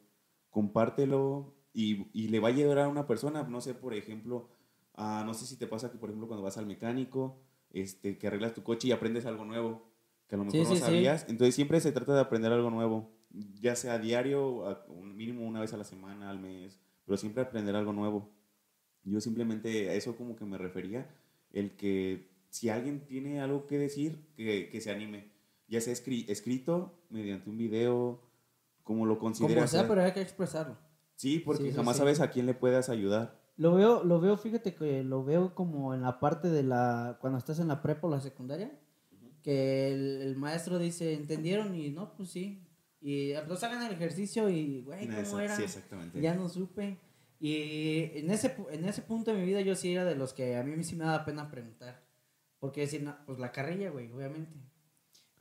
Compártelo 0.50 1.54
y, 1.74 2.06
y 2.14 2.28
le 2.28 2.40
va 2.40 2.48
a 2.48 2.52
llegar 2.52 2.78
a 2.78 2.88
una 2.88 3.06
persona. 3.06 3.42
No 3.42 3.60
sé, 3.60 3.74
por 3.74 3.92
ejemplo, 3.92 4.48
ah, 4.94 5.22
no 5.26 5.34
sé 5.34 5.44
si 5.46 5.56
te 5.58 5.66
pasa 5.66 5.90
que, 5.90 5.98
por 5.98 6.08
ejemplo, 6.08 6.26
cuando 6.28 6.42
vas 6.44 6.56
al 6.56 6.66
mecánico, 6.66 7.36
este, 7.70 8.16
que 8.16 8.26
arreglas 8.28 8.54
tu 8.54 8.62
coche 8.62 8.88
y 8.88 8.92
aprendes 8.92 9.26
algo 9.26 9.44
nuevo, 9.44 9.90
que 10.28 10.36
a 10.36 10.38
lo 10.38 10.44
Sí, 10.44 10.58
mejor 10.58 10.66
sí, 10.68 10.80
no 10.80 10.86
sí. 10.86 10.92
sabías. 10.92 11.26
Entonces 11.28 11.54
siempre 11.54 11.80
se 11.80 11.92
trata 11.92 12.14
de 12.14 12.20
aprender 12.20 12.52
algo 12.52 12.70
nuevo, 12.70 13.10
ya 13.60 13.74
sea 13.76 13.98
diario, 13.98 14.66
a- 14.66 14.84
un 14.88 15.14
mínimo 15.16 15.44
una 15.46 15.60
vez 15.60 15.72
a 15.74 15.76
la 15.76 15.84
semana, 15.84 16.30
al 16.30 16.38
mes, 16.38 16.78
pero 17.04 17.16
siempre 17.18 17.42
aprender 17.42 17.74
algo 17.76 17.92
nuevo. 17.92 18.30
Yo 19.02 19.20
simplemente 19.20 19.90
a 19.90 19.94
eso 19.94 20.16
como 20.16 20.36
que 20.36 20.44
me 20.46 20.56
refería, 20.56 21.10
el 21.52 21.72
que 21.76 22.30
si 22.48 22.68
alguien 22.70 23.04
tiene 23.06 23.40
algo 23.40 23.66
que 23.66 23.76
decir, 23.78 24.24
que, 24.36 24.68
que 24.70 24.80
se 24.80 24.90
anime, 24.92 25.32
ya 25.68 25.80
sea 25.80 25.92
escri- 25.92 26.24
escrito, 26.28 26.94
mediante 27.10 27.50
un 27.50 27.58
video, 27.58 28.20
como 28.84 29.04
lo 29.06 29.14
Como 29.14 29.20
consideras. 29.28 29.70
sea, 29.72 29.88
pero 29.88 30.02
hay 30.02 30.12
que 30.12 30.20
expresarlo. 30.22 30.78
Sí, 31.16 31.38
porque 31.38 31.64
Sí, 31.64 31.70
sí, 31.70 31.76
jamás 31.76 31.96
sí. 31.96 32.00
sabes 32.00 32.20
a 32.20 32.30
quién 32.30 32.46
le 32.46 32.54
puedas 32.54 32.88
ayudar. 32.88 33.40
Lo 33.56 33.74
veo, 33.74 34.02
lo 34.02 34.20
veo, 34.20 34.36
fíjate 34.36 34.74
que 34.74 35.04
lo 35.04 35.24
veo 35.24 35.54
como 35.54 35.94
en 35.94 36.02
la 36.02 36.18
parte 36.18 36.48
de 36.50 36.62
la, 36.64 37.18
cuando 37.20 37.38
estás 37.38 37.60
en 37.60 37.68
la 37.68 37.80
prepa 37.82 38.08
o 38.08 38.10
la 38.10 38.20
secundaria, 38.20 38.76
que 39.42 39.92
el, 39.92 40.22
el 40.22 40.36
maestro 40.36 40.78
dice, 40.78 41.14
¿entendieron? 41.14 41.74
Y 41.74 41.90
no, 41.90 42.14
pues 42.16 42.30
sí. 42.30 42.66
Y 43.00 43.34
pues 43.46 43.62
hagan 43.62 43.84
el 43.86 43.92
ejercicio 43.92 44.48
y, 44.48 44.82
güey, 44.82 45.06
¿cómo 45.06 45.18
Esa- 45.18 45.44
era? 45.44 45.56
Sí, 45.56 45.62
exactamente. 45.64 46.20
Ya 46.20 46.34
no 46.34 46.48
supe. 46.48 46.98
Y 47.38 48.10
en 48.18 48.30
ese, 48.30 48.56
en 48.70 48.84
ese 48.86 49.02
punto 49.02 49.30
de 49.32 49.38
mi 49.38 49.44
vida 49.44 49.60
yo 49.60 49.74
sí 49.76 49.92
era 49.92 50.04
de 50.04 50.14
los 50.16 50.32
que 50.32 50.56
a 50.56 50.64
mí 50.64 50.82
sí 50.82 50.96
me 50.96 51.04
daba 51.04 51.24
pena 51.24 51.50
preguntar. 51.50 52.02
Porque 52.58 52.80
decir, 52.80 53.02
no, 53.02 53.14
pues 53.26 53.38
la 53.38 53.52
carrilla, 53.52 53.90
güey, 53.90 54.10
obviamente. 54.10 54.58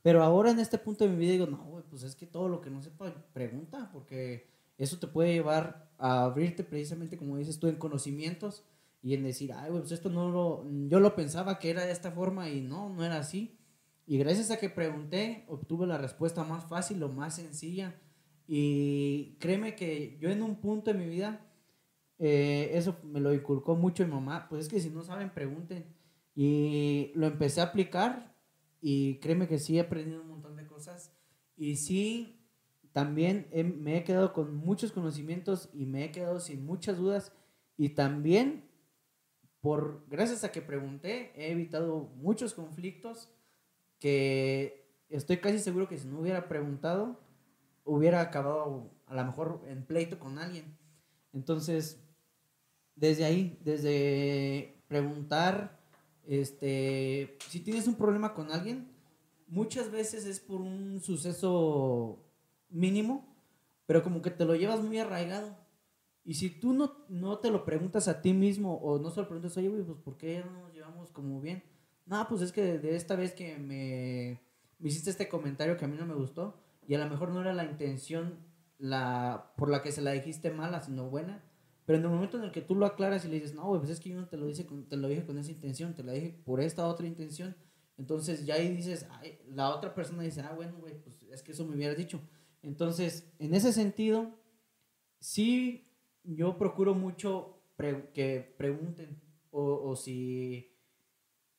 Pero 0.02 0.22
ahora 0.22 0.50
en 0.50 0.60
este 0.60 0.76
punto 0.76 1.04
de 1.04 1.10
mi 1.10 1.16
vida 1.16 1.32
digo, 1.32 1.46
no, 1.46 1.64
güey, 1.64 1.82
pues 1.88 2.02
es 2.02 2.14
que 2.14 2.26
todo 2.26 2.48
lo 2.50 2.60
que 2.60 2.68
no 2.68 2.82
sepa, 2.82 3.10
pregunta, 3.32 3.88
porque 3.90 4.53
eso 4.78 4.98
te 4.98 5.06
puede 5.06 5.32
llevar 5.32 5.90
a 5.98 6.24
abrirte 6.24 6.64
precisamente, 6.64 7.16
como 7.16 7.36
dices 7.36 7.58
tú, 7.58 7.68
en 7.68 7.76
conocimientos 7.76 8.64
y 9.02 9.14
en 9.14 9.22
decir, 9.22 9.52
ay, 9.52 9.70
pues 9.70 9.92
esto 9.92 10.08
no 10.08 10.30
lo, 10.30 10.66
yo 10.88 11.00
lo 11.00 11.14
pensaba 11.14 11.58
que 11.58 11.70
era 11.70 11.84
de 11.84 11.92
esta 11.92 12.10
forma 12.10 12.48
y 12.48 12.60
no, 12.60 12.88
no 12.88 13.04
era 13.04 13.18
así. 13.18 13.58
Y 14.06 14.18
gracias 14.18 14.50
a 14.50 14.58
que 14.58 14.68
pregunté, 14.68 15.44
obtuve 15.48 15.86
la 15.86 15.98
respuesta 15.98 16.44
más 16.44 16.64
fácil 16.64 17.02
o 17.02 17.08
más 17.08 17.36
sencilla. 17.36 18.00
Y 18.46 19.36
créeme 19.40 19.74
que 19.74 20.18
yo 20.20 20.30
en 20.30 20.42
un 20.42 20.56
punto 20.56 20.92
de 20.92 20.98
mi 20.98 21.06
vida 21.06 21.40
eh, 22.18 22.70
eso 22.74 22.96
me 23.02 23.20
lo 23.20 23.34
inculcó 23.34 23.76
mucho 23.76 24.04
mi 24.04 24.12
mamá. 24.12 24.48
Pues 24.48 24.64
es 24.64 24.68
que 24.70 24.80
si 24.80 24.90
no 24.90 25.02
saben, 25.02 25.30
pregunten. 25.30 25.94
Y 26.34 27.12
lo 27.14 27.26
empecé 27.26 27.60
a 27.60 27.64
aplicar 27.64 28.34
y 28.80 29.18
créeme 29.20 29.46
que 29.46 29.58
sí 29.58 29.78
he 29.78 29.80
aprendido 29.80 30.20
un 30.20 30.28
montón 30.28 30.56
de 30.56 30.66
cosas. 30.66 31.12
Y 31.56 31.76
sí, 31.76 32.43
también 32.94 33.48
me 33.80 33.96
he 33.96 34.04
quedado 34.04 34.32
con 34.32 34.54
muchos 34.54 34.92
conocimientos 34.92 35.68
y 35.72 35.84
me 35.84 36.04
he 36.04 36.12
quedado 36.12 36.38
sin 36.38 36.64
muchas 36.64 36.96
dudas. 36.96 37.32
Y 37.76 37.88
también, 37.88 38.70
por, 39.60 40.06
gracias 40.08 40.44
a 40.44 40.52
que 40.52 40.62
pregunté, 40.62 41.32
he 41.34 41.50
evitado 41.50 42.12
muchos 42.14 42.54
conflictos 42.54 43.32
que 43.98 44.88
estoy 45.08 45.38
casi 45.38 45.58
seguro 45.58 45.88
que 45.88 45.98
si 45.98 46.06
no 46.06 46.20
hubiera 46.20 46.46
preguntado, 46.46 47.20
hubiera 47.82 48.20
acabado 48.20 48.92
a 49.06 49.16
lo 49.16 49.24
mejor 49.24 49.64
en 49.66 49.84
pleito 49.84 50.20
con 50.20 50.38
alguien. 50.38 50.78
Entonces, 51.32 52.00
desde 52.94 53.24
ahí, 53.24 53.58
desde 53.64 54.84
preguntar, 54.86 55.80
este, 56.28 57.38
si 57.48 57.58
tienes 57.58 57.88
un 57.88 57.96
problema 57.96 58.34
con 58.34 58.52
alguien, 58.52 58.88
muchas 59.48 59.90
veces 59.90 60.26
es 60.26 60.38
por 60.38 60.60
un 60.60 61.00
suceso 61.00 62.23
mínimo, 62.74 63.34
pero 63.86 64.02
como 64.02 64.20
que 64.20 64.30
te 64.30 64.44
lo 64.44 64.54
llevas 64.54 64.82
muy 64.82 64.98
arraigado. 64.98 65.56
Y 66.24 66.34
si 66.34 66.50
tú 66.50 66.72
no, 66.72 67.04
no 67.08 67.38
te 67.38 67.50
lo 67.50 67.64
preguntas 67.64 68.08
a 68.08 68.20
ti 68.22 68.32
mismo 68.32 68.76
o 68.76 68.98
no 68.98 69.10
se 69.10 69.20
lo 69.20 69.28
preguntas, 69.28 69.56
oye, 69.56 69.70
pues 69.70 69.98
¿por 69.98 70.16
qué 70.16 70.42
no 70.44 70.62
nos 70.62 70.72
llevamos 70.72 71.10
como 71.10 71.40
bien? 71.40 71.62
No, 72.06 72.26
pues 72.28 72.42
es 72.42 72.52
que 72.52 72.78
de 72.78 72.96
esta 72.96 73.14
vez 73.14 73.32
que 73.32 73.58
me, 73.58 74.40
hiciste 74.86 75.10
este 75.10 75.28
comentario 75.28 75.76
que 75.76 75.84
a 75.84 75.88
mí 75.88 75.96
no 75.98 76.06
me 76.06 76.14
gustó 76.14 76.60
y 76.86 76.94
a 76.94 76.98
lo 76.98 77.08
mejor 77.08 77.30
no 77.30 77.40
era 77.40 77.52
la 77.52 77.64
intención 77.64 78.38
la, 78.78 79.52
por 79.56 79.70
la 79.70 79.82
que 79.82 79.92
se 79.92 80.02
la 80.02 80.12
dijiste 80.12 80.50
mala, 80.50 80.82
sino 80.82 81.08
buena. 81.08 81.42
Pero 81.86 81.98
en 81.98 82.04
el 82.04 82.10
momento 82.10 82.38
en 82.38 82.44
el 82.44 82.52
que 82.52 82.62
tú 82.62 82.74
lo 82.74 82.86
aclaras 82.86 83.24
y 83.24 83.28
le 83.28 83.34
dices, 83.34 83.54
no, 83.54 83.68
pues 83.78 83.90
es 83.90 84.00
que 84.00 84.08
yo 84.08 84.16
no 84.16 84.26
te 84.26 84.38
lo, 84.38 84.46
dice 84.46 84.66
te 84.88 84.96
lo 84.96 85.08
dije 85.08 85.26
con 85.26 85.38
esa 85.38 85.50
intención, 85.50 85.94
te 85.94 86.02
lo 86.02 86.12
dije 86.12 86.30
por 86.44 86.60
esta 86.60 86.86
otra 86.86 87.06
intención. 87.06 87.54
Entonces 87.98 88.46
ya 88.46 88.54
ahí 88.54 88.74
dices, 88.74 89.06
la 89.48 89.68
otra 89.68 89.94
persona 89.94 90.22
dice, 90.22 90.40
ah, 90.40 90.52
bueno, 90.54 90.78
pues 90.80 90.94
es 91.30 91.42
que 91.42 91.52
eso 91.52 91.66
me 91.66 91.76
hubiera 91.76 91.94
dicho. 91.94 92.20
Entonces, 92.64 93.32
en 93.38 93.54
ese 93.54 93.72
sentido, 93.72 94.38
sí, 95.20 95.88
yo 96.22 96.58
procuro 96.58 96.94
mucho 96.94 97.62
que 98.12 98.54
pregunten. 98.56 99.20
O, 99.50 99.90
o 99.90 99.96
si, 99.96 100.76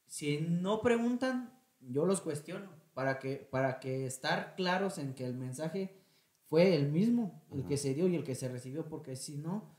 si 0.07 0.39
no 0.41 0.81
preguntan, 0.81 1.57
yo 1.79 2.05
los 2.05 2.21
cuestiono 2.21 2.69
para 2.93 3.19
que, 3.19 3.37
para 3.37 3.79
que 3.79 4.05
estar 4.05 4.55
claros 4.55 4.97
en 4.97 5.13
que 5.13 5.25
el 5.25 5.35
mensaje 5.35 6.01
fue 6.47 6.75
el 6.75 6.91
mismo, 6.91 7.45
el 7.51 7.65
que 7.65 7.77
se 7.77 7.93
dio 7.93 8.07
y 8.07 8.15
el 8.15 8.23
que 8.23 8.35
se 8.35 8.49
recibió, 8.49 8.87
porque 8.87 9.15
si 9.15 9.37
no, 9.37 9.75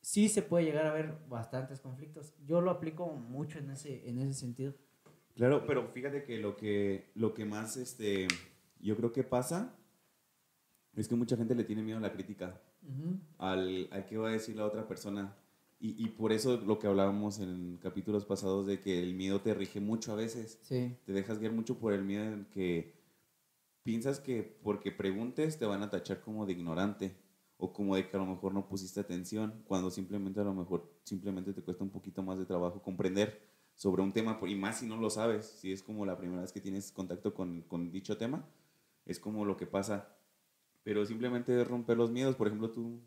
sí 0.00 0.28
se 0.28 0.42
puede 0.42 0.64
llegar 0.64 0.86
a 0.86 0.92
ver 0.92 1.18
bastantes 1.28 1.80
conflictos. 1.80 2.34
Yo 2.44 2.60
lo 2.60 2.70
aplico 2.70 3.06
mucho 3.06 3.58
en 3.58 3.70
ese, 3.70 4.08
en 4.08 4.18
ese 4.18 4.34
sentido. 4.34 4.74
Claro, 5.34 5.64
pero 5.66 5.88
fíjate 5.88 6.24
que 6.24 6.38
lo 6.38 6.56
que, 6.56 7.10
lo 7.14 7.32
que 7.32 7.44
más 7.44 7.76
este, 7.76 8.28
yo 8.80 8.96
creo 8.96 9.12
que 9.12 9.24
pasa 9.24 9.74
es 10.96 11.08
que 11.08 11.14
mucha 11.14 11.36
gente 11.36 11.54
le 11.54 11.64
tiene 11.64 11.82
miedo 11.82 11.98
a 11.98 12.02
la 12.02 12.12
crítica, 12.12 12.60
al, 13.38 13.88
al 13.90 14.06
qué 14.06 14.16
va 14.18 14.28
a 14.28 14.32
decir 14.32 14.56
la 14.56 14.66
otra 14.66 14.86
persona. 14.86 15.36
Y, 15.80 16.04
y, 16.04 16.10
por 16.10 16.32
eso 16.32 16.58
lo 16.58 16.78
que 16.78 16.86
hablábamos 16.86 17.40
en 17.40 17.76
capítulos 17.82 18.24
pasados 18.24 18.68
de 18.68 18.78
que 18.78 19.02
el 19.02 19.14
miedo 19.14 19.40
te 19.40 19.52
rige 19.52 19.80
mucho 19.80 20.12
a 20.12 20.14
veces. 20.14 20.60
Sí. 20.62 20.96
Te 21.04 21.12
dejas 21.12 21.40
guiar 21.40 21.52
mucho 21.52 21.78
por 21.78 21.92
el 21.92 22.04
miedo 22.04 22.22
en 22.22 22.44
que 22.44 22.94
piensas 23.82 24.20
que 24.20 24.42
porque 24.62 24.92
preguntes 24.92 25.58
te 25.58 25.66
van 25.66 25.82
a 25.82 25.90
tachar 25.90 26.20
como 26.20 26.46
de 26.46 26.52
ignorante 26.52 27.16
o 27.56 27.72
como 27.72 27.96
de 27.96 28.08
que 28.08 28.16
a 28.16 28.20
lo 28.20 28.26
mejor 28.26 28.52
no 28.54 28.66
pusiste 28.66 29.00
atención, 29.00 29.62
cuando 29.66 29.90
simplemente 29.90 30.40
a 30.40 30.44
lo 30.44 30.52
mejor 30.52 30.90
simplemente 31.04 31.52
te 31.52 31.62
cuesta 31.62 31.84
un 31.84 31.90
poquito 31.90 32.22
más 32.22 32.38
de 32.38 32.44
trabajo 32.44 32.82
comprender 32.82 33.40
sobre 33.76 34.02
un 34.02 34.12
tema, 34.12 34.38
y 34.46 34.54
más 34.56 34.80
si 34.80 34.86
no 34.86 34.96
lo 34.96 35.10
sabes, 35.10 35.46
si 35.46 35.72
es 35.72 35.82
como 35.82 36.04
la 36.04 36.16
primera 36.16 36.42
vez 36.42 36.52
que 36.52 36.60
tienes 36.60 36.90
contacto 36.90 37.34
con, 37.34 37.62
con 37.62 37.90
dicho 37.92 38.16
tema, 38.16 38.44
es 39.06 39.18
como 39.18 39.44
lo 39.44 39.56
que 39.56 39.66
pasa. 39.66 40.08
Pero 40.82 41.06
simplemente 41.06 41.62
romper 41.64 41.96
los 41.96 42.10
miedos, 42.10 42.36
por 42.36 42.48
ejemplo, 42.48 42.70
tú 42.70 43.00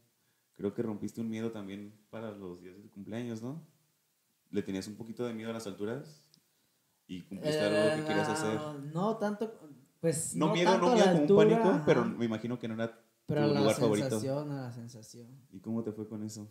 creo 0.56 0.74
que 0.74 0.82
rompiste 0.82 1.22
un 1.22 1.30
miedo 1.30 1.52
también 1.52 1.94
para 2.10 2.32
los 2.32 2.62
días 2.62 2.76
de 2.76 2.82
tu 2.82 2.90
cumpleaños, 2.90 3.42
¿no? 3.42 3.62
¿Le 4.52 4.62
tenías 4.62 4.88
un 4.88 4.96
poquito 4.96 5.26
de 5.26 5.34
miedo 5.34 5.50
a 5.50 5.54
las 5.54 5.68
alturas? 5.68 6.30
¿Y 7.08 7.24
cumpliste 7.24 7.60
algo 7.60 7.98
que 7.98 8.08
querías 8.08 8.30
hacer? 8.30 8.56
Eh, 8.56 8.92
no 8.94 9.18
tanto, 9.18 9.54
pues... 10.00 10.36
No, 10.36 10.54
miedo, 10.54 10.78
no 10.78 10.94
miedo 10.94 11.06
como 11.06 11.22
un 11.22 11.36
pánico, 11.36 11.84
pero 11.86 12.06
me 12.06 12.26
imagino 12.26 12.58
que 12.58 12.68
no 12.68 12.76
era 12.76 13.00
pero 13.26 13.48
tu 13.48 13.54
la 13.54 13.60
lugar 13.60 13.76
sensación, 13.76 14.52
A 14.52 14.62
la 14.62 14.72
sensación. 14.72 15.28
¿Y 15.52 15.60
cómo 15.60 15.84
te 15.84 15.92
fue 15.92 16.08
con 16.08 16.24
eso? 16.24 16.48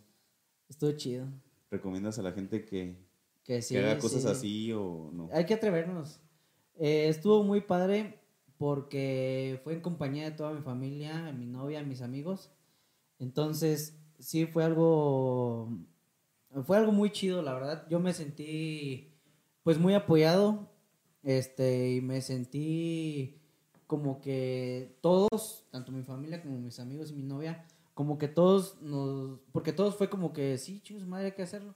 Estuvo 0.69 0.91
chido. 0.91 1.27
¿Recomiendas 1.71 2.19
a 2.19 2.21
la 2.21 2.31
gente 2.31 2.65
que, 2.65 2.97
que, 3.43 3.61
haga 3.77 3.97
cosas 3.97 4.25
así 4.25 4.71
o 4.73 5.09
no? 5.13 5.29
Hay 5.31 5.45
que 5.45 5.53
atrevernos. 5.53 6.19
Eh, 6.75 7.07
estuvo 7.07 7.43
muy 7.43 7.61
padre 7.61 8.19
porque 8.57 9.59
fue 9.63 9.73
en 9.73 9.81
compañía 9.81 10.25
de 10.25 10.31
toda 10.31 10.53
mi 10.53 10.61
familia, 10.61 11.31
mi 11.31 11.45
novia, 11.45 11.83
mis 11.83 12.01
amigos. 12.01 12.51
Entonces, 13.19 13.97
sí 14.19 14.45
fue 14.45 14.63
algo 14.63 15.69
fue 16.63 16.77
algo 16.77 16.91
muy 16.91 17.11
chido, 17.11 17.41
la 17.41 17.53
verdad. 17.53 17.85
Yo 17.89 17.99
me 17.99 18.13
sentí 18.13 19.11
pues 19.63 19.77
muy 19.79 19.93
apoyado 19.93 20.69
este 21.23 21.93
y 21.93 22.01
me 22.01 22.21
sentí 22.21 23.41
como 23.87 24.21
que 24.21 24.97
todos, 25.01 25.65
tanto 25.71 25.91
mi 25.91 26.03
familia 26.03 26.41
como 26.41 26.57
mis 26.59 26.79
amigos 26.79 27.11
y 27.11 27.15
mi 27.15 27.23
novia, 27.23 27.65
como 27.93 28.17
que 28.17 28.27
todos 28.27 28.81
nos, 28.81 29.39
porque 29.51 29.73
todos 29.73 29.95
fue 29.95 30.09
como 30.09 30.33
que 30.33 30.57
sí, 30.57 30.81
chicos, 30.81 31.05
madre, 31.05 31.27
hay 31.27 31.31
que 31.33 31.43
hacerlo. 31.43 31.75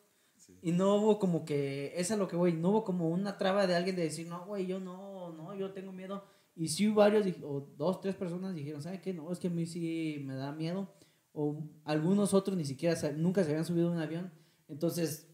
Y 0.61 0.71
no 0.71 0.95
hubo 0.95 1.19
como 1.19 1.45
que, 1.45 1.93
es 1.95 2.09
a 2.09 2.17
lo 2.17 2.27
que 2.27 2.35
voy, 2.35 2.53
no 2.53 2.69
hubo 2.69 2.83
como 2.83 3.09
una 3.09 3.37
traba 3.37 3.67
de 3.67 3.75
alguien 3.75 3.95
de 3.95 4.03
decir, 4.03 4.27
no, 4.27 4.45
güey, 4.45 4.65
yo 4.65 4.79
no, 4.79 5.31
no, 5.33 5.53
yo 5.53 5.71
tengo 5.73 5.91
miedo. 5.91 6.23
Y 6.59 6.67
sí 6.67 6.89
varios, 6.89 7.25
o 7.41 7.69
dos, 7.77 8.01
tres 8.01 8.15
personas 8.15 8.53
dijeron, 8.53 8.81
¿sabe 8.81 8.99
qué? 8.99 9.13
No, 9.13 9.31
es 9.31 9.39
que 9.39 9.47
a 9.47 9.49
mí 9.49 9.65
sí 9.65 10.21
me 10.25 10.35
da 10.35 10.51
miedo. 10.51 10.93
O 11.31 11.63
algunos 11.85 12.33
otros 12.33 12.57
ni 12.57 12.65
siquiera, 12.65 12.97
nunca 13.13 13.45
se 13.45 13.51
habían 13.51 13.63
subido 13.63 13.87
a 13.87 13.91
un 13.93 13.99
avión. 13.99 14.33
Entonces, 14.67 15.33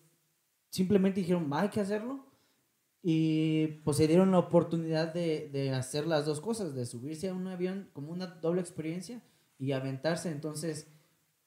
simplemente 0.70 1.22
dijeron, 1.22 1.50
hay 1.52 1.70
que 1.70 1.82
hacerlo. 1.82 2.28
Y 3.02 3.80
pues 3.84 3.98
se 3.98 4.08
dieron 4.08 4.30
la 4.30 4.38
oportunidad 4.38 5.16
de, 5.16 5.50
de, 5.52 5.72
hacer 5.72 6.06
las 6.06 6.28
dos 6.28 6.42
cosas, 6.42 6.76
de 6.76 6.86
subirse 6.86 7.30
a 7.30 7.34
un 7.34 7.48
avión 7.48 7.90
como 7.94 8.12
una 8.12 8.28
doble 8.28 8.62
experiencia 8.62 9.24
y 9.58 9.72
aventarse. 9.72 10.30
Entonces, 10.30 10.92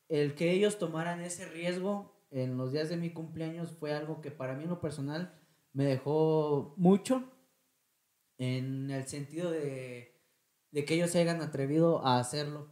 el 0.08 0.34
que 0.34 0.50
ellos 0.50 0.78
tomaran 0.78 1.20
ese 1.20 1.46
riesgo 1.46 2.20
en 2.32 2.56
los 2.56 2.72
días 2.72 2.88
de 2.88 2.96
mi 2.96 3.12
cumpleaños 3.12 3.70
fue 3.70 3.92
algo 3.92 4.20
que 4.22 4.32
para 4.32 4.56
mí 4.56 4.64
en 4.64 4.70
lo 4.70 4.80
personal 4.80 5.38
me 5.72 5.84
dejó 5.84 6.74
mucho 6.76 7.30
en 8.38 8.90
el 8.90 9.06
sentido 9.06 9.50
de, 9.50 10.14
de 10.70 10.84
que 10.84 10.94
ellos 10.94 11.10
se 11.10 11.20
hayan 11.20 11.42
atrevido 11.42 12.04
a 12.06 12.18
hacerlo, 12.18 12.68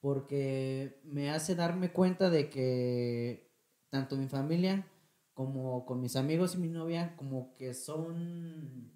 porque 0.00 1.00
me 1.04 1.30
hace 1.30 1.54
darme 1.54 1.92
cuenta 1.92 2.30
de 2.30 2.48
que 2.48 3.50
tanto 3.90 4.16
mi 4.16 4.28
familia 4.28 4.86
como 5.34 5.86
con 5.86 6.00
mis 6.00 6.16
amigos 6.16 6.54
y 6.54 6.58
mi 6.58 6.68
novia, 6.68 7.14
como 7.16 7.54
que 7.54 7.74
son, 7.74 8.92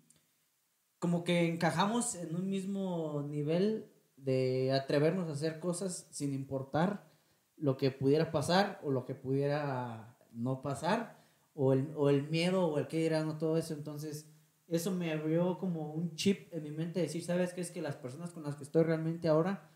como 0.99 1.25
que 1.25 1.47
encajamos 1.47 2.15
en 2.17 2.35
un 2.35 2.49
mismo 2.51 3.23
nivel 3.29 3.91
de 4.17 4.73
atrevernos 4.73 5.29
a 5.29 5.33
hacer 5.33 5.61
cosas 5.61 6.07
sin 6.11 6.33
importar 6.33 7.11
lo 7.57 7.77
que 7.77 7.91
pudiera 7.91 8.31
pasar 8.31 8.81
o 8.83 8.91
lo 8.91 9.05
que 9.05 9.15
pudiera 9.15 10.17
no 10.33 10.63
pasar, 10.63 11.23
o 11.55 11.73
el, 11.73 11.93
o 11.97 12.11
el 12.11 12.29
miedo 12.29 12.67
o 12.67 12.79
el 12.79 12.89
que 12.89 12.99
dirán 12.99 13.29
o 13.29 13.39
todo 13.39 13.57
eso. 13.57 13.75
Entonces, 13.75 14.29
eso 14.69 14.91
me 14.91 15.13
abrió 15.13 15.59
como 15.59 15.93
un 15.93 16.15
chip 16.15 16.53
en 16.53 16.63
mi 16.63 16.71
mente 16.71 17.01
de 17.01 17.07
decir, 17.07 17.25
¿sabes 17.25 17.53
qué? 17.53 17.61
Es 17.61 17.71
que 17.71 17.83
las 17.83 17.97
personas 17.97 18.31
con 18.31 18.43
las 18.43 18.57
que 18.57 18.65
estoy 18.65 18.85
realmente 18.85 19.29
ahora 19.29 19.71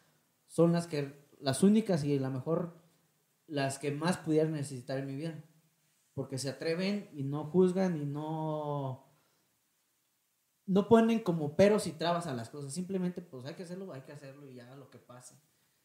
son 0.46 0.72
las 0.72 0.86
que, 0.86 1.28
las 1.40 1.62
únicas 1.62 2.04
y 2.04 2.18
la 2.18 2.30
mejor, 2.30 2.80
las 3.46 3.78
que 3.78 3.90
más 3.90 4.16
pudieran 4.16 4.52
necesitar 4.52 4.98
en 4.98 5.06
mi 5.06 5.16
vida 5.16 5.44
porque 6.18 6.36
se 6.36 6.48
atreven 6.48 7.08
y 7.12 7.22
no 7.22 7.44
juzgan 7.44 7.96
y 7.96 8.04
no 8.04 9.06
no 10.66 10.88
ponen 10.88 11.20
como 11.20 11.54
peros 11.54 11.86
y 11.86 11.92
trabas 11.92 12.26
a 12.26 12.34
las 12.34 12.50
cosas, 12.50 12.74
simplemente 12.74 13.22
pues 13.22 13.44
hay 13.46 13.54
que 13.54 13.62
hacerlo, 13.62 13.92
hay 13.92 14.00
que 14.00 14.10
hacerlo 14.10 14.50
y 14.50 14.54
ya 14.54 14.74
lo 14.74 14.90
que 14.90 14.98
pase. 14.98 15.36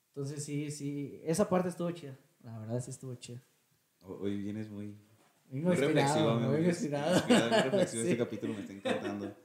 Entonces 0.08 0.44
sí, 0.44 0.72
sí, 0.72 1.22
esa 1.24 1.48
parte 1.48 1.70
estuvo 1.70 1.92
chida, 1.92 2.18
la 2.42 2.58
verdad 2.58 2.82
sí 2.82 2.90
estuvo 2.90 3.14
chida. 3.14 3.44
Hoy 4.00 4.42
vienes 4.42 4.72
muy, 4.72 4.98
muy 5.62 5.76
reflexivo, 5.76 6.36
muy, 6.36 6.58
muy 6.58 6.66
inspirado. 6.68 7.22
Este 7.82 8.18
capítulo 8.18 8.54
me 8.54 8.62
está 8.62 8.74
encantando. 8.74 9.36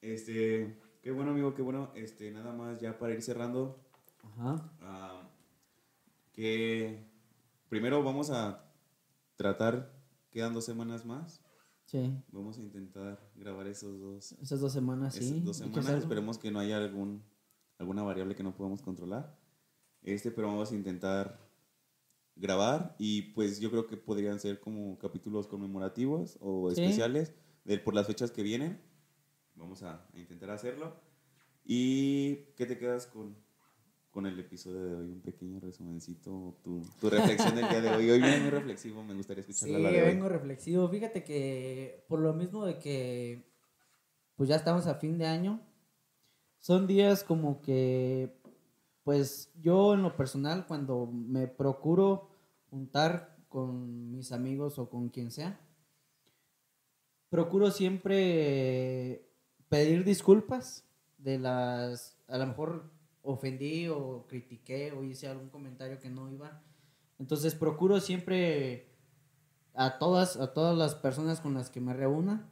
Este, 0.00 0.78
qué 1.00 1.10
bueno 1.10 1.30
amigo, 1.30 1.54
qué 1.54 1.62
bueno. 1.62 1.92
Este, 1.94 2.30
nada 2.30 2.52
más 2.52 2.80
ya 2.80 2.98
para 2.98 3.14
ir 3.14 3.22
cerrando. 3.22 3.78
Ajá. 4.22 4.70
Ah, 4.80 5.28
que 6.32 7.04
primero 7.68 8.02
vamos 8.02 8.30
a 8.30 8.64
tratar 9.36 10.02
Quedan 10.32 10.54
dos 10.54 10.64
semanas 10.64 11.04
más. 11.04 11.42
Sí. 11.84 12.10
Vamos 12.28 12.56
a 12.56 12.62
intentar 12.62 13.20
grabar 13.36 13.66
esos 13.66 14.00
dos. 14.00 14.32
Esas 14.40 14.60
dos 14.60 14.72
semanas, 14.72 15.14
sí. 15.14 15.40
Dos 15.44 15.58
semanas. 15.58 15.90
Esperemos 15.90 16.38
que 16.38 16.50
no 16.50 16.58
haya 16.58 16.78
algún, 16.78 17.22
alguna 17.78 18.02
variable 18.02 18.34
que 18.34 18.42
no 18.42 18.54
podamos 18.54 18.80
controlar. 18.80 19.36
Este, 20.02 20.30
pero 20.30 20.48
vamos 20.48 20.72
a 20.72 20.74
intentar 20.74 21.38
grabar 22.42 22.94
y 22.98 23.22
pues 23.32 23.60
yo 23.60 23.70
creo 23.70 23.86
que 23.86 23.96
podrían 23.96 24.38
ser 24.40 24.58
como 24.60 24.98
capítulos 24.98 25.46
conmemorativos 25.46 26.36
o 26.40 26.68
Sí. 26.70 26.82
especiales 26.82 27.32
de, 27.64 27.78
por 27.78 27.94
las 27.94 28.06
fechas 28.08 28.30
que 28.32 28.42
vienen. 28.42 28.82
Vamos 29.54 29.82
a, 29.84 30.06
a 30.12 30.18
intentar 30.18 30.50
hacerlo. 30.50 30.96
¿Y 31.64 32.36
qué 32.56 32.66
te 32.66 32.76
quedas 32.76 33.06
con, 33.06 33.36
con 34.10 34.26
el 34.26 34.38
episodio 34.40 34.82
de 34.84 34.94
hoy? 34.96 35.08
Un 35.12 35.20
pequeño 35.22 35.60
resumencito, 35.60 36.58
tu, 36.64 36.82
tu 37.00 37.08
reflexión 37.08 37.54
del 37.54 37.68
día 37.68 37.80
de 37.80 37.90
hoy. 37.90 38.10
Hoy 38.10 38.20
viene 38.20 38.40
muy 38.40 38.50
reflexivo, 38.60 39.04
me 39.04 39.14
gustaría 39.14 39.44
Sí, 39.44 39.52
escucharla 39.52 39.78
la 39.78 39.90
de 39.92 40.02
hoy. 40.02 40.08
vengo 40.14 40.28
reflexivo. 40.28 40.88
Fíjate 40.88 41.22
que 41.22 42.04
por 42.08 42.18
lo 42.18 42.34
mismo 42.34 42.66
de 42.66 42.78
que 42.78 43.44
pues 44.34 44.48
ya 44.48 44.56
estamos 44.56 44.88
a 44.88 44.96
fin 44.96 45.16
de 45.18 45.26
año, 45.26 45.60
son 46.58 46.88
días 46.88 47.22
como 47.22 47.60
que 47.60 48.36
pues 49.04 49.52
yo 49.60 49.94
en 49.94 50.02
lo 50.02 50.16
personal 50.16 50.66
cuando 50.66 51.06
me 51.06 51.46
procuro 51.46 52.28
juntar 52.72 53.36
con 53.50 54.10
mis 54.10 54.32
amigos 54.32 54.78
o 54.78 54.88
con 54.88 55.10
quien 55.10 55.30
sea, 55.30 55.60
procuro 57.28 57.70
siempre 57.70 59.28
pedir 59.68 60.04
disculpas 60.04 60.88
de 61.18 61.38
las, 61.38 62.16
a 62.28 62.38
lo 62.38 62.46
mejor 62.46 62.90
ofendí 63.20 63.88
o 63.88 64.26
critiqué 64.26 64.92
o 64.92 65.04
hice 65.04 65.28
algún 65.28 65.50
comentario 65.50 66.00
que 66.00 66.08
no 66.08 66.30
iba. 66.30 66.62
Entonces 67.18 67.54
procuro 67.54 68.00
siempre 68.00 68.88
a 69.74 69.98
todas, 69.98 70.38
a 70.38 70.54
todas 70.54 70.74
las 70.74 70.94
personas 70.94 71.42
con 71.42 71.52
las 71.52 71.68
que 71.68 71.82
me 71.82 71.92
reúna 71.92 72.48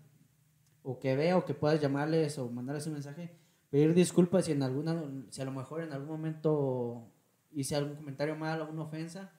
o 0.82 0.98
que 0.98 1.16
vea 1.16 1.38
o 1.38 1.46
que 1.46 1.54
puedas 1.54 1.80
llamarles 1.80 2.38
o 2.38 2.50
mandarles 2.50 2.86
un 2.86 2.92
mensaje, 2.92 3.34
pedir 3.70 3.94
disculpas 3.94 4.44
si 4.44 4.52
en 4.52 4.62
alguna, 4.62 5.02
si 5.30 5.40
a 5.40 5.46
lo 5.46 5.52
mejor 5.52 5.80
en 5.80 5.94
algún 5.94 6.10
momento 6.10 7.10
hice 7.52 7.74
algún 7.74 7.96
comentario 7.96 8.36
mal, 8.36 8.60
alguna 8.60 8.82
ofensa, 8.82 9.32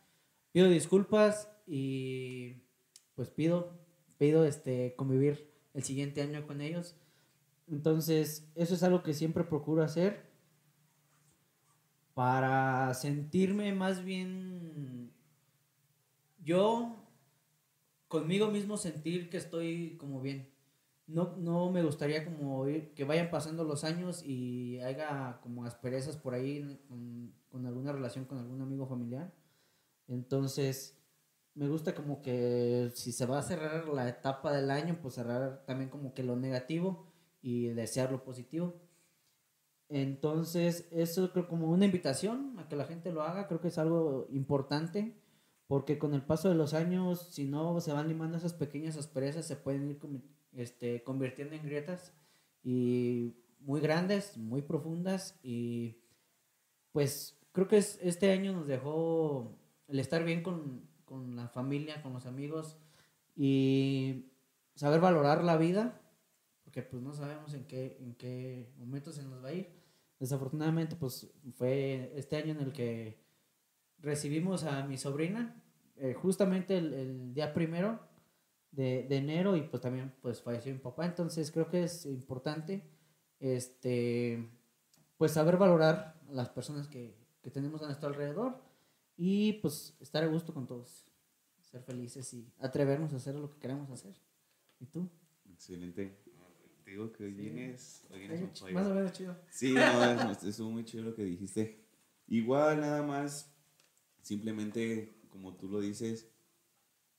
pido 0.51 0.69
disculpas 0.69 1.49
y 1.67 2.63
pues 3.15 3.29
pido, 3.29 3.79
pido 4.17 4.45
este 4.45 4.95
convivir 4.95 5.51
el 5.73 5.83
siguiente 5.83 6.21
año 6.21 6.45
con 6.47 6.61
ellos. 6.61 6.95
Entonces, 7.67 8.51
eso 8.55 8.75
es 8.75 8.83
algo 8.83 9.03
que 9.03 9.13
siempre 9.13 9.43
procuro 9.43 9.83
hacer 9.83 10.29
para 12.13 12.93
sentirme 12.93 13.73
más 13.73 14.03
bien 14.03 15.11
yo 16.43 16.95
conmigo 18.07 18.47
mismo 18.51 18.77
sentir 18.77 19.29
que 19.29 19.37
estoy 19.37 19.97
como 19.97 20.21
bien. 20.21 20.49
No, 21.07 21.35
no 21.37 21.71
me 21.71 21.83
gustaría 21.83 22.23
como 22.25 22.67
ir- 22.67 22.93
que 22.93 23.03
vayan 23.03 23.29
pasando 23.31 23.63
los 23.63 23.83
años 23.83 24.23
y 24.25 24.79
haya 24.81 25.39
como 25.41 25.65
asperezas 25.65 26.17
por 26.17 26.33
ahí 26.33 26.79
con 27.49 27.65
alguna 27.65 27.91
relación 27.91 28.25
con 28.25 28.37
algún 28.39 28.61
amigo 28.61 28.87
familiar. 28.87 29.33
Entonces, 30.11 30.97
me 31.55 31.67
gusta 31.69 31.95
como 31.95 32.21
que 32.21 32.91
si 32.95 33.11
se 33.11 33.25
va 33.25 33.39
a 33.39 33.43
cerrar 33.43 33.87
la 33.89 34.07
etapa 34.09 34.53
del 34.53 34.71
año, 34.71 34.99
pues 35.01 35.15
cerrar 35.15 35.65
también 35.65 35.89
como 35.89 36.13
que 36.13 36.23
lo 36.23 36.35
negativo 36.35 37.07
y 37.41 37.67
desear 37.69 38.11
lo 38.11 38.23
positivo. 38.23 38.75
Entonces, 39.89 40.87
eso 40.91 41.31
creo 41.33 41.47
como 41.47 41.69
una 41.69 41.85
invitación 41.85 42.57
a 42.59 42.67
que 42.69 42.75
la 42.77 42.85
gente 42.85 43.11
lo 43.11 43.23
haga, 43.23 43.47
creo 43.47 43.59
que 43.59 43.67
es 43.67 43.77
algo 43.77 44.27
importante, 44.31 45.17
porque 45.67 45.97
con 45.97 46.13
el 46.13 46.21
paso 46.23 46.49
de 46.49 46.55
los 46.55 46.73
años, 46.73 47.27
si 47.33 47.45
no 47.45 47.79
se 47.81 47.91
van 47.93 48.07
limando 48.07 48.37
esas 48.37 48.53
pequeñas 48.53 48.97
asperezas, 48.97 49.45
se 49.45 49.57
pueden 49.57 49.89
ir 49.89 49.99
este, 50.53 51.03
convirtiendo 51.03 51.55
en 51.55 51.63
grietas 51.63 52.13
y 52.63 53.35
muy 53.59 53.81
grandes, 53.81 54.37
muy 54.37 54.61
profundas, 54.61 55.39
y 55.43 55.97
pues 56.93 57.37
creo 57.51 57.67
que 57.67 57.77
es- 57.77 57.99
este 58.01 58.31
año 58.31 58.53
nos 58.53 58.67
dejó 58.67 59.57
el 59.91 59.99
estar 59.99 60.23
bien 60.23 60.41
con, 60.41 60.89
con 61.05 61.35
la 61.35 61.47
familia, 61.47 62.01
con 62.01 62.13
los 62.13 62.25
amigos, 62.25 62.77
y 63.35 64.31
saber 64.75 64.99
valorar 64.99 65.43
la 65.43 65.57
vida, 65.57 66.01
porque 66.63 66.81
pues 66.81 67.03
no 67.03 67.13
sabemos 67.13 67.53
en 67.53 67.65
qué, 67.65 67.97
en 67.99 68.15
qué 68.15 68.71
momento 68.77 69.11
se 69.11 69.23
nos 69.23 69.43
va 69.43 69.49
a 69.49 69.53
ir. 69.53 69.69
Desafortunadamente, 70.19 70.95
pues 70.95 71.31
fue 71.53 72.13
este 72.15 72.37
año 72.37 72.51
en 72.51 72.61
el 72.61 72.71
que 72.71 73.19
recibimos 73.99 74.63
a 74.63 74.85
mi 74.85 74.97
sobrina, 74.97 75.61
eh, 75.97 76.13
justamente 76.13 76.77
el, 76.77 76.93
el 76.93 77.33
día 77.33 77.53
primero 77.53 77.99
de, 78.71 79.03
de 79.03 79.17
enero, 79.17 79.57
y 79.57 79.61
pues 79.61 79.81
también 79.81 80.13
pues 80.21 80.41
falleció 80.41 80.71
mi 80.71 80.79
papá. 80.79 81.05
Entonces 81.05 81.51
creo 81.51 81.67
que 81.69 81.83
es 81.83 82.05
importante 82.05 82.83
este 83.39 84.49
pues 85.17 85.33
saber 85.33 85.57
valorar 85.57 86.19
a 86.29 86.33
las 86.33 86.49
personas 86.49 86.87
que, 86.87 87.15
que 87.41 87.51
tenemos 87.51 87.81
a 87.81 87.85
nuestro 87.85 88.07
alrededor 88.07 88.59
y 89.23 89.53
pues 89.61 89.95
estar 89.99 90.23
a 90.23 90.27
gusto 90.27 90.51
con 90.51 90.65
todos, 90.65 91.05
ser 91.61 91.83
felices 91.83 92.33
y 92.33 92.51
atrevernos 92.57 93.13
a 93.13 93.17
hacer 93.17 93.35
lo 93.35 93.51
que 93.51 93.59
queremos 93.59 93.87
hacer. 93.91 94.15
¿Y 94.79 94.87
tú? 94.87 95.07
Excelente. 95.53 96.17
Te 96.83 96.89
digo 96.89 97.11
que 97.11 97.25
hoy 97.25 97.35
Sí. 97.35 97.41
vienes, 97.41 98.03
hoy 98.09 98.19
vienes. 98.19 98.61
Más 98.73 98.87
o 98.87 98.95
menos 98.95 99.11
chido. 99.11 99.37
Sí, 99.51 99.73
no, 99.73 100.31
es- 100.31 100.43
estuvo 100.43 100.71
muy 100.71 100.83
chido 100.85 101.03
lo 101.03 101.13
que 101.13 101.23
dijiste. 101.23 101.85
Igual, 102.27 102.81
nada 102.81 103.03
más, 103.03 103.53
simplemente, 104.23 105.13
como 105.29 105.53
tú 105.55 105.67
lo 105.69 105.79
dices, 105.81 106.27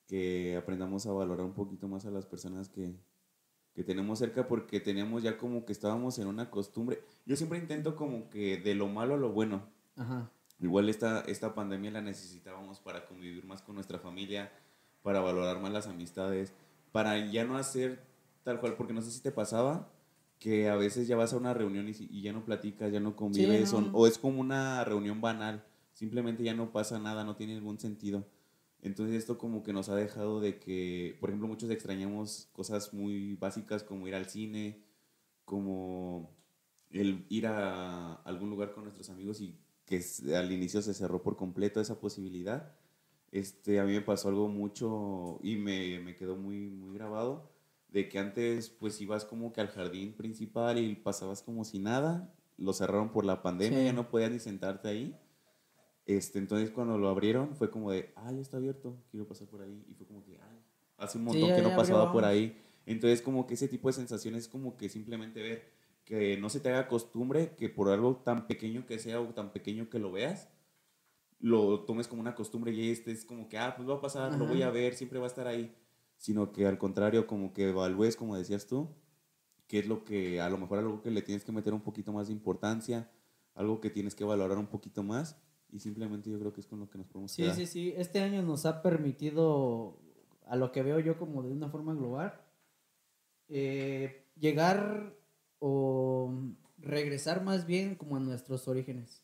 que 0.09 0.57
aprendamos 0.57 1.07
a 1.07 1.13
valorar 1.13 1.47
un 1.47 1.55
poquito 1.55 1.87
más 1.87 2.05
a 2.05 2.11
las 2.11 2.27
personas 2.27 2.69
que, 2.69 2.95
que 3.75 3.85
tenemos 3.85 4.19
cerca, 4.19 4.49
porque 4.49 4.81
teníamos 4.81 5.23
ya 5.23 5.39
como 5.39 5.65
que 5.65 5.73
estábamos 5.73 6.19
en 6.19 6.27
una 6.27 6.51
costumbre. 6.51 7.01
Yo 7.27 7.37
siempre 7.37 7.59
intento 7.59 7.95
como 7.95 8.29
que 8.29 8.57
de 8.59 8.75
lo 8.75 8.89
malo 8.89 9.15
a 9.15 9.19
lo 9.19 9.31
bueno. 9.31 9.71
Ajá. 9.97 10.31
Igual 10.63 10.89
esta, 10.89 11.21
esta 11.23 11.55
pandemia 11.55 11.91
la 11.91 12.01
necesitábamos 12.01 12.79
para 12.79 13.05
convivir 13.05 13.45
más 13.45 13.63
con 13.63 13.75
nuestra 13.75 13.99
familia, 13.99 14.53
para 15.03 15.21
valorar 15.21 15.61
más 15.61 15.73
las 15.73 15.89
amistades, 15.89 16.53
para 16.93 17.19
ya 17.31 17.45
no 17.45 17.57
hacer 17.57 18.01
tal 18.45 18.61
cual, 18.61 18.77
porque 18.77 18.93
no 18.93 19.03
sé 19.03 19.11
si 19.11 19.21
te 19.21 19.33
pasaba 19.33 19.91
que 20.39 20.69
a 20.69 20.77
veces 20.77 21.09
ya 21.09 21.17
vas 21.17 21.33
a 21.33 21.37
una 21.37 21.53
reunión 21.53 21.89
y, 21.89 21.93
y 21.99 22.23
ya 22.23 22.33
no 22.33 22.45
platicas, 22.45 22.93
ya 22.93 23.01
no 23.01 23.17
convives, 23.17 23.73
no, 23.73 23.79
o, 23.79 24.03
o 24.03 24.07
es 24.07 24.19
como 24.19 24.41
una 24.41 24.85
reunión 24.85 25.21
banal, 25.21 25.65
simplemente 25.95 26.43
ya 26.43 26.55
no 26.55 26.73
pasa 26.73 26.99
nada, 26.99 27.25
no 27.25 27.37
tiene 27.37 27.55
ningún 27.55 27.79
sentido. 27.79 28.27
Entonces 28.83 29.17
esto 29.17 29.39
como 29.39 29.63
que 29.63 29.73
nos 29.73 29.89
ha 29.89 29.95
dejado 29.95 30.41
de 30.41 30.59
que, 30.59 31.17
por 31.21 31.31
ejemplo, 31.31 31.47
muchos 31.49 31.71
extrañamos 31.71 32.49
cosas 32.53 32.93
muy 32.93 33.35
básicas 33.35 33.85
como 33.85 34.09
ir 34.09 34.15
al 34.17 34.27
cine, 34.27 34.83
como 35.45 36.31
el 36.91 37.25
ir 37.29 37.47
a 37.47 38.15
algún 38.15 38.51
lugar 38.51 38.73
con 38.73 38.83
nuestros 38.83 39.09
amigos 39.11 39.41
y 39.41 39.57
que 39.85 40.03
al 40.35 40.51
inicio 40.53 40.81
se 40.83 40.95
cerró 40.95 41.23
por 41.23 41.37
completo 41.37 41.81
esa 41.81 41.99
posibilidad. 42.01 42.73
Este, 43.31 43.81
a 43.81 43.85
mí 43.85 43.93
me 43.93 44.01
pasó 44.03 44.29
algo 44.29 44.49
mucho 44.49 45.39
y 45.43 45.57
me, 45.57 45.99
me 46.01 46.15
quedó 46.17 46.37
muy, 46.37 46.69
muy 46.69 46.95
grabado, 46.95 47.51
de 47.89 48.09
que 48.09 48.19
antes 48.19 48.69
pues 48.71 49.01
ibas 49.01 49.25
como 49.25 49.53
que 49.53 49.61
al 49.61 49.69
jardín 49.69 50.13
principal 50.15 50.79
y 50.79 50.95
pasabas 50.95 51.43
como 51.43 51.65
si 51.65 51.79
nada, 51.79 52.33
lo 52.59 52.73
cerraron 52.73 53.11
por 53.11 53.25
la 53.25 53.43
pandemia, 53.43 53.79
Sí. 53.81 53.85
ya 53.87 53.93
no 53.93 54.09
podías 54.09 54.31
ni 54.31 54.39
sentarte 54.39 54.89
ahí. 54.89 55.17
Este, 56.07 56.39
entonces 56.39 56.71
cuando 56.71 56.99
lo 56.99 57.09
abrieron 57.09 57.55
fue 57.57 57.71
como 57.71 57.91
de, 57.91 58.13
ah, 58.17 58.31
ya 58.33 58.41
está 58.41 58.57
abierto, 58.59 58.97
quiero 59.11 59.27
pasar 59.27 59.49
por 59.49 59.63
ahí. 59.63 59.85
Y 59.89 59.95
fue 59.95 60.07
como 60.07 60.23
que, 60.25 60.33
ay, 60.41 60.59
hace 60.99 61.17
un 61.19 61.25
montón 61.25 61.55
que 61.55 61.63
no 61.63 61.75
pasaba 61.77 62.01
abrió, 62.01 62.13
por 62.13 62.25
ahí. 62.25 62.57
Entonces 62.87 63.23
como 63.23 63.47
que 63.47 63.55
ese 63.55 63.69
tipo 63.69 63.89
de 63.89 63.93
sensaciones 63.95 64.49
como 64.49 64.77
que 64.77 64.89
simplemente 64.89 65.41
ver 65.41 65.71
que 66.13 66.37
no 66.37 66.51
se 66.51 66.61
te 66.61 66.69
haga 66.69 66.89
costumbre 66.89 67.55
que 67.57 67.71
por 67.71 67.89
algo 67.89 68.17
tan 68.17 68.47
pequeño 68.47 68.85
que 68.85 68.99
sea 68.99 69.19
o 69.19 69.29
tan 69.33 69.51
pequeño 69.51 69.89
que 69.89 69.99
lo 69.99 70.13
veas, 70.13 70.51
lo 71.39 71.85
tomes 71.87 72.07
como 72.07 72.21
una 72.21 72.35
costumbre 72.35 72.71
y 72.71 72.91
este 72.91 73.13
es 73.13 73.25
como 73.25 73.49
que, 73.49 73.57
ah, 73.57 73.73
pues 73.75 73.89
va 73.89 73.95
a 73.95 74.01
pasar, 74.03 74.37
lo 74.37 74.47
voy 74.47 74.61
a 74.61 74.69
ver, 74.69 74.93
siempre 74.93 75.19
va 75.19 75.25
a 75.25 75.29
estar 75.29 75.47
ahí. 75.47 75.75
Sino 76.19 76.53
que 76.53 76.67
al 76.67 76.77
contrario, 76.77 77.27
como 77.27 77.55
que 77.55 77.71
evalúes, 77.71 78.15
como 78.15 78.37
decías 78.37 78.67
tú, 78.67 78.91
qué 79.67 79.79
es 79.79 79.87
lo 79.89 80.05
que, 80.05 80.39
a 80.39 80.51
lo 80.51 80.59
mejor 80.59 80.81
algo 80.81 81.01
que 81.01 81.11
le 81.11 81.23
tienes 81.23 81.45
que 81.45 81.53
meter 81.53 81.73
un 81.73 81.81
poquito 81.81 82.13
más 82.13 82.27
de 82.27 82.35
importancia, 82.35 83.11
algo 83.55 83.81
que 83.81 83.89
tienes 83.89 84.15
que 84.15 84.25
valorar 84.25 84.59
un 84.59 84.67
poquito 84.67 85.03
más 85.03 85.41
y 85.71 85.79
simplemente 85.79 86.29
yo 86.31 86.39
creo 86.39 86.53
que 86.53 86.61
es 86.61 86.67
con 86.67 86.79
lo 86.81 86.91
que 86.91 86.99
nos 86.99 87.07
podemos 87.07 87.33
Sí, 87.33 87.41
quedar. 87.41 87.57
sí, 87.57 87.65
sí. 87.67 87.95
Este 87.97 88.21
año 88.21 88.43
nos 88.43 88.67
ha 88.67 88.83
permitido, 88.83 89.99
a 90.47 90.57
lo 90.57 90.73
que 90.73 90.83
veo 90.83 91.01
yo 91.01 91.17
como 91.17 91.43
de 91.43 91.53
una 91.53 91.71
forma 91.71 91.95
global, 91.95 92.39
eh, 93.49 94.27
llegar 94.39 95.22
o 95.65 96.35
regresar 96.77 97.45
más 97.45 97.67
bien 97.67 97.95
como 97.95 98.17
a 98.17 98.21
nuestros 98.21 98.67
orígenes. 98.67 99.23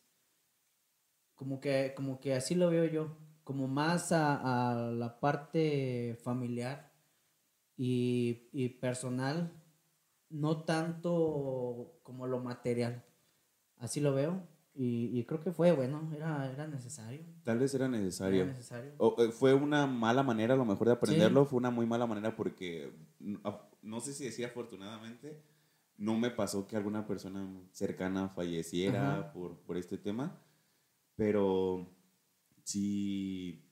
Como 1.34 1.60
que, 1.60 1.94
como 1.96 2.20
que 2.20 2.34
así 2.34 2.54
lo 2.54 2.70
veo 2.70 2.84
yo, 2.84 3.16
como 3.42 3.66
más 3.66 4.12
a, 4.12 4.70
a 4.70 4.92
la 4.92 5.18
parte 5.18 6.16
familiar 6.22 6.92
y, 7.76 8.48
y 8.52 8.68
personal, 8.68 9.52
no 10.30 10.62
tanto 10.62 11.98
como 12.04 12.28
lo 12.28 12.38
material. 12.38 13.04
Así 13.78 14.00
lo 14.00 14.14
veo 14.14 14.46
y, 14.74 15.18
y 15.18 15.24
creo 15.24 15.40
que 15.40 15.50
fue 15.50 15.72
bueno, 15.72 16.08
era, 16.14 16.52
era 16.52 16.68
necesario. 16.68 17.22
Tal 17.42 17.58
vez 17.58 17.74
era 17.74 17.88
necesario. 17.88 18.42
Era 18.42 18.52
necesario. 18.52 18.92
O, 18.98 19.20
eh, 19.20 19.32
fue 19.32 19.54
una 19.54 19.88
mala 19.88 20.22
manera 20.22 20.54
a 20.54 20.56
lo 20.56 20.64
mejor 20.64 20.86
de 20.86 20.92
aprenderlo, 20.92 21.46
fue 21.46 21.56
una 21.56 21.72
muy 21.72 21.84
mala 21.84 22.06
manera 22.06 22.36
porque 22.36 22.92
no 23.82 24.00
sé 24.00 24.12
si 24.12 24.24
decir 24.24 24.46
afortunadamente, 24.46 25.42
no 25.98 26.16
me 26.16 26.30
pasó 26.30 26.66
que 26.66 26.76
alguna 26.76 27.06
persona 27.06 27.46
cercana 27.72 28.28
falleciera 28.30 29.18
Ajá. 29.20 29.32
por, 29.32 29.58
por 29.58 29.76
este 29.76 29.98
tema, 29.98 30.40
pero 31.16 31.86
sí, 32.64 33.64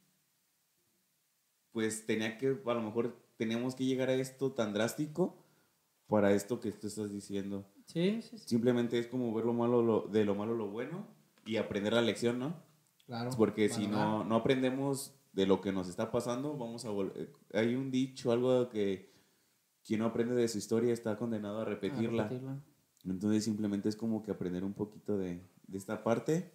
pues 1.73 2.07
tenía 2.07 2.39
que, 2.39 2.49
a 2.65 2.75
lo 2.75 2.83
mejor 2.83 3.17
tenemos 3.37 3.75
que 3.75 3.85
llegar 3.85 4.09
a 4.09 4.15
esto 4.15 4.53
tan 4.53 4.73
drástico 4.73 5.37
para 6.09 6.33
esto 6.33 6.61
que 6.61 6.73
tú 6.73 6.87
estás 6.87 7.11
diciendo. 7.13 7.67
Sí, 7.85 8.21
sí, 8.23 8.39
sí. 8.39 8.49
Simplemente 8.49 8.99
es 8.99 9.07
como 9.07 9.33
ver 9.35 9.45
lo 9.45 9.53
malo 9.53 9.83
lo- 9.83 10.03
de 10.09 10.25
lo 10.25 10.35
malo 10.35 10.55
lo 10.55 10.69
bueno 10.69 11.07
y 11.45 11.57
aprender 11.57 11.93
la 11.93 12.03
lección, 12.03 12.39
¿no? 12.39 12.55
Claro. 13.07 13.31
Porque 13.37 13.69
si 13.69 13.87
no, 13.87 14.25
no 14.25 14.37
aprendemos 14.37 15.15
de 15.33 15.47
lo 15.47 15.61
que 15.61 15.71
nos 15.73 15.89
está 15.89 16.11
pasando, 16.11 16.57
vamos 16.57 16.85
a 16.85 16.91
volver. 16.91 17.33
Hay 17.53 17.75
un 17.75 17.91
dicho, 17.91 18.33
algo 18.33 18.69
que 18.69 19.13
quien 19.87 20.01
no 20.01 20.07
aprende 20.07 20.35
de 20.35 20.49
su 20.49 20.59
historia 20.59 20.93
está 20.93 21.17
condenado 21.17 21.59
a 21.59 21.63
A 21.63 21.65
repetirla. 21.65 22.25
repetirla. 22.25 22.61
Entonces 23.05 23.45
simplemente 23.45 23.89
es 23.89 23.97
como 23.97 24.23
que 24.23 24.33
aprender 24.33 24.65
un 24.65 24.75
poquito 24.75 25.17
de, 25.17 25.41
de 25.69 25.79
esta 25.79 26.03
parte 26.03 26.51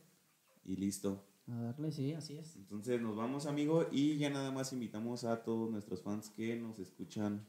y 0.65 0.75
listo. 0.75 1.23
A 1.47 1.61
darle, 1.61 1.91
sí, 1.91 2.13
así 2.13 2.37
es. 2.37 2.55
Entonces 2.55 3.01
nos 3.01 3.15
vamos, 3.15 3.45
amigo, 3.45 3.87
y 3.91 4.17
ya 4.17 4.29
nada 4.29 4.51
más 4.51 4.73
invitamos 4.73 5.23
a 5.23 5.43
todos 5.43 5.71
nuestros 5.71 6.01
fans 6.01 6.29
que 6.29 6.55
nos 6.55 6.79
escuchan 6.79 7.45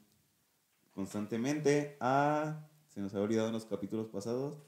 constantemente 0.93 1.97
a, 2.01 2.69
se 2.89 3.01
nos 3.01 3.13
había 3.15 3.25
olvidado 3.25 3.49
en 3.49 3.55
los 3.55 3.65
capítulos 3.67 4.09
pasados, 4.09 4.59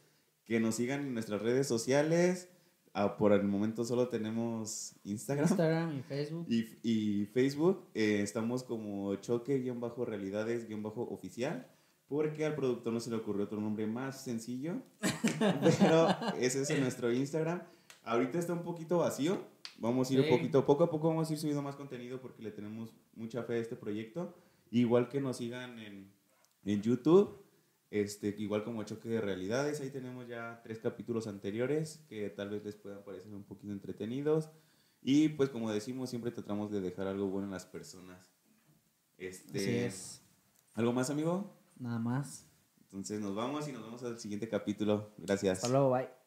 que 0.44 0.60
nos 0.60 0.74
sigan 0.74 1.00
en 1.00 1.14
nuestras 1.14 1.40
redes 1.42 1.66
sociales. 1.66 2.48
Ah, 2.96 3.16
por 3.16 3.32
el 3.32 3.42
momento 3.42 3.84
solo 3.84 4.06
tenemos 4.08 4.94
Instagram, 5.02 5.48
Instagram 5.48 5.98
y 5.98 6.02
Facebook. 6.02 6.46
y, 6.48 6.64
y 6.84 7.26
Facebook. 7.26 7.82
Eh, 7.92 8.20
estamos 8.22 8.62
como 8.62 9.16
choque-realidades-oficial. 9.16 11.66
Porque 12.06 12.44
al 12.44 12.54
productor 12.54 12.92
no 12.92 13.00
se 13.00 13.10
le 13.10 13.16
ocurrió 13.16 13.44
otro 13.46 13.60
nombre 13.60 13.86
más 13.86 14.22
sencillo. 14.22 14.74
pero 15.78 16.08
ese 16.38 16.62
es 16.62 16.78
nuestro 16.78 17.10
Instagram. 17.12 17.62
Ahorita 18.04 18.38
está 18.38 18.52
un 18.52 18.62
poquito 18.62 18.98
vacío. 18.98 19.38
Vamos 19.78 20.10
a 20.10 20.14
ir 20.14 20.22
Sí. 20.22 20.28
un 20.30 20.36
poquito, 20.38 20.64
poco 20.66 20.84
a 20.84 20.90
poco 20.90 21.08
vamos 21.08 21.28
a 21.28 21.32
ir 21.32 21.38
subiendo 21.38 21.62
más 21.62 21.76
contenido 21.76 22.20
porque 22.20 22.42
le 22.42 22.50
tenemos 22.52 22.94
mucha 23.16 23.42
fe 23.42 23.54
a 23.54 23.58
este 23.58 23.74
proyecto. 23.74 24.34
Igual 24.70 25.08
que 25.08 25.20
nos 25.20 25.38
sigan 25.38 25.78
en, 25.78 26.12
en 26.64 26.82
YouTube. 26.82 27.38
Este, 27.94 28.34
igual 28.38 28.64
como 28.64 28.82
Choque 28.82 29.08
de 29.08 29.20
Realidades, 29.20 29.80
ahí 29.80 29.88
tenemos 29.88 30.26
ya 30.26 30.60
tres 30.64 30.80
capítulos 30.80 31.28
anteriores 31.28 32.04
que 32.08 32.28
tal 32.28 32.50
vez 32.50 32.64
les 32.64 32.74
puedan 32.74 33.04
parecer 33.04 33.32
un 33.32 33.44
poquito 33.44 33.72
entretenidos. 33.72 34.50
Y 35.00 35.28
pues 35.28 35.48
como 35.48 35.70
decimos, 35.70 36.10
siempre 36.10 36.32
tratamos 36.32 36.72
de 36.72 36.80
dejar 36.80 37.06
algo 37.06 37.28
bueno 37.28 37.46
en 37.46 37.52
las 37.52 37.66
personas. 37.66 38.32
Este, 39.16 39.58
Así 39.58 39.70
es. 39.76 40.22
¿Algo 40.72 40.92
más, 40.92 41.08
amigo? 41.08 41.56
Nada 41.78 42.00
más. 42.00 42.48
Entonces 42.86 43.20
nos 43.20 43.36
vamos 43.36 43.68
y 43.68 43.72
nos 43.72 43.84
vemos 43.84 44.02
al 44.02 44.18
siguiente 44.18 44.48
capítulo. 44.48 45.12
Gracias. 45.16 45.58
Hasta 45.58 45.68
luego, 45.68 45.92
bye. 45.92 46.23